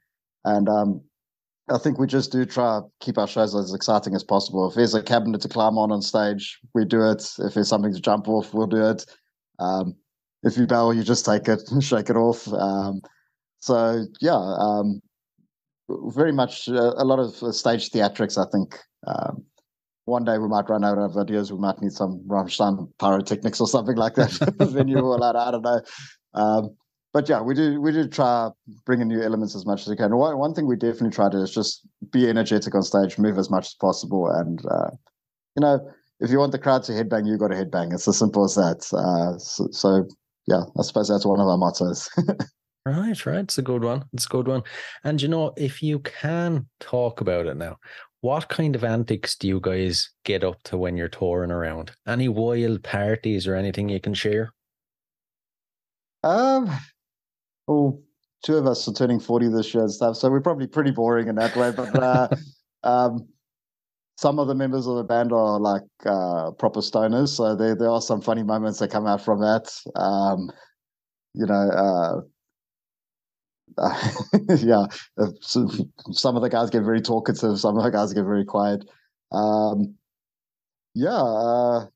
And 0.45 0.67
um, 0.67 1.01
I 1.69 1.77
think 1.77 1.97
we 1.97 2.07
just 2.07 2.31
do 2.31 2.45
try 2.45 2.81
keep 2.99 3.17
our 3.17 3.27
shows 3.27 3.55
as 3.55 3.73
exciting 3.73 4.15
as 4.15 4.23
possible. 4.23 4.67
If 4.67 4.75
there's 4.75 4.95
a 4.95 5.01
cabinet 5.01 5.41
to 5.41 5.49
climb 5.49 5.77
on 5.77 5.91
on 5.91 6.01
stage, 6.01 6.59
we 6.73 6.83
do 6.83 7.09
it. 7.09 7.25
If 7.39 7.53
there's 7.53 7.69
something 7.69 7.93
to 7.93 8.01
jump 8.01 8.27
off, 8.27 8.53
we'll 8.53 8.67
do 8.67 8.85
it. 8.85 9.05
Um, 9.59 9.95
if 10.43 10.57
you 10.57 10.67
bail, 10.67 10.93
you 10.93 11.03
just 11.03 11.25
take 11.25 11.47
it, 11.47 11.61
and 11.71 11.83
shake 11.91 12.09
it 12.09 12.17
off. 12.17 12.47
Um, 12.51 13.01
so 13.59 14.05
yeah, 14.19 14.55
um, 14.59 15.01
very 15.89 16.33
much 16.33 16.67
uh, 16.67 16.93
a 16.97 17.05
lot 17.05 17.19
of 17.19 17.41
uh, 17.41 17.51
stage 17.53 17.91
theatrics. 17.91 18.37
I 18.37 18.49
think 18.51 18.77
um, 19.07 19.45
one 20.03 20.25
day 20.25 20.37
we 20.37 20.49
might 20.49 20.69
run 20.69 20.83
out 20.83 20.97
of 20.97 21.15
ideas. 21.15 21.53
We 21.53 21.59
might 21.59 21.81
need 21.81 21.93
some 21.93 22.19
Rammstein 22.27 22.89
pyrotechnics 22.99 23.61
or 23.61 23.67
something 23.67 23.95
like 23.95 24.15
that. 24.15 24.31
Venue 24.59 24.99
or 24.99 25.17
like, 25.17 25.35
I 25.35 25.51
don't 25.51 25.61
know. 25.61 26.75
But 27.13 27.29
yeah, 27.29 27.41
we 27.41 27.53
do 27.53 27.79
we 27.79 27.91
do 27.91 28.07
try 28.07 28.49
bringing 28.85 29.07
new 29.07 29.21
elements 29.21 29.55
as 29.55 29.65
much 29.65 29.81
as 29.81 29.87
we 29.87 29.95
can. 29.95 30.15
One 30.15 30.37
one 30.37 30.53
thing 30.53 30.65
we 30.65 30.75
definitely 30.75 31.11
try 31.11 31.29
to 31.29 31.37
do 31.37 31.43
is 31.43 31.53
just 31.53 31.87
be 32.11 32.27
energetic 32.27 32.73
on 32.73 32.81
stage, 32.81 33.19
move 33.19 33.37
as 33.37 33.51
much 33.51 33.67
as 33.67 33.73
possible, 33.75 34.29
and 34.29 34.59
uh, 34.69 34.89
you 35.55 35.61
know 35.61 35.79
if 36.19 36.31
you 36.31 36.39
want 36.39 36.51
the 36.53 36.59
crowd 36.59 36.83
to 36.83 36.93
headbang, 36.93 37.27
you 37.27 37.37
got 37.37 37.49
to 37.49 37.55
headbang. 37.55 37.93
It's 37.93 38.07
as 38.07 38.17
simple 38.17 38.45
as 38.45 38.55
that. 38.55 38.87
Uh, 38.93 39.37
so, 39.37 39.67
so 39.71 40.07
yeah, 40.47 40.63
I 40.79 40.81
suppose 40.81 41.09
that's 41.09 41.25
one 41.25 41.39
of 41.39 41.47
our 41.47 41.57
mottos. 41.57 42.09
Right, 42.85 43.25
right. 43.25 43.39
It's 43.39 43.57
a 43.57 43.61
good 43.61 43.81
one. 43.81 44.03
It's 44.11 44.25
a 44.25 44.29
good 44.29 44.45
one. 44.45 44.63
And 45.05 45.21
you 45.21 45.29
know, 45.29 45.53
if 45.55 45.81
you 45.81 45.99
can 45.99 46.67
talk 46.81 47.21
about 47.21 47.45
it 47.45 47.55
now, 47.55 47.77
what 48.19 48.49
kind 48.49 48.75
of 48.75 48.83
antics 48.83 49.37
do 49.37 49.47
you 49.47 49.61
guys 49.61 50.09
get 50.25 50.43
up 50.43 50.61
to 50.63 50.77
when 50.77 50.97
you're 50.97 51.07
touring 51.07 51.49
around? 51.49 51.91
Any 52.05 52.27
wild 52.27 52.83
parties 52.83 53.47
or 53.47 53.55
anything 53.55 53.87
you 53.87 54.01
can 54.01 54.13
share? 54.13 54.51
Um, 56.23 56.69
well, 57.67 58.01
two 58.43 58.57
of 58.57 58.67
us 58.67 58.87
are 58.87 58.93
turning 58.93 59.19
40 59.19 59.49
this 59.49 59.73
year 59.73 59.83
and 59.83 59.91
stuff, 59.91 60.15
so 60.17 60.29
we're 60.29 60.41
probably 60.41 60.67
pretty 60.67 60.91
boring 60.91 61.27
in 61.27 61.35
that 61.35 61.55
way. 61.55 61.71
But 61.71 61.95
uh, 61.95 62.27
um, 62.83 63.27
some 64.17 64.39
of 64.39 64.47
the 64.47 64.55
members 64.55 64.85
of 64.87 64.97
the 64.97 65.03
band 65.03 65.31
are 65.31 65.59
like 65.59 65.83
uh, 66.05 66.51
proper 66.51 66.81
stoners, 66.81 67.29
so 67.29 67.55
there 67.55 67.75
there 67.75 67.89
are 67.89 68.01
some 68.01 68.21
funny 68.21 68.43
moments 68.43 68.79
that 68.79 68.91
come 68.91 69.07
out 69.07 69.21
from 69.21 69.39
that. 69.41 69.71
Um, 69.95 70.51
you 71.33 71.45
know, 71.45 72.23
uh, 73.77 73.97
yeah, 74.57 74.85
uh, 75.17 75.31
so 75.41 75.67
some 76.11 76.35
of 76.35 76.43
the 76.43 76.49
guys 76.49 76.69
get 76.69 76.83
very 76.83 77.01
talkative, 77.01 77.59
some 77.59 77.77
of 77.77 77.83
the 77.83 77.89
guys 77.89 78.13
get 78.13 78.23
very 78.23 78.45
quiet. 78.45 78.85
Um, 79.31 79.95
yeah, 80.93 81.09
uh, 81.09 81.87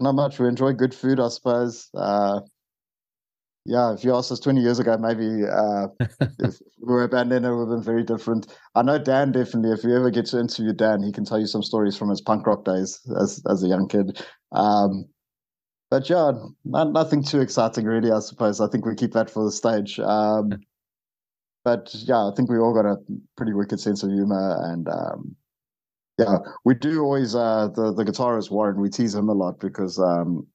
not 0.00 0.14
much. 0.14 0.38
We 0.38 0.46
enjoy 0.46 0.72
good 0.72 0.94
food, 0.94 1.20
I 1.20 1.28
suppose. 1.28 1.88
Yeah, 3.66 3.92
if 3.92 4.04
you 4.04 4.14
asked 4.14 4.32
us 4.32 4.40
20 4.40 4.60
years 4.60 4.78
ago, 4.78 4.96
maybe 4.96 5.44
uh, 5.44 5.88
if 6.40 6.58
we 6.80 6.92
were 6.94 7.04
a 7.04 7.08
band 7.08 7.30
then 7.30 7.44
it 7.44 7.54
would 7.54 7.68
have 7.68 7.76
been 7.78 7.82
very 7.82 8.02
different. 8.02 8.46
I 8.74 8.82
know 8.82 8.98
Dan 8.98 9.32
definitely, 9.32 9.72
if 9.72 9.84
you 9.84 9.94
ever 9.94 10.10
get 10.10 10.26
to 10.26 10.40
interview 10.40 10.72
Dan, 10.72 11.02
he 11.02 11.12
can 11.12 11.24
tell 11.24 11.38
you 11.38 11.46
some 11.46 11.62
stories 11.62 11.96
from 11.96 12.08
his 12.08 12.20
punk 12.22 12.46
rock 12.46 12.64
days 12.64 13.00
as 13.20 13.42
as 13.48 13.62
a 13.62 13.68
young 13.68 13.86
kid. 13.88 14.22
Um, 14.52 15.04
but 15.90 16.08
yeah, 16.10 16.32
not, 16.64 16.92
nothing 16.92 17.22
too 17.22 17.40
exciting 17.40 17.84
really, 17.84 18.12
I 18.12 18.20
suppose. 18.20 18.60
I 18.60 18.68
think 18.68 18.86
we 18.86 18.94
keep 18.94 19.12
that 19.12 19.30
for 19.30 19.44
the 19.44 19.52
stage. 19.52 20.00
Um, 20.00 20.50
but 21.64 21.90
yeah, 21.94 22.28
I 22.28 22.32
think 22.36 22.50
we 22.50 22.58
all 22.58 22.74
got 22.74 22.86
a 22.86 22.96
pretty 23.36 23.52
wicked 23.54 23.80
sense 23.80 24.02
of 24.02 24.10
humor 24.10 24.58
and 24.72 24.88
um, 24.88 25.36
yeah, 26.18 26.38
we 26.64 26.74
do 26.74 27.02
always 27.02 27.34
uh, 27.34 27.68
the 27.74 27.92
the 27.94 28.04
guitarist 28.04 28.50
Warren. 28.50 28.80
We 28.80 28.90
tease 28.90 29.14
him 29.14 29.28
a 29.28 29.32
lot 29.32 29.58
because 29.60 29.98
um, 29.98 30.46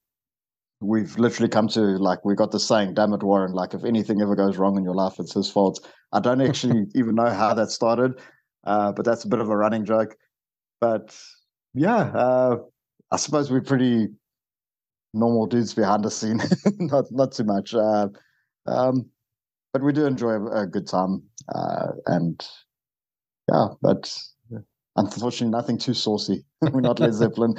we've 0.82 1.18
literally 1.18 1.50
come 1.50 1.68
to 1.70 1.80
like 1.80 2.24
we 2.26 2.36
got 2.36 2.52
the 2.52 2.60
saying, 2.60 2.94
"Damn 2.94 3.14
it, 3.14 3.24
Warren!" 3.24 3.54
Like 3.54 3.74
if 3.74 3.84
anything 3.84 4.22
ever 4.22 4.36
goes 4.36 4.58
wrong 4.58 4.78
in 4.78 4.84
your 4.84 4.96
life, 4.96 5.20
it's 5.20 5.34
his 5.34 5.50
fault. 5.50 5.86
I 6.12 6.20
don't 6.20 6.42
actually 6.50 6.86
even 6.96 7.16
know 7.16 7.30
how 7.30 7.54
that 7.54 7.72
started, 7.72 8.20
uh, 8.66 8.92
but 8.92 9.06
that's 9.06 9.24
a 9.24 9.28
bit 9.30 9.40
of 9.40 9.50
a 9.50 9.58
running 9.58 9.86
joke. 9.86 10.16
But 10.82 11.18
yeah, 11.74 12.12
uh, 12.14 12.58
I 13.12 13.18
suppose 13.18 13.52
we're 13.52 13.62
pretty 13.62 14.10
normal 15.14 15.48
dudes 15.48 15.74
behind 15.74 16.04
the 16.04 16.12
scene. 16.12 16.42
not 16.80 17.06
not 17.12 17.32
too 17.32 17.46
much. 17.46 17.74
Uh, 17.74 18.10
um, 18.68 19.06
but 19.74 19.84
we 19.84 19.94
do 19.94 20.06
enjoy 20.06 20.32
a, 20.32 20.64
a 20.64 20.68
good 20.68 20.88
time. 20.88 21.24
Uh, 21.54 21.88
and 22.08 22.48
yeah, 23.52 23.68
but 23.82 24.18
unfortunately, 24.96 25.52
nothing 25.52 25.78
too 25.78 25.94
saucy. 25.94 26.46
We're 26.62 26.82
not 26.82 27.00
Led 27.00 27.14
Zeppelin. 27.14 27.56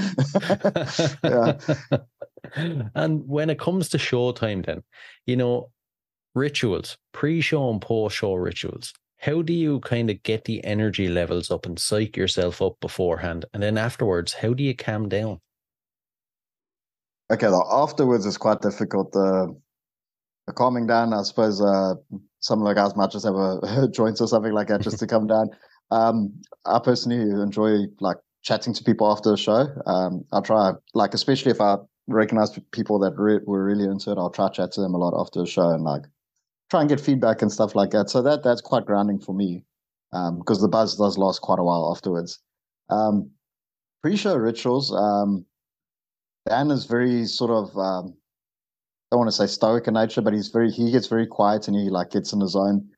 yeah. 1.25 1.59
And 2.95 3.27
when 3.27 3.51
it 3.51 3.59
comes 3.59 3.89
to 3.89 3.99
showtime, 3.99 4.65
then, 4.65 4.85
you 5.27 5.37
know, 5.37 5.71
rituals, 6.35 6.97
pre 7.13 7.41
show 7.41 7.69
and 7.71 7.83
post 7.83 8.17
show 8.17 8.35
rituals, 8.35 8.95
how 9.19 9.43
do 9.43 9.53
you 9.53 9.81
kind 9.81 10.11
of 10.11 10.23
get 10.23 10.45
the 10.45 10.65
energy 10.65 11.09
levels 11.09 11.51
up 11.51 11.67
and 11.67 11.79
psych 11.79 12.17
yourself 12.17 12.63
up 12.63 12.79
beforehand? 12.81 13.47
And 13.53 13.63
then 13.63 13.77
afterwards, 13.77 14.33
how 14.33 14.55
do 14.55 14.63
you 14.63 14.77
calm 14.77 15.09
down? 15.09 15.41
Okay, 17.31 17.49
the 17.49 17.67
afterwards 17.69 18.27
is 18.27 18.39
quite 18.39 18.61
difficult. 18.61 19.11
The, 19.11 19.55
the 20.47 20.53
calming 20.53 20.87
down, 20.87 21.13
I 21.13 21.23
suppose 21.23 21.61
uh, 21.61 21.95
some 22.39 22.63
of 22.63 22.69
the 22.69 22.75
guys 22.75 22.95
might 22.95 23.11
just 23.11 23.27
have 23.27 23.35
a 23.35 23.89
joint 23.89 24.21
or 24.21 24.29
something 24.29 24.53
like 24.53 24.69
that 24.69 24.83
just 24.83 25.01
to 25.01 25.07
come 25.07 25.27
down. 25.27 25.51
Um, 25.91 26.41
I 26.65 26.79
personally 26.83 27.31
enjoy 27.31 27.87
like 28.01 28.17
chatting 28.43 28.75
to 28.75 28.85
people 28.85 29.11
after 29.11 29.31
the 29.31 29.37
show. 29.37 29.67
Um, 29.87 30.25
I'll 30.33 30.43
try, 30.43 30.73
like, 30.95 31.15
especially 31.15 31.51
if 31.51 31.61
I 31.61 31.77
recognize 32.09 32.59
people 32.73 32.99
that 33.01 33.15
re- 33.17 33.41
were 33.45 33.65
really 33.65 33.85
into 33.85 34.11
it, 34.11 34.19
I'll 34.19 34.31
try 34.31 34.49
chat 34.49 34.73
to 34.73 34.81
them 34.81 34.95
a 34.95 34.99
lot 34.99 35.19
after 35.19 35.41
the 35.41 35.47
show 35.47 35.71
and 35.71 35.83
like 35.83 36.03
try 36.71 36.81
and 36.81 36.89
get 36.89 37.01
feedback 37.01 37.43
and 37.43 37.51
stuff 37.51 37.75
like 37.75 37.91
that. 37.91 38.11
So 38.11 38.23
that 38.23 38.43
that's 38.43 38.61
quite 38.61 38.87
grounding 38.87 39.19
for 39.19 39.35
me 39.35 39.65
because 40.13 40.59
um, 40.59 40.63
the 40.63 40.69
buzz 40.69 40.97
does 40.97 41.19
last 41.19 41.41
quite 41.41 41.59
a 41.59 41.65
while 41.65 41.93
afterwards. 41.95 42.39
Um, 42.91 43.31
pre-show 44.03 44.37
rituals. 44.37 44.93
Um, 44.93 45.45
Dan 46.49 46.71
is 46.71 46.87
very 46.87 47.25
sort 47.25 47.51
of 47.51 47.77
um, 47.77 48.15
I 49.11 49.17
don't 49.17 49.21
want 49.21 49.31
to 49.31 49.37
say 49.37 49.47
stoic 49.47 49.89
in 49.89 49.95
nature, 49.95 50.23
but 50.23 50.33
he's 50.33 50.49
very 50.49 50.71
he 50.71 50.93
gets 50.93 51.09
very 51.09 51.27
quiet 51.27 51.69
and 51.69 51.77
he 51.77 51.91
like 51.91 52.11
gets 52.11 52.33
in 52.33 52.41
his 52.41 52.55
own. 52.55 52.89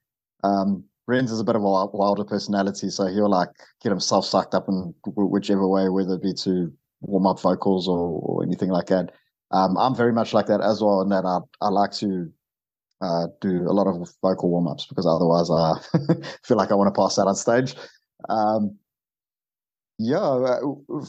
Um, 0.45 0.85
Renz 1.09 1.31
is 1.31 1.41
a 1.41 1.45
bit 1.45 1.57
of 1.57 1.63
a 1.63 1.87
wilder 1.87 2.25
personality, 2.25 2.91
so 2.91 3.07
he'll 3.07 3.31
like 3.31 3.49
get 3.83 3.91
himself 3.91 4.27
sucked 4.27 4.55
up 4.55 4.69
in 4.69 4.95
whichever 5.07 5.67
way, 5.67 5.89
whether 5.89 6.15
it 6.15 6.23
be 6.23 6.35
to 6.35 6.73
warm 7.01 7.27
up 7.27 7.41
vocals 7.41 7.89
or, 7.89 8.21
or 8.23 8.43
anything 8.43 8.69
like 8.69 8.87
that. 8.87 9.13
Um, 9.51 9.79
I'm 9.79 9.95
very 9.95 10.13
much 10.13 10.35
like 10.35 10.47
that 10.47 10.61
as 10.61 10.83
well, 10.83 11.01
in 11.01 11.09
that 11.09 11.25
I, 11.25 11.39
I 11.65 11.71
like 11.71 11.93
to 11.93 12.31
uh, 13.01 13.27
do 13.41 13.63
a 13.69 13.73
lot 13.73 13.87
of 13.87 14.09
vocal 14.21 14.51
warm 14.51 14.69
ups 14.69 14.87
because 14.87 15.07
otherwise 15.07 15.51
I 15.51 16.27
feel 16.45 16.57
like 16.57 16.71
I 16.71 16.75
want 16.75 16.95
to 16.95 17.01
pass 17.01 17.19
out 17.19 17.29
on 17.29 17.37
stage. 17.37 17.75
Um, 18.29 18.77
yeah, 19.99 20.19
uh, 20.19 20.61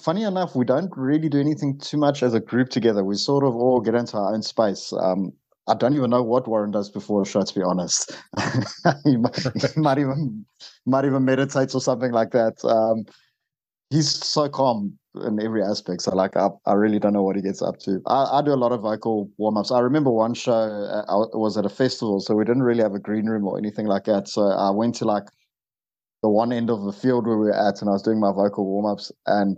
funny 0.02 0.24
enough, 0.24 0.56
we 0.56 0.66
don't 0.66 0.92
really 0.96 1.30
do 1.30 1.40
anything 1.40 1.78
too 1.78 1.98
much 1.98 2.24
as 2.24 2.34
a 2.34 2.40
group 2.40 2.70
together. 2.70 3.04
We 3.04 3.16
sort 3.16 3.44
of 3.44 3.56
all 3.56 3.82
get 3.82 3.96
into 3.96 4.18
our 4.18 4.34
own 4.34 4.42
space. 4.42 4.94
Um, 4.94 5.34
I 5.70 5.76
don't 5.76 5.96
even 5.96 6.10
know 6.10 6.24
what 6.24 6.48
Warren 6.48 6.72
does 6.72 6.90
before 6.90 7.22
a 7.22 7.26
show. 7.26 7.44
To 7.44 7.56
be 7.56 7.64
honest, 7.64 8.12
he, 9.06 9.18
might, 9.18 9.36
he, 9.38 9.68
might, 9.80 10.00
even 10.00 10.46
might 10.86 11.06
even 11.06 11.24
meditates 11.26 11.76
or 11.76 11.82
something 11.82 12.12
like 12.12 12.32
that. 12.32 12.64
Um, 12.66 13.06
he's 13.90 14.10
so 14.10 14.50
calm 14.50 14.98
in 15.26 15.42
every 15.42 15.64
aspect. 15.64 16.02
So 16.02 16.16
like, 16.16 16.36
I, 16.36 16.50
I 16.66 16.74
really 16.74 17.00
don't 17.00 17.14
know 17.14 17.24
what 17.24 17.36
he 17.36 17.42
gets 17.42 17.62
up 17.62 17.78
to. 17.80 18.02
I, 18.08 18.40
I 18.40 18.42
do 18.42 18.52
a 18.52 18.56
lot 18.56 18.72
of 18.72 18.82
vocal 18.82 19.30
warm 19.38 19.58
ups. 19.58 19.72
I 19.72 19.80
remember 19.80 20.12
one 20.12 20.34
show 20.34 20.52
uh, 20.54 21.06
I 21.08 21.38
was 21.38 21.58
at 21.58 21.66
a 21.66 21.70
festival, 21.70 22.20
so 22.20 22.36
we 22.36 22.46
didn't 22.46 22.64
really 22.64 22.84
have 22.84 22.96
a 22.96 23.00
green 23.00 23.26
room 23.28 23.48
or 23.48 23.58
anything 23.58 23.86
like 23.86 24.06
that. 24.06 24.28
So 24.28 24.50
I 24.50 24.72
went 24.72 24.96
to 24.96 25.06
like 25.06 25.26
the 26.24 26.30
one 26.30 26.52
end 26.52 26.70
of 26.70 26.84
the 26.84 26.94
field 26.94 27.28
where 27.28 27.38
we 27.38 27.46
were 27.48 27.54
at, 27.54 27.82
and 27.82 27.90
I 27.90 27.94
was 27.94 28.02
doing 28.02 28.20
my 28.20 28.32
vocal 28.32 28.66
warm 28.66 28.86
ups 28.86 29.12
and 29.26 29.58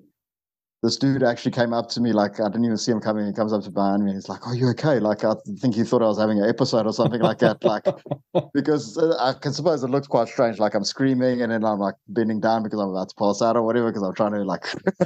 this 0.83 0.97
dude 0.97 1.21
actually 1.21 1.51
came 1.51 1.73
up 1.73 1.89
to 1.89 2.01
me 2.01 2.11
like 2.11 2.39
I 2.39 2.45
didn't 2.45 2.65
even 2.65 2.77
see 2.77 2.91
him 2.91 2.99
coming. 2.99 3.27
He 3.27 3.33
comes 3.33 3.53
up 3.53 3.63
to 3.63 3.69
behind 3.69 4.03
me 4.03 4.11
and 4.11 4.17
he's 4.17 4.29
like, 4.29 4.47
"Are 4.47 4.55
you 4.55 4.67
okay?" 4.69 4.99
Like 4.99 5.23
I 5.23 5.33
think 5.59 5.75
he 5.75 5.83
thought 5.83 6.01
I 6.01 6.07
was 6.07 6.17
having 6.17 6.39
an 6.39 6.49
episode 6.49 6.87
or 6.87 6.93
something 6.93 7.21
like 7.21 7.37
that. 7.39 7.63
Like 7.63 7.85
because 8.53 8.97
uh, 8.97 9.15
I 9.19 9.33
can 9.33 9.53
suppose 9.53 9.83
it 9.83 9.89
looks 9.89 10.07
quite 10.07 10.27
strange. 10.27 10.57
Like 10.57 10.73
I'm 10.73 10.83
screaming 10.83 11.41
and 11.41 11.51
then 11.51 11.63
I'm 11.63 11.77
like 11.77 11.95
bending 12.07 12.39
down 12.39 12.63
because 12.63 12.79
I'm 12.79 12.89
about 12.89 13.09
to 13.09 13.15
pass 13.15 13.43
out 13.43 13.55
or 13.55 13.61
whatever 13.61 13.91
because 13.91 14.01
I'm 14.01 14.15
trying 14.15 14.33
to 14.33 14.43
like 14.43 14.65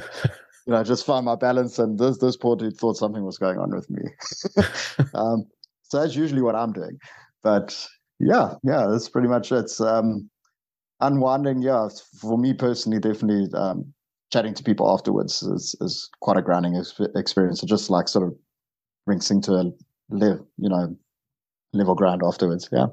you 0.66 0.72
know 0.72 0.82
just 0.82 1.04
find 1.04 1.26
my 1.26 1.36
balance. 1.36 1.78
And 1.78 1.98
this 1.98 2.18
this 2.18 2.38
poor 2.38 2.56
dude 2.56 2.78
thought 2.78 2.96
something 2.96 3.24
was 3.24 3.36
going 3.36 3.58
on 3.58 3.70
with 3.74 3.90
me. 3.90 4.02
um, 5.14 5.44
so 5.82 6.00
that's 6.00 6.16
usually 6.16 6.42
what 6.42 6.54
I'm 6.54 6.72
doing. 6.72 6.98
But 7.42 7.86
yeah, 8.18 8.54
yeah, 8.62 8.86
that's 8.90 9.10
pretty 9.10 9.28
much 9.28 9.52
it. 9.52 9.70
Um, 9.78 10.30
unwinding, 11.00 11.60
yeah, 11.60 11.88
for 12.18 12.38
me 12.38 12.54
personally, 12.54 12.98
definitely. 12.98 13.52
Um, 13.52 13.92
chatting 14.32 14.54
to 14.54 14.64
people 14.64 14.90
afterwards 14.90 15.42
is, 15.42 15.76
is 15.80 16.10
quite 16.20 16.36
a 16.36 16.42
grounding 16.42 16.76
ex- 16.76 17.00
experience. 17.14 17.60
So 17.60 17.66
just 17.66 17.90
like 17.90 18.08
sort 18.08 18.28
of 18.28 18.36
rinsing 19.06 19.42
to 19.42 19.52
a 19.52 19.72
live, 20.10 20.40
you 20.58 20.68
know, 20.68 20.96
level 21.72 21.94
ground 21.94 22.22
afterwards. 22.24 22.68
Yeah. 22.72 22.86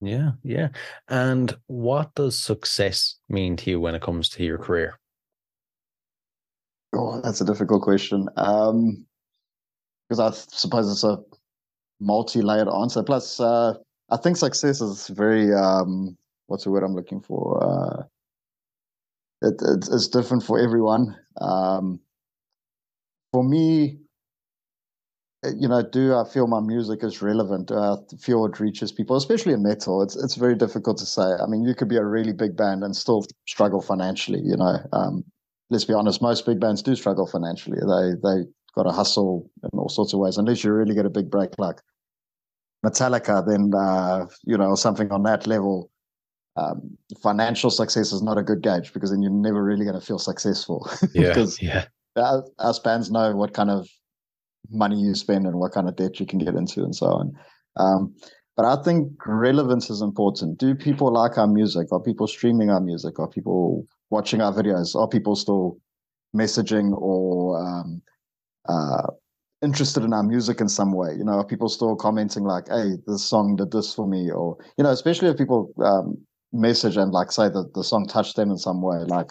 Yeah. 0.00 0.32
Yeah. 0.42 0.68
And 1.08 1.56
what 1.66 2.14
does 2.14 2.38
success 2.38 3.16
mean 3.28 3.56
to 3.56 3.70
you 3.70 3.80
when 3.80 3.94
it 3.94 4.02
comes 4.02 4.28
to 4.30 4.44
your 4.44 4.58
career? 4.58 4.98
Oh, 6.94 7.20
that's 7.20 7.40
a 7.40 7.44
difficult 7.44 7.82
question. 7.82 8.28
Um, 8.36 9.04
because 10.08 10.20
I 10.20 10.30
suppose 10.56 10.90
it's 10.90 11.04
a 11.04 11.18
multi-layered 12.00 12.68
answer. 12.68 13.02
Plus, 13.02 13.40
uh, 13.40 13.74
I 14.10 14.16
think 14.16 14.38
success 14.38 14.80
is 14.80 15.08
very 15.08 15.52
um, 15.52 16.16
what's 16.46 16.64
the 16.64 16.70
word 16.70 16.82
I'm 16.82 16.94
looking 16.94 17.20
for? 17.20 17.62
Uh, 17.62 18.02
it, 19.42 19.54
it, 19.60 19.88
it's 19.90 20.08
different 20.08 20.42
for 20.42 20.58
everyone. 20.58 21.16
Um, 21.40 22.00
for 23.32 23.44
me, 23.44 23.98
eh, 25.44 25.52
you 25.58 25.68
know, 25.68 25.82
do 25.82 26.14
I 26.14 26.24
feel 26.24 26.46
my 26.46 26.60
music 26.60 27.04
is 27.04 27.22
relevant? 27.22 27.68
Do 27.68 27.76
I 27.76 27.96
feel 28.20 28.44
it 28.46 28.60
reaches 28.60 28.92
people, 28.92 29.16
especially 29.16 29.52
in 29.52 29.62
metal? 29.62 30.02
It's 30.02 30.16
it's 30.16 30.34
very 30.34 30.56
difficult 30.56 30.98
to 30.98 31.06
say. 31.06 31.22
I 31.22 31.46
mean, 31.46 31.62
you 31.64 31.74
could 31.74 31.88
be 31.88 31.96
a 31.96 32.04
really 32.04 32.32
big 32.32 32.56
band 32.56 32.82
and 32.82 32.96
still 32.96 33.24
struggle 33.46 33.80
financially. 33.80 34.40
You 34.42 34.56
know, 34.56 34.78
um, 34.92 35.24
let's 35.70 35.84
be 35.84 35.94
honest, 35.94 36.22
most 36.22 36.46
big 36.46 36.60
bands 36.60 36.82
do 36.82 36.94
struggle 36.96 37.26
financially. 37.26 37.78
They 37.78 38.14
they 38.22 38.44
got 38.74 38.84
to 38.84 38.92
hustle 38.92 39.50
in 39.62 39.78
all 39.78 39.88
sorts 39.88 40.12
of 40.12 40.20
ways. 40.20 40.36
Unless 40.38 40.64
you 40.64 40.72
really 40.72 40.94
get 40.94 41.06
a 41.06 41.10
big 41.10 41.30
break 41.30 41.50
like 41.58 41.80
Metallica, 42.84 43.44
then 43.46 43.72
uh, 43.74 44.26
you 44.44 44.56
know 44.56 44.74
something 44.74 45.10
on 45.12 45.22
that 45.24 45.46
level 45.46 45.90
um, 46.58 46.96
financial 47.22 47.70
success 47.70 48.12
is 48.12 48.22
not 48.22 48.38
a 48.38 48.42
good 48.42 48.62
gauge 48.62 48.92
because 48.92 49.10
then 49.10 49.22
you're 49.22 49.30
never 49.30 49.62
really 49.62 49.84
going 49.84 49.98
to 49.98 50.04
feel 50.04 50.18
successful. 50.18 50.88
Yeah, 51.14 51.28
because 51.28 51.60
yeah. 51.62 51.84
Our, 52.16 52.44
our 52.58 52.74
fans 52.74 53.10
know 53.10 53.34
what 53.36 53.54
kind 53.54 53.70
of 53.70 53.88
money 54.70 54.96
you 54.96 55.14
spend 55.14 55.46
and 55.46 55.58
what 55.58 55.72
kind 55.72 55.88
of 55.88 55.96
debt 55.96 56.18
you 56.20 56.26
can 56.26 56.38
get 56.38 56.54
into 56.54 56.82
and 56.82 56.94
so 56.94 57.06
on. 57.06 57.32
Um, 57.76 58.14
but 58.56 58.64
I 58.64 58.82
think 58.82 59.12
relevance 59.24 59.88
is 59.88 60.02
important. 60.02 60.58
Do 60.58 60.74
people 60.74 61.12
like 61.12 61.38
our 61.38 61.46
music? 61.46 61.92
Are 61.92 62.00
people 62.00 62.26
streaming 62.26 62.70
our 62.70 62.80
music? 62.80 63.18
Are 63.20 63.28
people 63.28 63.86
watching 64.10 64.40
our 64.40 64.52
videos? 64.52 64.96
Are 64.96 65.06
people 65.06 65.36
still 65.36 65.78
messaging 66.36 66.92
or 66.92 67.60
um, 67.64 68.02
uh, 68.68 69.12
interested 69.62 70.02
in 70.02 70.12
our 70.12 70.24
music 70.24 70.60
in 70.60 70.68
some 70.68 70.92
way? 70.92 71.14
You 71.16 71.24
know, 71.24 71.34
are 71.34 71.46
people 71.46 71.68
still 71.68 71.94
commenting 71.94 72.42
like, 72.42 72.66
"Hey, 72.68 72.94
this 73.06 73.22
song 73.22 73.54
did 73.54 73.70
this 73.70 73.94
for 73.94 74.08
me," 74.08 74.28
or 74.28 74.56
you 74.76 74.82
know, 74.82 74.90
especially 74.90 75.28
if 75.28 75.36
people 75.38 75.72
um, 75.84 76.18
message 76.52 76.96
and 76.96 77.12
like 77.12 77.30
say 77.32 77.48
that 77.48 77.72
the 77.74 77.84
song 77.84 78.06
touched 78.06 78.36
them 78.36 78.50
in 78.50 78.58
some 78.58 78.82
way, 78.82 78.98
like 79.06 79.30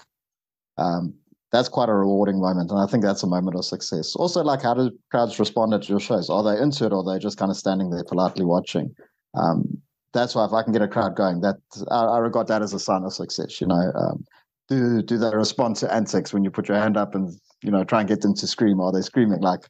um, 0.78 1.14
that's 1.52 1.70
quite 1.70 1.90
a 1.90 1.94
rewarding 1.94 2.40
moment. 2.40 2.72
And 2.72 2.80
I 2.80 2.86
think 2.86 3.04
that's 3.04 3.24
a 3.24 3.28
moment 3.28 3.58
of 3.58 3.66
success. 3.66 4.16
Also, 4.16 4.44
like 4.44 4.62
how 4.62 4.74
do 4.74 4.92
crowds 5.12 5.40
respond 5.40 5.74
at 5.74 5.90
your 5.90 6.00
shows? 6.00 6.30
Are 6.30 6.44
they 6.44 6.62
into 6.62 6.86
it 6.86 6.94
or 6.94 7.00
are 7.00 7.14
they 7.14 7.22
just 7.22 7.38
kind 7.38 7.52
of 7.52 7.58
standing 7.58 7.90
there 7.90 8.04
politely 8.04 8.46
watching? 8.46 8.94
Um, 9.34 9.82
that's 10.14 10.36
why 10.36 10.46
if 10.46 10.54
I 10.54 10.64
can 10.64 10.74
get 10.74 10.82
a 10.82 10.88
crowd 10.88 11.16
going, 11.16 11.42
that 11.42 11.58
I, 11.92 12.06
I 12.06 12.18
regard 12.20 12.48
that 12.48 12.62
as 12.62 12.74
a 12.74 12.80
sign 12.80 13.04
of 13.04 13.14
success. 13.14 13.62
You 13.62 13.68
know, 13.68 13.92
um, 13.96 14.26
do 14.68 15.02
do 15.02 15.18
they 15.18 15.34
respond 15.34 15.76
to 15.78 15.94
antics 15.94 16.34
when 16.34 16.44
you 16.44 16.52
put 16.52 16.68
your 16.68 16.78
hand 16.78 16.98
up 16.98 17.16
and 17.16 17.34
you 17.62 17.72
know 17.72 17.84
try 17.84 18.00
and 18.00 18.10
get 18.10 18.22
them 18.22 18.34
to 18.36 18.48
scream? 18.48 18.80
Are 18.82 18.92
they 18.92 19.02
screaming? 19.02 19.42
Like, 19.42 19.62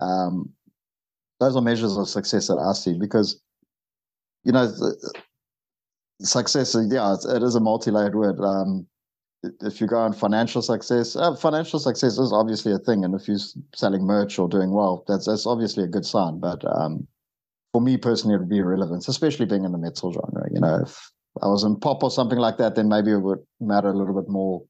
um, 0.00 0.50
those 1.40 1.56
are 1.56 1.62
measures 1.62 1.96
of 1.96 2.08
success 2.08 2.48
that 2.48 2.58
I 2.58 2.72
see 2.72 2.98
because 2.98 3.40
you 4.44 4.52
know 4.52 4.66
the, 4.66 5.12
success, 6.20 6.76
yeah, 6.90 7.14
it 7.28 7.42
is 7.42 7.54
a 7.54 7.60
multi-layered 7.60 8.14
word. 8.14 8.40
Um, 8.40 8.86
if 9.60 9.80
you 9.80 9.86
go 9.86 9.98
on 9.98 10.12
financial 10.12 10.62
success, 10.62 11.14
uh, 11.14 11.34
financial 11.36 11.78
success 11.78 12.18
is 12.18 12.32
obviously 12.32 12.72
a 12.72 12.78
thing, 12.78 13.04
and 13.04 13.14
if 13.14 13.28
you're 13.28 13.38
selling 13.74 14.04
merch 14.04 14.38
or 14.38 14.48
doing 14.48 14.72
well, 14.72 15.04
that's 15.06 15.26
that's 15.26 15.46
obviously 15.46 15.84
a 15.84 15.88
good 15.88 16.04
sign. 16.04 16.40
But 16.40 16.64
um, 16.64 17.06
for 17.72 17.80
me 17.80 17.96
personally, 17.96 18.34
it 18.34 18.38
would 18.38 18.48
be 18.48 18.60
relevance, 18.60 19.06
especially 19.06 19.46
being 19.46 19.64
in 19.64 19.72
the 19.72 19.78
metal 19.78 20.12
genre. 20.12 20.48
You 20.52 20.60
know, 20.60 20.80
if 20.82 21.12
I 21.40 21.46
was 21.46 21.62
in 21.62 21.76
pop 21.78 22.02
or 22.02 22.10
something 22.10 22.38
like 22.38 22.58
that, 22.58 22.74
then 22.74 22.88
maybe 22.88 23.12
it 23.12 23.22
would 23.22 23.38
matter 23.60 23.88
a 23.88 23.96
little 23.96 24.20
bit 24.20 24.28
more 24.28 24.64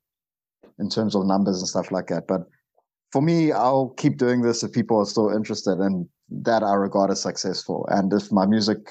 in 0.78 0.90
terms 0.90 1.14
of 1.14 1.26
numbers 1.26 1.58
and 1.60 1.68
stuff 1.68 1.90
like 1.90 2.08
that. 2.08 2.26
But 2.28 2.42
for 3.10 3.22
me, 3.22 3.52
I'll 3.52 3.94
keep 3.96 4.18
doing 4.18 4.42
this 4.42 4.62
if 4.62 4.72
people 4.72 4.98
are 4.98 5.06
still 5.06 5.30
interested, 5.30 5.78
and 5.78 6.06
that 6.30 6.62
I 6.62 6.74
regard 6.74 7.10
as 7.10 7.22
successful. 7.22 7.86
And 7.90 8.12
if 8.12 8.30
my 8.30 8.44
music 8.44 8.90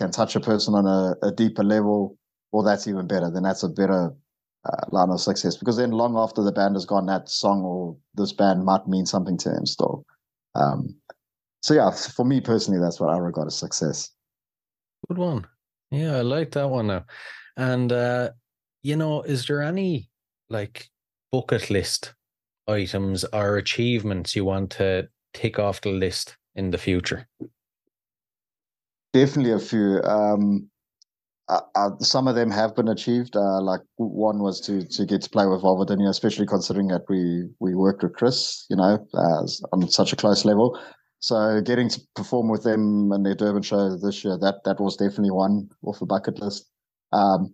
can 0.00 0.10
touch 0.10 0.34
a 0.34 0.40
person 0.40 0.74
on 0.74 0.86
a, 0.86 1.26
a 1.26 1.30
deeper 1.30 1.62
level, 1.62 2.16
well, 2.52 2.64
that's 2.64 2.88
even 2.88 3.06
better. 3.06 3.30
Then 3.30 3.42
that's 3.42 3.62
a 3.62 3.68
better 3.68 4.12
uh, 4.64 4.86
line 4.90 5.10
of 5.10 5.20
success 5.20 5.56
because 5.56 5.76
then 5.76 5.90
long 5.90 6.16
after 6.16 6.42
the 6.42 6.52
band 6.52 6.74
has 6.74 6.86
gone, 6.86 7.06
that 7.06 7.28
song 7.28 7.62
or 7.62 7.96
this 8.14 8.32
band 8.32 8.64
might 8.64 8.88
mean 8.88 9.04
something 9.06 9.36
to 9.38 9.50
them 9.50 9.66
still. 9.66 10.04
Um, 10.54 10.94
so 11.62 11.74
yeah, 11.74 11.90
for 11.90 12.24
me 12.24 12.40
personally, 12.40 12.80
that's 12.80 12.98
what 12.98 13.10
I 13.10 13.18
regard 13.18 13.46
as 13.46 13.56
success. 13.56 14.10
Good 15.08 15.18
one. 15.18 15.46
Yeah, 15.90 16.16
I 16.16 16.22
like 16.22 16.52
that 16.52 16.70
one 16.70 16.86
now. 16.86 17.04
And 17.56 17.92
uh, 17.92 18.30
you 18.82 18.96
know, 18.96 19.22
is 19.22 19.46
there 19.46 19.62
any 19.62 20.08
like 20.48 20.88
bucket 21.30 21.68
list 21.68 22.14
items 22.66 23.24
or 23.32 23.58
achievements 23.58 24.34
you 24.34 24.46
want 24.46 24.70
to 24.70 25.08
tick 25.34 25.58
off 25.58 25.82
the 25.82 25.90
list 25.90 26.36
in 26.54 26.70
the 26.70 26.78
future? 26.78 27.28
Definitely 29.12 29.52
a 29.52 29.58
few. 29.58 30.00
Um, 30.02 30.70
uh, 31.48 31.60
uh, 31.74 31.90
some 31.98 32.28
of 32.28 32.36
them 32.36 32.50
have 32.50 32.76
been 32.76 32.88
achieved. 32.88 33.34
Uh, 33.34 33.60
like 33.60 33.80
one 33.96 34.40
was 34.40 34.60
to 34.62 34.86
to 34.86 35.04
get 35.04 35.22
to 35.22 35.30
play 35.30 35.46
with 35.46 35.62
Vulvodynia, 35.62 36.08
especially 36.08 36.46
considering 36.46 36.88
that 36.88 37.02
we 37.08 37.48
we 37.58 37.74
worked 37.74 38.04
with 38.04 38.14
Kris, 38.14 38.66
you 38.70 38.76
know, 38.76 39.04
on 39.72 39.88
such 39.88 40.12
a 40.12 40.16
close 40.16 40.44
level. 40.44 40.78
So 41.20 41.60
getting 41.60 41.88
to 41.90 42.00
perform 42.14 42.48
with 42.48 42.62
them 42.62 43.12
in 43.12 43.24
their 43.24 43.34
Durban 43.34 43.62
show 43.62 43.96
this 43.96 44.24
year, 44.24 44.38
that 44.38 44.62
that 44.64 44.80
was 44.80 44.96
definitely 44.96 45.32
one 45.32 45.68
off 45.82 45.98
the 45.98 46.06
bucket 46.06 46.40
list. 46.40 46.70
Um, 47.12 47.52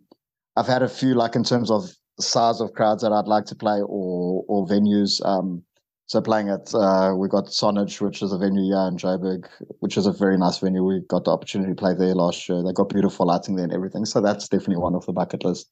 I've 0.56 0.66
had 0.66 0.82
a 0.82 0.88
few 0.88 1.14
like 1.14 1.34
in 1.34 1.42
terms 1.42 1.70
of 1.70 1.88
size 2.20 2.60
of 2.60 2.72
crowds 2.74 3.02
that 3.02 3.12
I'd 3.12 3.26
like 3.26 3.46
to 3.46 3.54
play 3.54 3.80
or 3.80 4.44
or 4.46 4.66
venues. 4.66 5.24
Um, 5.24 5.62
so 6.06 6.20
playing 6.20 6.48
at 6.48 6.72
uh, 6.72 7.14
we 7.16 7.28
got 7.28 7.46
Sonage, 7.46 8.00
which 8.00 8.22
is 8.22 8.32
a 8.32 8.38
venue 8.38 8.62
here 8.62 8.86
in 8.86 8.96
Joburg, 8.96 9.48
which 9.80 9.96
is 9.96 10.06
a 10.06 10.12
very 10.12 10.38
nice 10.38 10.58
venue. 10.58 10.84
We 10.84 11.00
got 11.08 11.24
the 11.24 11.32
opportunity 11.32 11.72
to 11.72 11.76
play 11.76 11.94
there 11.94 12.14
last 12.14 12.48
year. 12.48 12.62
They 12.62 12.72
got 12.72 12.90
beautiful 12.90 13.26
lighting 13.26 13.56
there 13.56 13.64
and 13.64 13.72
everything. 13.72 14.04
So 14.04 14.20
that's 14.20 14.48
definitely 14.48 14.76
one 14.76 14.94
off 14.94 15.06
the 15.06 15.12
bucket 15.12 15.44
list. 15.44 15.68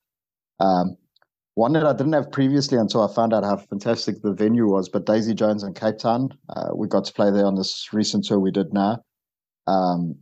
Um, 0.59 0.97
one 1.55 1.73
that 1.75 1.87
I 1.87 1.93
didn't 1.93 2.15
have 2.15 2.33
previously 2.33 2.79
until 2.79 3.09
I 3.09 3.15
found 3.15 3.33
out 3.33 3.45
how 3.45 3.57
fantastic 3.59 4.23
the 4.23 4.33
venue 4.33 4.67
was. 4.67 4.89
But 4.89 5.07
Daisy 5.07 5.35
Jones 5.35 5.63
in 5.63 5.73
Cape 5.73 5.99
Town, 5.99 6.31
uh, 6.51 6.71
we 6.75 6.89
got 6.89 7.05
to 7.05 7.13
play 7.13 7.31
there 7.31 7.47
on 7.47 7.55
this 7.55 7.91
recent 7.93 8.25
tour 8.25 8.41
we 8.41 8.51
did 8.51 8.73
now, 8.73 9.05
um, 9.69 10.17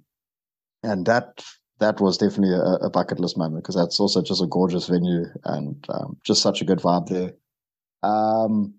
and 0.83 1.07
that 1.07 1.43
that 1.79 2.03
was 2.03 2.19
definitely 2.19 2.55
a, 2.55 2.87
a 2.87 2.91
bucket 2.91 3.19
list 3.19 3.39
moment 3.39 3.65
because 3.65 3.77
that's 3.77 3.99
also 3.99 4.23
just 4.23 4.43
a 4.43 4.47
gorgeous 4.47 4.89
venue 4.89 5.25
and 5.45 5.87
um, 5.89 6.19
just 6.23 6.43
such 6.43 6.61
a 6.61 6.67
good 6.67 6.81
vibe 6.81 7.09
there. 7.09 7.33
Um, 8.03 8.75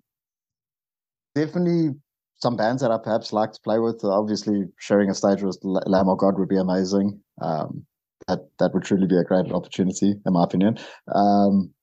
definitely 1.35 1.95
some 2.35 2.57
bands 2.57 2.81
that 2.81 2.91
I 2.91 2.97
perhaps 2.97 3.31
like 3.31 3.53
to 3.53 3.61
play 3.61 3.79
with. 3.79 4.03
Obviously, 4.03 4.65
sharing 4.79 5.09
a 5.09 5.13
stage 5.13 5.41
with 5.41 5.57
Lamb 5.63 6.09
of 6.09 6.17
God 6.17 6.37
would 6.37 6.49
be 6.49 6.57
amazing. 6.57 7.21
Um, 7.41 7.85
that 8.27 8.39
that 8.59 8.73
would 8.73 8.83
truly 8.83 9.07
be 9.07 9.17
a 9.17 9.23
great 9.23 9.51
opportunity, 9.51 10.15
in 10.25 10.33
my 10.33 10.43
opinion. 10.43 10.77
Um, 11.13 11.73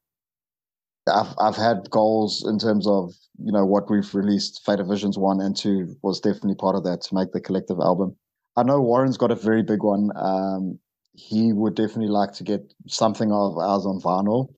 I've 1.08 1.34
I've 1.38 1.56
had 1.56 1.90
goals 1.90 2.44
in 2.46 2.58
terms 2.58 2.86
of 2.86 3.12
you 3.38 3.52
know 3.52 3.64
what 3.64 3.90
we've 3.90 4.14
released. 4.14 4.62
Faded 4.64 4.86
Visions 4.88 5.18
one 5.18 5.40
and 5.40 5.56
two 5.56 5.96
was 6.02 6.20
definitely 6.20 6.56
part 6.56 6.76
of 6.76 6.84
that 6.84 7.02
to 7.02 7.14
make 7.14 7.32
the 7.32 7.40
collective 7.40 7.78
album. 7.80 8.16
I 8.56 8.62
know 8.62 8.80
Warren's 8.80 9.16
got 9.16 9.30
a 9.30 9.36
very 9.36 9.62
big 9.62 9.82
one. 9.82 10.10
Um, 10.16 10.78
he 11.14 11.52
would 11.52 11.74
definitely 11.74 12.08
like 12.08 12.32
to 12.34 12.44
get 12.44 12.60
something 12.86 13.32
of 13.32 13.58
ours 13.58 13.86
on 13.86 14.00
vinyl. 14.00 14.48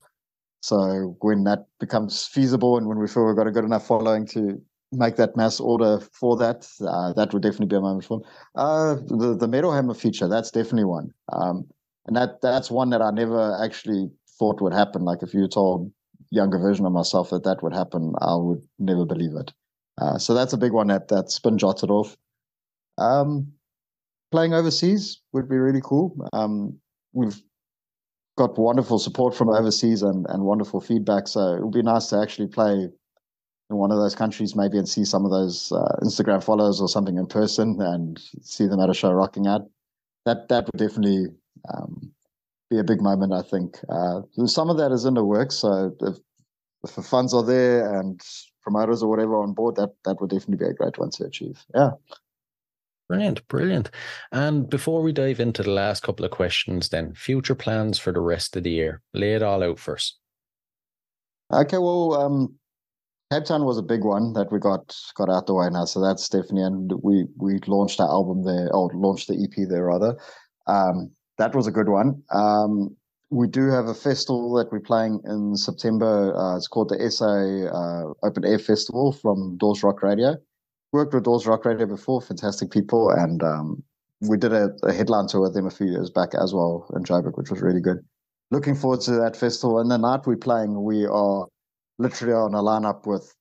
So 0.61 1.17
when 1.19 1.43
that 1.43 1.65
becomes 1.79 2.25
feasible 2.25 2.77
and 2.77 2.87
when 2.87 2.99
we 2.99 3.07
feel 3.07 3.25
we've 3.25 3.35
got 3.35 3.47
a 3.47 3.51
good 3.51 3.65
enough 3.65 3.85
following 3.85 4.25
to 4.27 4.61
make 4.93 5.15
that 5.17 5.35
mass 5.35 5.59
order 5.59 5.99
for 5.99 6.37
that, 6.37 6.67
uh, 6.87 7.13
that 7.13 7.33
would 7.33 7.43
definitely 7.43 7.67
be 7.67 7.75
a 7.75 7.81
moment 7.81 8.05
for. 8.05 8.21
Uh, 8.55 8.95
the 8.95 9.35
the 9.39 9.47
Metal 9.47 9.73
Hammer 9.73 9.93
feature, 9.93 10.27
that's 10.27 10.51
definitely 10.51 10.85
one. 10.85 11.11
Um, 11.31 11.65
and 12.05 12.15
that 12.15 12.41
that's 12.41 12.71
one 12.71 12.89
that 12.91 13.01
I 13.01 13.11
never 13.11 13.57
actually 13.63 14.09
thought 14.39 14.61
would 14.61 14.73
happen. 14.73 15.03
Like 15.03 15.23
if 15.23 15.33
you 15.33 15.47
told 15.47 15.91
younger 16.29 16.57
version 16.57 16.85
of 16.85 16.91
myself 16.91 17.29
that 17.29 17.43
that 17.43 17.61
would 17.63 17.73
happen, 17.73 18.13
I 18.19 18.35
would 18.35 18.61
never 18.79 19.05
believe 19.05 19.35
it. 19.35 19.51
Uh, 19.99 20.17
so 20.17 20.33
that's 20.33 20.53
a 20.53 20.57
big 20.57 20.71
one 20.71 20.87
that 20.87 21.07
that's 21.07 21.39
been 21.39 21.57
jotted 21.57 21.91
off. 21.91 22.17
Um, 22.97 23.53
playing 24.31 24.53
overseas 24.53 25.21
would 25.31 25.47
be 25.47 25.57
really 25.57 25.81
cool. 25.83 26.15
Um, 26.33 26.79
we've 27.13 27.41
got 28.35 28.57
wonderful 28.57 28.97
support 28.97 29.35
from 29.35 29.49
overseas 29.49 30.01
and, 30.01 30.25
and 30.29 30.43
wonderful 30.43 30.81
feedback. 30.81 31.27
So 31.27 31.53
it 31.53 31.63
would 31.63 31.73
be 31.73 31.83
nice 31.83 32.07
to 32.07 32.19
actually 32.19 32.47
play 32.47 32.89
in 33.73 33.79
one 33.79 33.91
of 33.91 33.97
those 33.97 34.15
countries 34.15 34.55
maybe 34.55 34.77
and 34.77 34.87
see 34.87 35.03
some 35.03 35.25
of 35.25 35.31
those 35.31 35.71
uh, 35.71 35.97
Instagram 36.01 36.43
followers 36.43 36.79
or 36.79 36.87
something 36.87 37.17
in 37.17 37.25
person 37.25 37.81
and 37.81 38.21
see 38.41 38.67
them 38.67 38.79
at 38.79 38.89
a 38.89 38.93
show 38.93 39.11
rocking 39.11 39.47
out. 39.47 39.61
That 40.25 40.47
that 40.49 40.65
would 40.65 40.79
definitely 40.79 41.27
um, 41.73 42.11
be 42.69 42.79
a 42.79 42.83
big 42.83 43.01
moment, 43.01 43.33
I 43.33 43.41
think. 43.41 43.77
Uh, 43.89 44.21
some 44.45 44.69
of 44.69 44.77
that 44.77 44.91
is 44.91 45.05
in 45.05 45.15
the 45.15 45.25
works. 45.25 45.55
So 45.55 45.93
if, 46.01 46.17
if 46.83 46.95
the 46.95 47.01
funds 47.01 47.33
are 47.33 47.43
there 47.43 47.99
and 47.99 48.21
promoters 48.61 49.03
or 49.03 49.09
whatever 49.09 49.41
on 49.41 49.53
board, 49.53 49.75
that 49.75 49.89
that 50.05 50.21
would 50.21 50.29
definitely 50.29 50.65
be 50.65 50.71
a 50.71 50.73
great 50.73 50.97
one 50.97 51.09
to 51.11 51.25
achieve. 51.25 51.65
Yeah. 51.75 51.91
Brilliant, 53.09 53.45
brilliant. 53.49 53.91
And 54.31 54.69
before 54.69 55.01
we 55.01 55.11
dive 55.11 55.41
into 55.41 55.61
the 55.61 55.71
last 55.71 56.03
couple 56.03 56.25
of 56.25 56.31
questions, 56.31 56.89
then 56.89 57.13
future 57.13 57.53
plans 57.53 57.99
for 57.99 58.13
the 58.13 58.21
rest 58.21 58.55
of 58.55 58.63
the 58.63 58.71
year. 58.71 59.01
Lay 59.13 59.33
it 59.33 59.43
all 59.43 59.61
out 59.61 59.77
first. 59.77 60.19
Okay, 61.51 61.77
well, 61.77 62.13
um, 62.13 62.55
Cape 63.33 63.45
Town 63.45 63.65
was 63.65 63.79
a 63.79 63.81
big 63.81 64.03
one 64.03 64.33
that 64.33 64.51
we 64.51 64.59
got 64.59 64.95
got 65.15 65.27
out 65.27 65.47
the 65.47 65.55
way 65.55 65.67
now, 65.71 65.85
so 65.85 65.99
that's 65.99 66.29
definitely 66.29 66.61
and 66.61 66.93
we 67.01 67.25
we 67.35 67.57
launched 67.65 67.99
our 67.99 68.07
album 68.07 68.43
there, 68.43 68.71
or 68.71 68.91
launched 68.93 69.27
the 69.27 69.33
EP 69.33 69.67
there 69.67 69.85
rather. 69.85 70.15
Um, 70.67 71.09
that 71.39 71.55
was 71.55 71.65
a 71.65 71.71
good 71.71 71.89
one. 71.89 72.21
Um, 72.31 72.95
we 73.31 73.47
do 73.47 73.71
have 73.71 73.87
a 73.87 73.95
festival 73.95 74.53
that 74.53 74.71
we're 74.71 74.81
playing 74.81 75.19
in 75.25 75.57
September. 75.57 76.37
Uh, 76.37 76.57
it's 76.57 76.67
called 76.67 76.89
the 76.89 77.09
SA 77.09 77.25
uh, 77.25 78.13
Open 78.21 78.45
Air 78.45 78.59
Festival 78.59 79.11
from 79.11 79.57
Doors 79.57 79.81
Rock 79.81 80.03
Radio. 80.03 80.37
Worked 80.91 81.15
with 81.15 81.23
Doors 81.23 81.47
Rock 81.47 81.65
Radio 81.65 81.87
before, 81.87 82.21
fantastic 82.21 82.69
people, 82.69 83.09
and 83.09 83.41
um, 83.41 83.81
we 84.21 84.37
did 84.37 84.53
a, 84.53 84.69
a, 84.83 84.93
headline 84.93 85.25
tour 85.25 85.41
with 85.41 85.55
them 85.55 85.65
a 85.65 85.71
few 85.71 85.87
years 85.87 86.11
back 86.11 86.35
as 86.39 86.53
well 86.53 86.85
in 86.95 87.03
Joburg, 87.03 87.35
which 87.35 87.49
was 87.49 87.63
really 87.63 87.81
good. 87.81 87.97
Looking 88.51 88.75
forward 88.75 89.01
to 89.01 89.13
that 89.13 89.35
festival. 89.35 89.79
And 89.79 89.89
the 89.89 89.97
night 89.97 90.27
we're 90.27 90.35
playing, 90.35 90.83
we 90.83 91.07
are 91.07 91.47
literally 91.99 92.33
on 92.33 92.53
a 92.53 92.61
lineup 92.61 93.05
with 93.05 93.33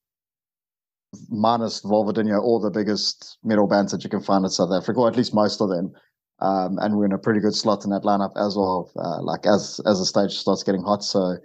minus 1.29 1.83
Vulvodynia, 1.83 2.41
all 2.41 2.61
the 2.61 2.71
biggest 2.71 3.39
metal 3.43 3.67
bands 3.67 3.93
that 3.93 4.05
you 4.05 4.11
can 4.11 4.23
find 4.23 4.45
in 4.45 4.51
South 4.51 4.73
Africa, 4.73 5.01
or 5.01 5.09
at 5.09 5.17
least 5.17 5.35
most 5.35 5.61
of 5.61 5.69
them. 5.69 5.93
Um, 6.41 6.79
and 6.81 6.97
we're 6.97 7.05
in 7.05 7.13
a 7.13 7.19
pretty 7.19 7.41
good 7.41 7.55
slot 7.55 7.85
in 7.85 7.91
that 7.91 8.03
lineup 8.03 8.33
as 8.37 8.57
well. 8.57 8.91
Uh, 8.97 9.23
like 9.23 9.47
as 9.47 9.81
as 9.87 10.01
the 10.01 10.07
stage 10.07 10.33
starts 10.33 10.65
getting 10.65 10.83
hot, 10.83 11.05
so 11.05 11.37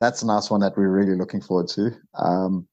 that's 0.00 0.22
a 0.22 0.26
nice 0.26 0.48
one 0.50 0.60
that 0.60 0.76
we're 0.76 0.90
really 0.92 1.16
looking 1.16 1.40
forward 1.40 1.68
to. 1.68 1.90
Um, 2.14 2.68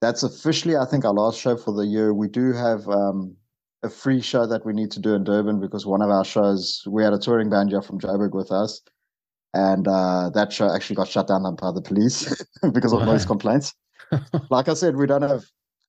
that's 0.00 0.22
officially, 0.22 0.76
I 0.76 0.84
think, 0.84 1.04
our 1.04 1.12
last 1.12 1.40
show 1.40 1.56
for 1.56 1.74
the 1.74 1.86
year. 1.86 2.14
We 2.14 2.28
do 2.28 2.52
have 2.52 2.86
um, 2.88 3.36
a 3.82 3.90
free 3.90 4.20
show 4.20 4.46
that 4.46 4.64
we 4.64 4.72
need 4.72 4.90
to 4.92 5.00
do 5.00 5.14
in 5.14 5.24
Durban 5.24 5.60
because 5.60 5.86
one 5.86 6.02
of 6.02 6.10
our 6.10 6.24
shows 6.24 6.84
we 6.88 7.02
had 7.02 7.12
a 7.12 7.18
touring 7.18 7.50
band 7.50 7.70
here 7.70 7.82
from 7.82 7.98
Joburg 7.98 8.32
with 8.32 8.52
us, 8.52 8.80
and 9.56 9.88
uh, 9.88 10.30
that 10.34 10.52
show 10.52 10.72
actually 10.74 10.96
got 10.96 11.08
shut 11.08 11.28
down 11.28 11.42
by 11.42 11.72
the 11.72 11.82
police 11.82 12.44
because 12.72 12.92
of 12.92 13.04
noise 13.04 13.24
complaints. 13.24 13.74
like 14.50 14.68
I 14.68 14.74
said, 14.74 14.96
we 14.96 15.06
don't 15.06 15.22
have 15.22 15.44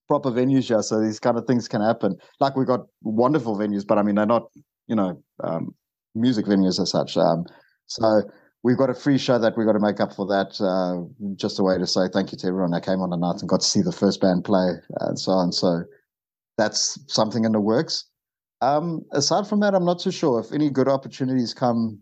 proper 0.08 0.32
venues 0.32 0.68
here, 0.68 0.82
so 0.82 1.02
these 1.02 1.20
kind 1.20 1.38
of 1.38 1.46
things 1.46 1.68
can 1.68 1.82
happen. 1.82 2.16
Like 2.40 2.56
we 2.56 2.66
got 2.66 2.88
wonderful 3.04 3.58
venues, 3.58 3.86
but 3.86 3.98
I 3.98 4.04
mean 4.04 4.16
they're 4.16 4.26
not 4.26 4.50
you 4.88 4.96
know, 4.96 5.22
um, 5.44 5.76
music 6.16 6.46
venues 6.46 6.80
as 6.80 6.90
such. 6.90 7.18
Um, 7.18 7.46
so 7.86 8.24
we've 8.64 8.78
got 8.78 8.90
a 8.90 8.94
free 8.94 9.18
show 9.18 9.38
that 9.38 9.58
we've 9.58 9.68
got 9.68 9.74
to 9.74 9.80
make 9.80 10.00
up 10.00 10.14
for 10.14 10.26
that. 10.28 10.60
Uh, 10.60 11.06
just 11.36 11.60
a 11.60 11.64
way 11.64 11.78
to 11.78 11.86
say 11.86 12.08
thank 12.12 12.32
you 12.32 12.38
to 12.40 12.48
everyone 12.48 12.72
that 12.72 12.86
came 12.86 13.02
on 13.02 13.12
the 13.12 13.18
night 13.18 13.42
and 13.42 13.50
got 13.50 13.62
to 13.62 13.68
see 13.68 13.82
the 13.82 13.92
first 13.92 14.20
band 14.22 14.44
play 14.44 14.72
and 15.02 15.20
so 15.20 15.34
on. 15.34 15.52
So 15.52 15.84
that's 16.58 17.00
something 17.08 17.46
in 17.46 17.52
the 17.52 17.62
works. 17.62 18.06
Um, 18.62 19.04
aside 19.12 19.48
from 19.48 19.60
that, 19.60 19.76
I'm 19.76 19.86
not 19.86 20.00
too 20.00 20.12
sure 20.12 20.40
if 20.40 20.52
any 20.52 20.70
good 20.70 20.88
opportunities 20.88 21.54
come. 21.54 22.02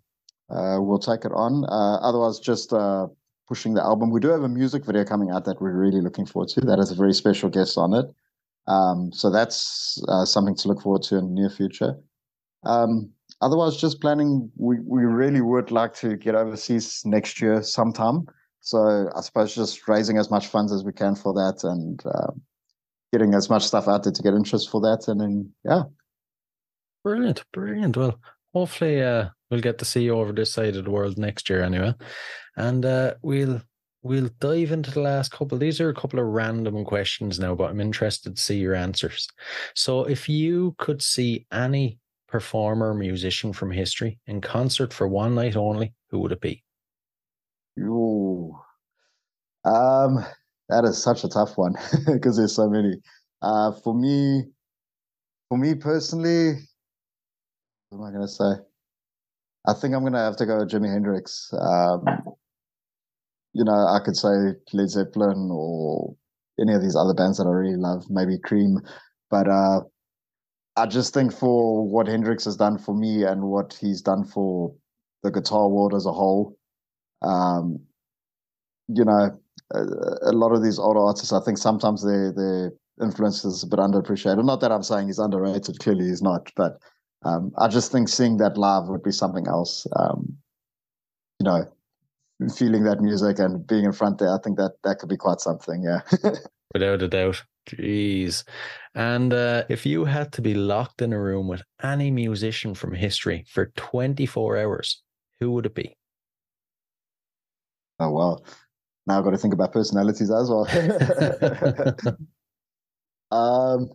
Uh, 0.49 0.77
we'll 0.79 0.99
take 0.99 1.25
it 1.25 1.31
on. 1.31 1.65
Uh, 1.65 1.97
otherwise, 2.01 2.39
just 2.39 2.71
uh, 2.71 3.07
pushing 3.47 3.73
the 3.73 3.83
album. 3.83 4.11
We 4.11 4.19
do 4.19 4.29
have 4.29 4.43
a 4.43 4.49
music 4.49 4.85
video 4.85 5.03
coming 5.03 5.31
out 5.31 5.45
that 5.45 5.61
we're 5.61 5.73
really 5.73 6.01
looking 6.01 6.25
forward 6.25 6.49
to. 6.49 6.61
That 6.61 6.79
has 6.79 6.91
a 6.91 6.95
very 6.95 7.13
special 7.13 7.49
guest 7.49 7.77
on 7.77 7.93
it. 7.93 8.05
Um, 8.67 9.11
so 9.13 9.29
that's 9.29 10.03
uh, 10.07 10.25
something 10.25 10.55
to 10.55 10.67
look 10.67 10.81
forward 10.81 11.03
to 11.03 11.17
in 11.17 11.25
the 11.25 11.41
near 11.41 11.49
future. 11.49 11.95
Um, 12.63 13.11
otherwise, 13.41 13.77
just 13.77 14.01
planning. 14.01 14.51
We 14.57 14.79
we 14.79 15.03
really 15.03 15.41
would 15.41 15.71
like 15.71 15.93
to 15.95 16.17
get 16.17 16.35
overseas 16.35 17.03
next 17.05 17.41
year 17.41 17.61
sometime. 17.61 18.27
So 18.61 19.09
I 19.15 19.21
suppose 19.21 19.53
just 19.53 19.87
raising 19.87 20.17
as 20.17 20.31
much 20.31 20.47
funds 20.47 20.71
as 20.71 20.83
we 20.83 20.91
can 20.91 21.15
for 21.15 21.33
that 21.33 21.63
and 21.63 22.03
uh, 22.05 22.31
getting 23.13 23.35
as 23.35 23.49
much 23.49 23.63
stuff 23.63 23.87
out 23.87 24.03
there 24.03 24.11
to 24.11 24.23
get 24.23 24.33
interest 24.33 24.71
for 24.71 24.81
that, 24.81 25.07
and 25.07 25.21
then 25.21 25.51
yeah. 25.63 25.83
Brilliant, 27.03 27.43
brilliant. 27.53 27.95
Well, 27.95 28.19
hopefully 28.51 29.03
uh, 29.03 29.29
we'll 29.49 29.61
get 29.61 29.77
to 29.79 29.85
see 29.85 30.03
you 30.03 30.15
over 30.15 30.31
this 30.31 30.51
side 30.51 30.75
of 30.75 30.85
the 30.85 30.91
world 30.91 31.17
next 31.17 31.49
year 31.49 31.63
anyway, 31.63 31.93
and 32.57 32.85
uh, 32.85 33.15
we'll 33.21 33.61
we'll 34.03 34.29
dive 34.39 34.71
into 34.71 34.91
the 34.91 35.01
last 35.01 35.31
couple. 35.31 35.57
These 35.57 35.81
are 35.81 35.89
a 35.89 35.95
couple 35.95 36.19
of 36.19 36.27
random 36.27 36.85
questions 36.85 37.39
now, 37.39 37.55
but 37.55 37.69
I'm 37.69 37.81
interested 37.81 38.35
to 38.35 38.41
see 38.41 38.57
your 38.57 38.75
answers. 38.75 39.27
So, 39.73 40.03
if 40.03 40.29
you 40.29 40.75
could 40.77 41.01
see 41.01 41.45
any 41.51 41.99
performer, 42.27 42.93
musician 42.93 43.53
from 43.53 43.71
history 43.71 44.19
in 44.27 44.41
concert 44.41 44.93
for 44.93 45.07
one 45.07 45.35
night 45.35 45.55
only, 45.55 45.93
who 46.09 46.19
would 46.19 46.31
it 46.31 46.41
be? 46.41 46.63
Ooh. 47.79 48.55
Um, 49.65 50.23
that 50.69 50.83
is 50.85 51.01
such 51.01 51.23
a 51.23 51.29
tough 51.29 51.57
one 51.57 51.73
because 52.05 52.37
there's 52.37 52.55
so 52.55 52.69
many. 52.69 52.95
Uh, 53.41 53.71
for 53.83 53.93
me, 53.93 54.43
for 55.49 55.57
me 55.57 55.75
personally, 55.75 56.59
what 57.89 58.09
am 58.09 58.15
I 58.15 58.21
to 58.21 58.27
say? 58.27 58.53
I 59.67 59.73
think 59.73 59.93
I'm 59.93 60.01
going 60.01 60.13
to 60.13 60.19
have 60.19 60.37
to 60.37 60.45
go 60.45 60.57
with 60.57 60.69
Jimi 60.69 60.91
Hendrix. 60.91 61.51
Um, 61.59 62.05
you 63.53 63.63
know, 63.63 63.71
I 63.71 63.99
could 64.03 64.15
say 64.15 64.29
Led 64.73 64.89
Zeppelin 64.89 65.49
or 65.51 66.15
any 66.59 66.73
of 66.73 66.81
these 66.81 66.95
other 66.95 67.13
bands 67.13 67.37
that 67.37 67.47
I 67.47 67.51
really 67.51 67.77
love, 67.77 68.05
maybe 68.09 68.37
Cream, 68.37 68.79
but 69.29 69.47
uh, 69.47 69.81
I 70.75 70.85
just 70.85 71.13
think 71.13 71.33
for 71.33 71.87
what 71.87 72.07
Hendrix 72.07 72.45
has 72.45 72.57
done 72.57 72.77
for 72.77 72.93
me 72.93 73.23
and 73.23 73.43
what 73.43 73.77
he's 73.79 74.01
done 74.01 74.25
for 74.25 74.73
the 75.23 75.31
guitar 75.31 75.69
world 75.69 75.93
as 75.93 76.05
a 76.05 76.11
whole, 76.11 76.57
um, 77.21 77.79
you 78.87 79.05
know, 79.05 79.39
a, 79.73 79.79
a, 80.29 80.33
lot 80.33 80.51
of 80.51 80.63
these 80.63 80.77
older 80.77 80.99
artists, 80.99 81.33
I 81.33 81.39
think 81.43 81.57
sometimes 81.57 82.03
their 82.05 82.31
their 82.31 82.73
influence 83.01 83.43
is 83.45 83.63
a 83.63 83.67
bit 83.67 83.79
underappreciated. 83.79 84.45
Not 84.45 84.61
that 84.61 84.71
I'm 84.71 84.83
saying 84.83 85.07
he's 85.07 85.19
underrated. 85.19 85.79
Clearly, 85.79 86.05
he's 86.05 86.21
not. 86.21 86.51
But 86.55 86.77
um, 87.23 87.51
I 87.57 87.67
just 87.67 87.91
think 87.91 88.09
seeing 88.09 88.37
that 88.37 88.57
live 88.57 88.87
would 88.87 89.03
be 89.03 89.11
something 89.11 89.47
else. 89.47 89.87
Um, 89.95 90.37
you 91.39 91.45
know, 91.45 91.65
feeling 92.55 92.83
that 92.83 93.01
music 93.01 93.39
and 93.39 93.65
being 93.65 93.85
in 93.85 93.93
front 93.93 94.19
there, 94.19 94.33
I 94.33 94.37
think 94.43 94.57
that 94.57 94.73
that 94.83 94.99
could 94.99 95.09
be 95.09 95.17
quite 95.17 95.39
something. 95.39 95.83
Yeah. 95.83 96.01
Without 96.73 97.01
a 97.01 97.07
doubt. 97.07 97.43
Jeez. 97.69 98.43
And 98.93 99.33
uh, 99.33 99.63
if 99.69 99.85
you 99.85 100.05
had 100.05 100.31
to 100.33 100.41
be 100.41 100.53
locked 100.53 101.01
in 101.01 101.13
a 101.13 101.19
room 101.19 101.47
with 101.47 101.63
any 101.81 102.11
musician 102.11 102.75
from 102.75 102.93
history 102.93 103.45
for 103.49 103.71
24 103.75 104.57
hours, 104.57 105.01
who 105.39 105.51
would 105.51 105.65
it 105.65 105.73
be? 105.73 105.97
Oh, 107.99 108.11
well. 108.11 108.45
Now 109.07 109.17
I've 109.17 109.23
got 109.23 109.31
to 109.31 109.37
think 109.37 109.53
about 109.53 109.73
personalities 109.73 110.31
as 110.31 110.49
well. 110.49 110.67
um, 113.31 113.89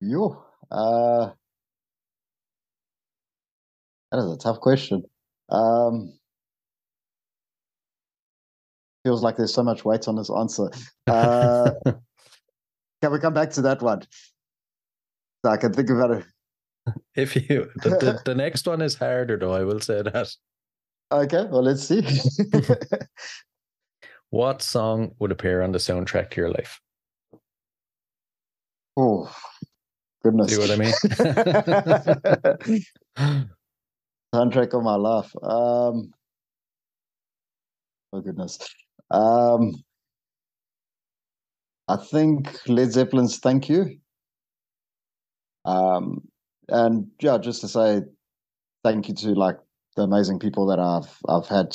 yo, 0.00 0.44
uh, 0.70 1.30
that 4.10 4.18
is 4.18 4.32
a 4.32 4.38
tough 4.38 4.60
question. 4.60 5.02
Um, 5.48 6.12
feels 9.04 9.22
like 9.22 9.36
there's 9.36 9.54
so 9.54 9.62
much 9.62 9.84
weight 9.84 10.08
on 10.08 10.16
this 10.16 10.30
answer. 10.30 10.70
Uh, 11.06 11.72
can 13.02 13.12
we 13.12 13.18
come 13.18 13.34
back 13.34 13.50
to 13.50 13.62
that 13.62 13.82
one? 13.82 14.02
So 15.44 15.50
I 15.50 15.56
can 15.56 15.72
think 15.72 15.90
about 15.90 16.10
it. 16.12 16.24
If 17.14 17.36
you 17.36 17.70
the, 17.82 17.90
the, 17.90 18.20
the 18.24 18.34
next 18.34 18.66
one 18.66 18.80
is 18.80 18.94
harder 18.94 19.36
though, 19.36 19.52
I 19.52 19.64
will 19.64 19.80
say 19.80 20.00
that. 20.00 20.28
Okay, 21.12 21.44
well 21.50 21.62
let's 21.62 21.86
see. 21.86 22.02
what 24.30 24.62
song 24.62 25.14
would 25.18 25.30
appear 25.30 25.60
on 25.60 25.72
the 25.72 25.78
soundtrack 25.78 26.30
to 26.30 26.40
your 26.40 26.50
life? 26.50 26.80
Oh 28.96 29.30
goodness. 30.22 30.52
See 30.52 30.58
what 30.58 30.70
I 30.70 30.76
mean? 33.36 33.56
Soundtrack 34.34 34.74
of 34.74 34.82
my 34.82 34.96
life. 34.96 35.32
Um 35.42 36.12
oh 38.12 38.20
goodness. 38.20 38.58
Um, 39.10 39.82
I 41.88 41.96
think 41.96 42.66
Led 42.66 42.90
Zeppelin's 42.92 43.38
"Thank 43.38 43.68
You." 43.68 44.00
Um, 45.64 46.28
and 46.68 47.10
yeah, 47.20 47.38
just 47.38 47.60
to 47.62 47.68
say 47.68 48.02
thank 48.84 49.08
you 49.08 49.14
to 49.16 49.30
like 49.34 49.58
the 49.96 50.02
amazing 50.02 50.38
people 50.38 50.66
that 50.66 50.80
I've 50.80 51.10
I've 51.28 51.48
had 51.48 51.74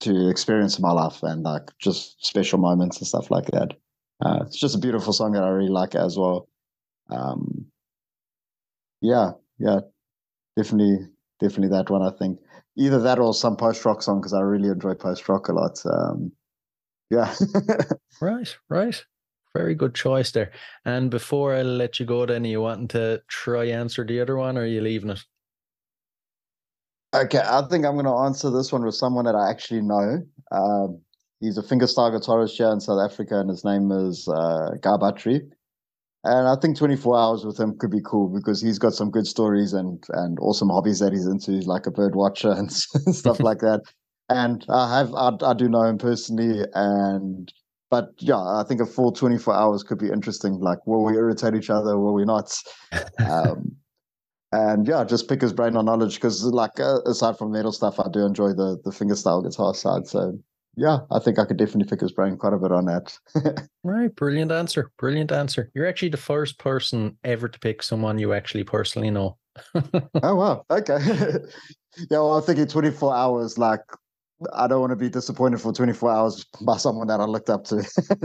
to 0.00 0.28
experience 0.28 0.78
in 0.78 0.82
my 0.82 0.92
life, 0.92 1.22
and 1.22 1.42
like 1.42 1.70
just 1.78 2.24
special 2.24 2.58
moments 2.58 2.98
and 2.98 3.06
stuff 3.06 3.30
like 3.30 3.46
that. 3.46 3.72
Uh, 4.24 4.40
it's 4.46 4.58
just 4.58 4.74
a 4.74 4.78
beautiful 4.78 5.12
song 5.12 5.32
that 5.32 5.42
I 5.42 5.48
really 5.48 5.70
like 5.70 5.94
as 5.94 6.16
well. 6.16 6.48
Um, 7.10 7.66
yeah, 9.00 9.32
yeah, 9.58 9.80
definitely, 10.56 11.06
definitely 11.40 11.76
that 11.76 11.90
one. 11.90 12.02
I 12.02 12.10
think 12.18 12.40
either 12.76 13.00
that 13.00 13.18
or 13.18 13.34
some 13.34 13.56
post 13.56 13.84
rock 13.84 14.02
song 14.02 14.20
because 14.20 14.32
I 14.32 14.40
really 14.40 14.68
enjoy 14.68 14.94
post 14.94 15.28
rock 15.28 15.48
a 15.48 15.52
lot. 15.52 15.78
Um, 15.84 16.32
yeah. 17.10 17.34
right, 18.20 18.56
right. 18.68 19.04
Very 19.56 19.74
good 19.74 19.94
choice 19.94 20.32
there. 20.32 20.52
And 20.84 21.10
before 21.10 21.54
I 21.54 21.62
let 21.62 21.98
you 21.98 22.06
go, 22.06 22.26
then 22.26 22.44
you 22.44 22.60
wanting 22.60 22.88
to 22.88 23.22
try 23.28 23.66
answer 23.66 24.04
the 24.04 24.20
other 24.20 24.36
one, 24.36 24.58
or 24.58 24.62
are 24.62 24.66
you 24.66 24.80
leaving 24.80 25.10
it? 25.10 25.24
Okay, 27.14 27.38
I 27.38 27.62
think 27.70 27.86
I'm 27.86 27.94
going 27.94 28.04
to 28.04 28.12
answer 28.12 28.50
this 28.50 28.72
one 28.72 28.84
with 28.84 28.94
someone 28.94 29.24
that 29.24 29.34
I 29.34 29.48
actually 29.48 29.80
know. 29.80 30.22
Um, 30.52 31.00
he's 31.40 31.56
a 31.56 31.62
fingerstyle 31.62 32.12
guitarist 32.12 32.56
here 32.56 32.70
in 32.70 32.80
South 32.80 33.00
Africa, 33.00 33.40
and 33.40 33.48
his 33.48 33.64
name 33.64 33.90
is 33.90 34.28
uh, 34.28 34.72
Guy. 34.82 34.96
And 36.26 36.48
I 36.48 36.56
think 36.60 36.76
24 36.76 37.16
hours 37.16 37.44
with 37.44 37.58
him 37.58 37.78
could 37.78 37.92
be 37.92 38.02
cool 38.04 38.28
because 38.28 38.60
he's 38.60 38.80
got 38.80 38.94
some 38.94 39.10
good 39.10 39.28
stories 39.28 39.72
and 39.72 40.02
and 40.08 40.36
awesome 40.40 40.70
hobbies 40.70 40.98
that 40.98 41.12
he's 41.12 41.26
into, 41.26 41.52
he's 41.52 41.68
like 41.68 41.86
a 41.86 41.92
bird 41.92 42.16
watcher 42.16 42.50
and 42.50 42.72
stuff 42.72 43.38
like 43.38 43.60
that. 43.60 43.82
And 44.28 44.66
I 44.68 44.98
have 44.98 45.14
I, 45.14 45.30
I 45.40 45.54
do 45.54 45.68
know 45.68 45.84
him 45.84 45.98
personally, 45.98 46.64
and 46.74 47.52
but 47.90 48.10
yeah, 48.18 48.40
I 48.40 48.64
think 48.66 48.80
a 48.80 48.86
full 48.86 49.12
24 49.12 49.54
hours 49.54 49.84
could 49.84 49.98
be 49.98 50.08
interesting. 50.08 50.54
Like, 50.54 50.84
will 50.84 51.04
we 51.04 51.14
irritate 51.14 51.54
each 51.54 51.70
other? 51.70 51.96
Will 51.96 52.14
we 52.14 52.24
not? 52.24 52.52
um, 53.30 53.76
and 54.50 54.88
yeah, 54.88 55.04
just 55.04 55.28
pick 55.28 55.42
his 55.42 55.52
brain 55.52 55.76
on 55.76 55.84
knowledge 55.84 56.16
because, 56.16 56.42
like, 56.42 56.80
uh, 56.80 57.02
aside 57.06 57.38
from 57.38 57.52
metal 57.52 57.70
stuff, 57.70 58.00
I 58.00 58.08
do 58.12 58.26
enjoy 58.26 58.48
the 58.48 58.80
the 58.82 58.90
fingerstyle 58.90 59.44
guitar 59.44 59.74
side. 59.74 60.08
So 60.08 60.36
yeah, 60.76 60.98
I 61.10 61.18
think 61.18 61.38
I 61.38 61.46
could 61.46 61.56
definitely 61.56 61.88
pick 61.88 62.00
his 62.00 62.12
brain 62.12 62.36
quite 62.36 62.52
a 62.52 62.58
bit 62.58 62.70
on 62.70 62.84
that. 62.84 63.18
right, 63.82 64.14
brilliant 64.14 64.52
answer, 64.52 64.92
brilliant 64.98 65.32
answer. 65.32 65.70
You're 65.74 65.86
actually 65.86 66.10
the 66.10 66.18
first 66.18 66.58
person 66.58 67.16
ever 67.24 67.48
to 67.48 67.58
pick 67.58 67.82
someone 67.82 68.18
you 68.18 68.34
actually 68.34 68.64
personally 68.64 69.10
know. 69.10 69.38
oh 69.74 70.34
wow, 70.34 70.64
okay. 70.70 70.98
yeah, 72.10 72.18
well, 72.18 72.34
I'm 72.34 72.42
thinking 72.42 72.66
24 72.66 73.14
hours. 73.14 73.56
Like, 73.56 73.80
I 74.52 74.66
don't 74.66 74.80
want 74.80 74.90
to 74.90 74.96
be 74.96 75.08
disappointed 75.08 75.62
for 75.62 75.72
24 75.72 76.10
hours 76.10 76.44
by 76.60 76.76
someone 76.76 77.06
that 77.06 77.20
I 77.20 77.24
looked 77.24 77.48
up 77.48 77.64
to. 77.64 77.76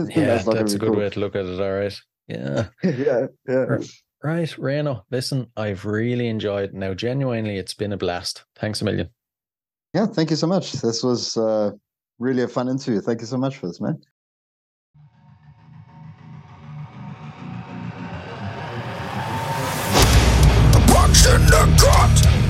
yeah, 0.09 0.25
that's, 0.25 0.45
that's 0.45 0.73
a 0.73 0.77
good 0.77 0.89
cool. 0.89 0.97
way 0.97 1.09
to 1.09 1.19
look 1.21 1.37
at 1.37 1.45
it. 1.45 1.61
All 1.61 1.71
right. 1.71 1.97
Yeah. 2.27 2.67
yeah. 2.83 3.27
Yeah. 3.47 3.77
Right, 4.23 4.49
Ryno. 4.49 5.03
Listen, 5.09 5.47
I've 5.55 5.85
really 5.85 6.27
enjoyed. 6.27 6.73
Now, 6.73 6.93
genuinely, 6.93 7.57
it's 7.57 7.73
been 7.73 7.93
a 7.93 7.97
blast. 7.97 8.43
Thanks 8.55 8.81
a 8.81 8.85
million. 8.85 9.09
Yeah, 9.93 10.05
thank 10.05 10.29
you 10.29 10.35
so 10.35 10.47
much. 10.47 10.73
This 10.73 11.01
was. 11.01 11.37
Uh, 11.37 11.71
really 12.21 12.43
a 12.43 12.47
fun 12.47 12.69
interview. 12.69 13.01
Thank 13.01 13.21
you 13.21 13.27
so 13.27 13.37
much 13.37 13.57
for 13.57 13.67
this, 13.67 13.81
man. 13.81 13.99
Punch 20.87 21.25
in 21.25 21.41
the 21.49 21.63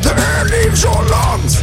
the 0.03 0.13
air 0.29 0.45
leaves 0.45 0.83
your 0.83 1.01
lungs. 1.15 1.61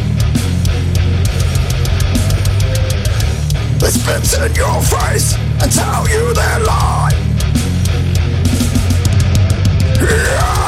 They 3.79 3.91
spit 3.91 4.41
in 4.43 4.55
your 4.57 4.81
face 4.83 5.37
and 5.61 5.71
tell 5.71 6.09
you 6.09 6.33
they 6.33 6.65
lie. 6.65 7.13
Yeah. 10.01 10.68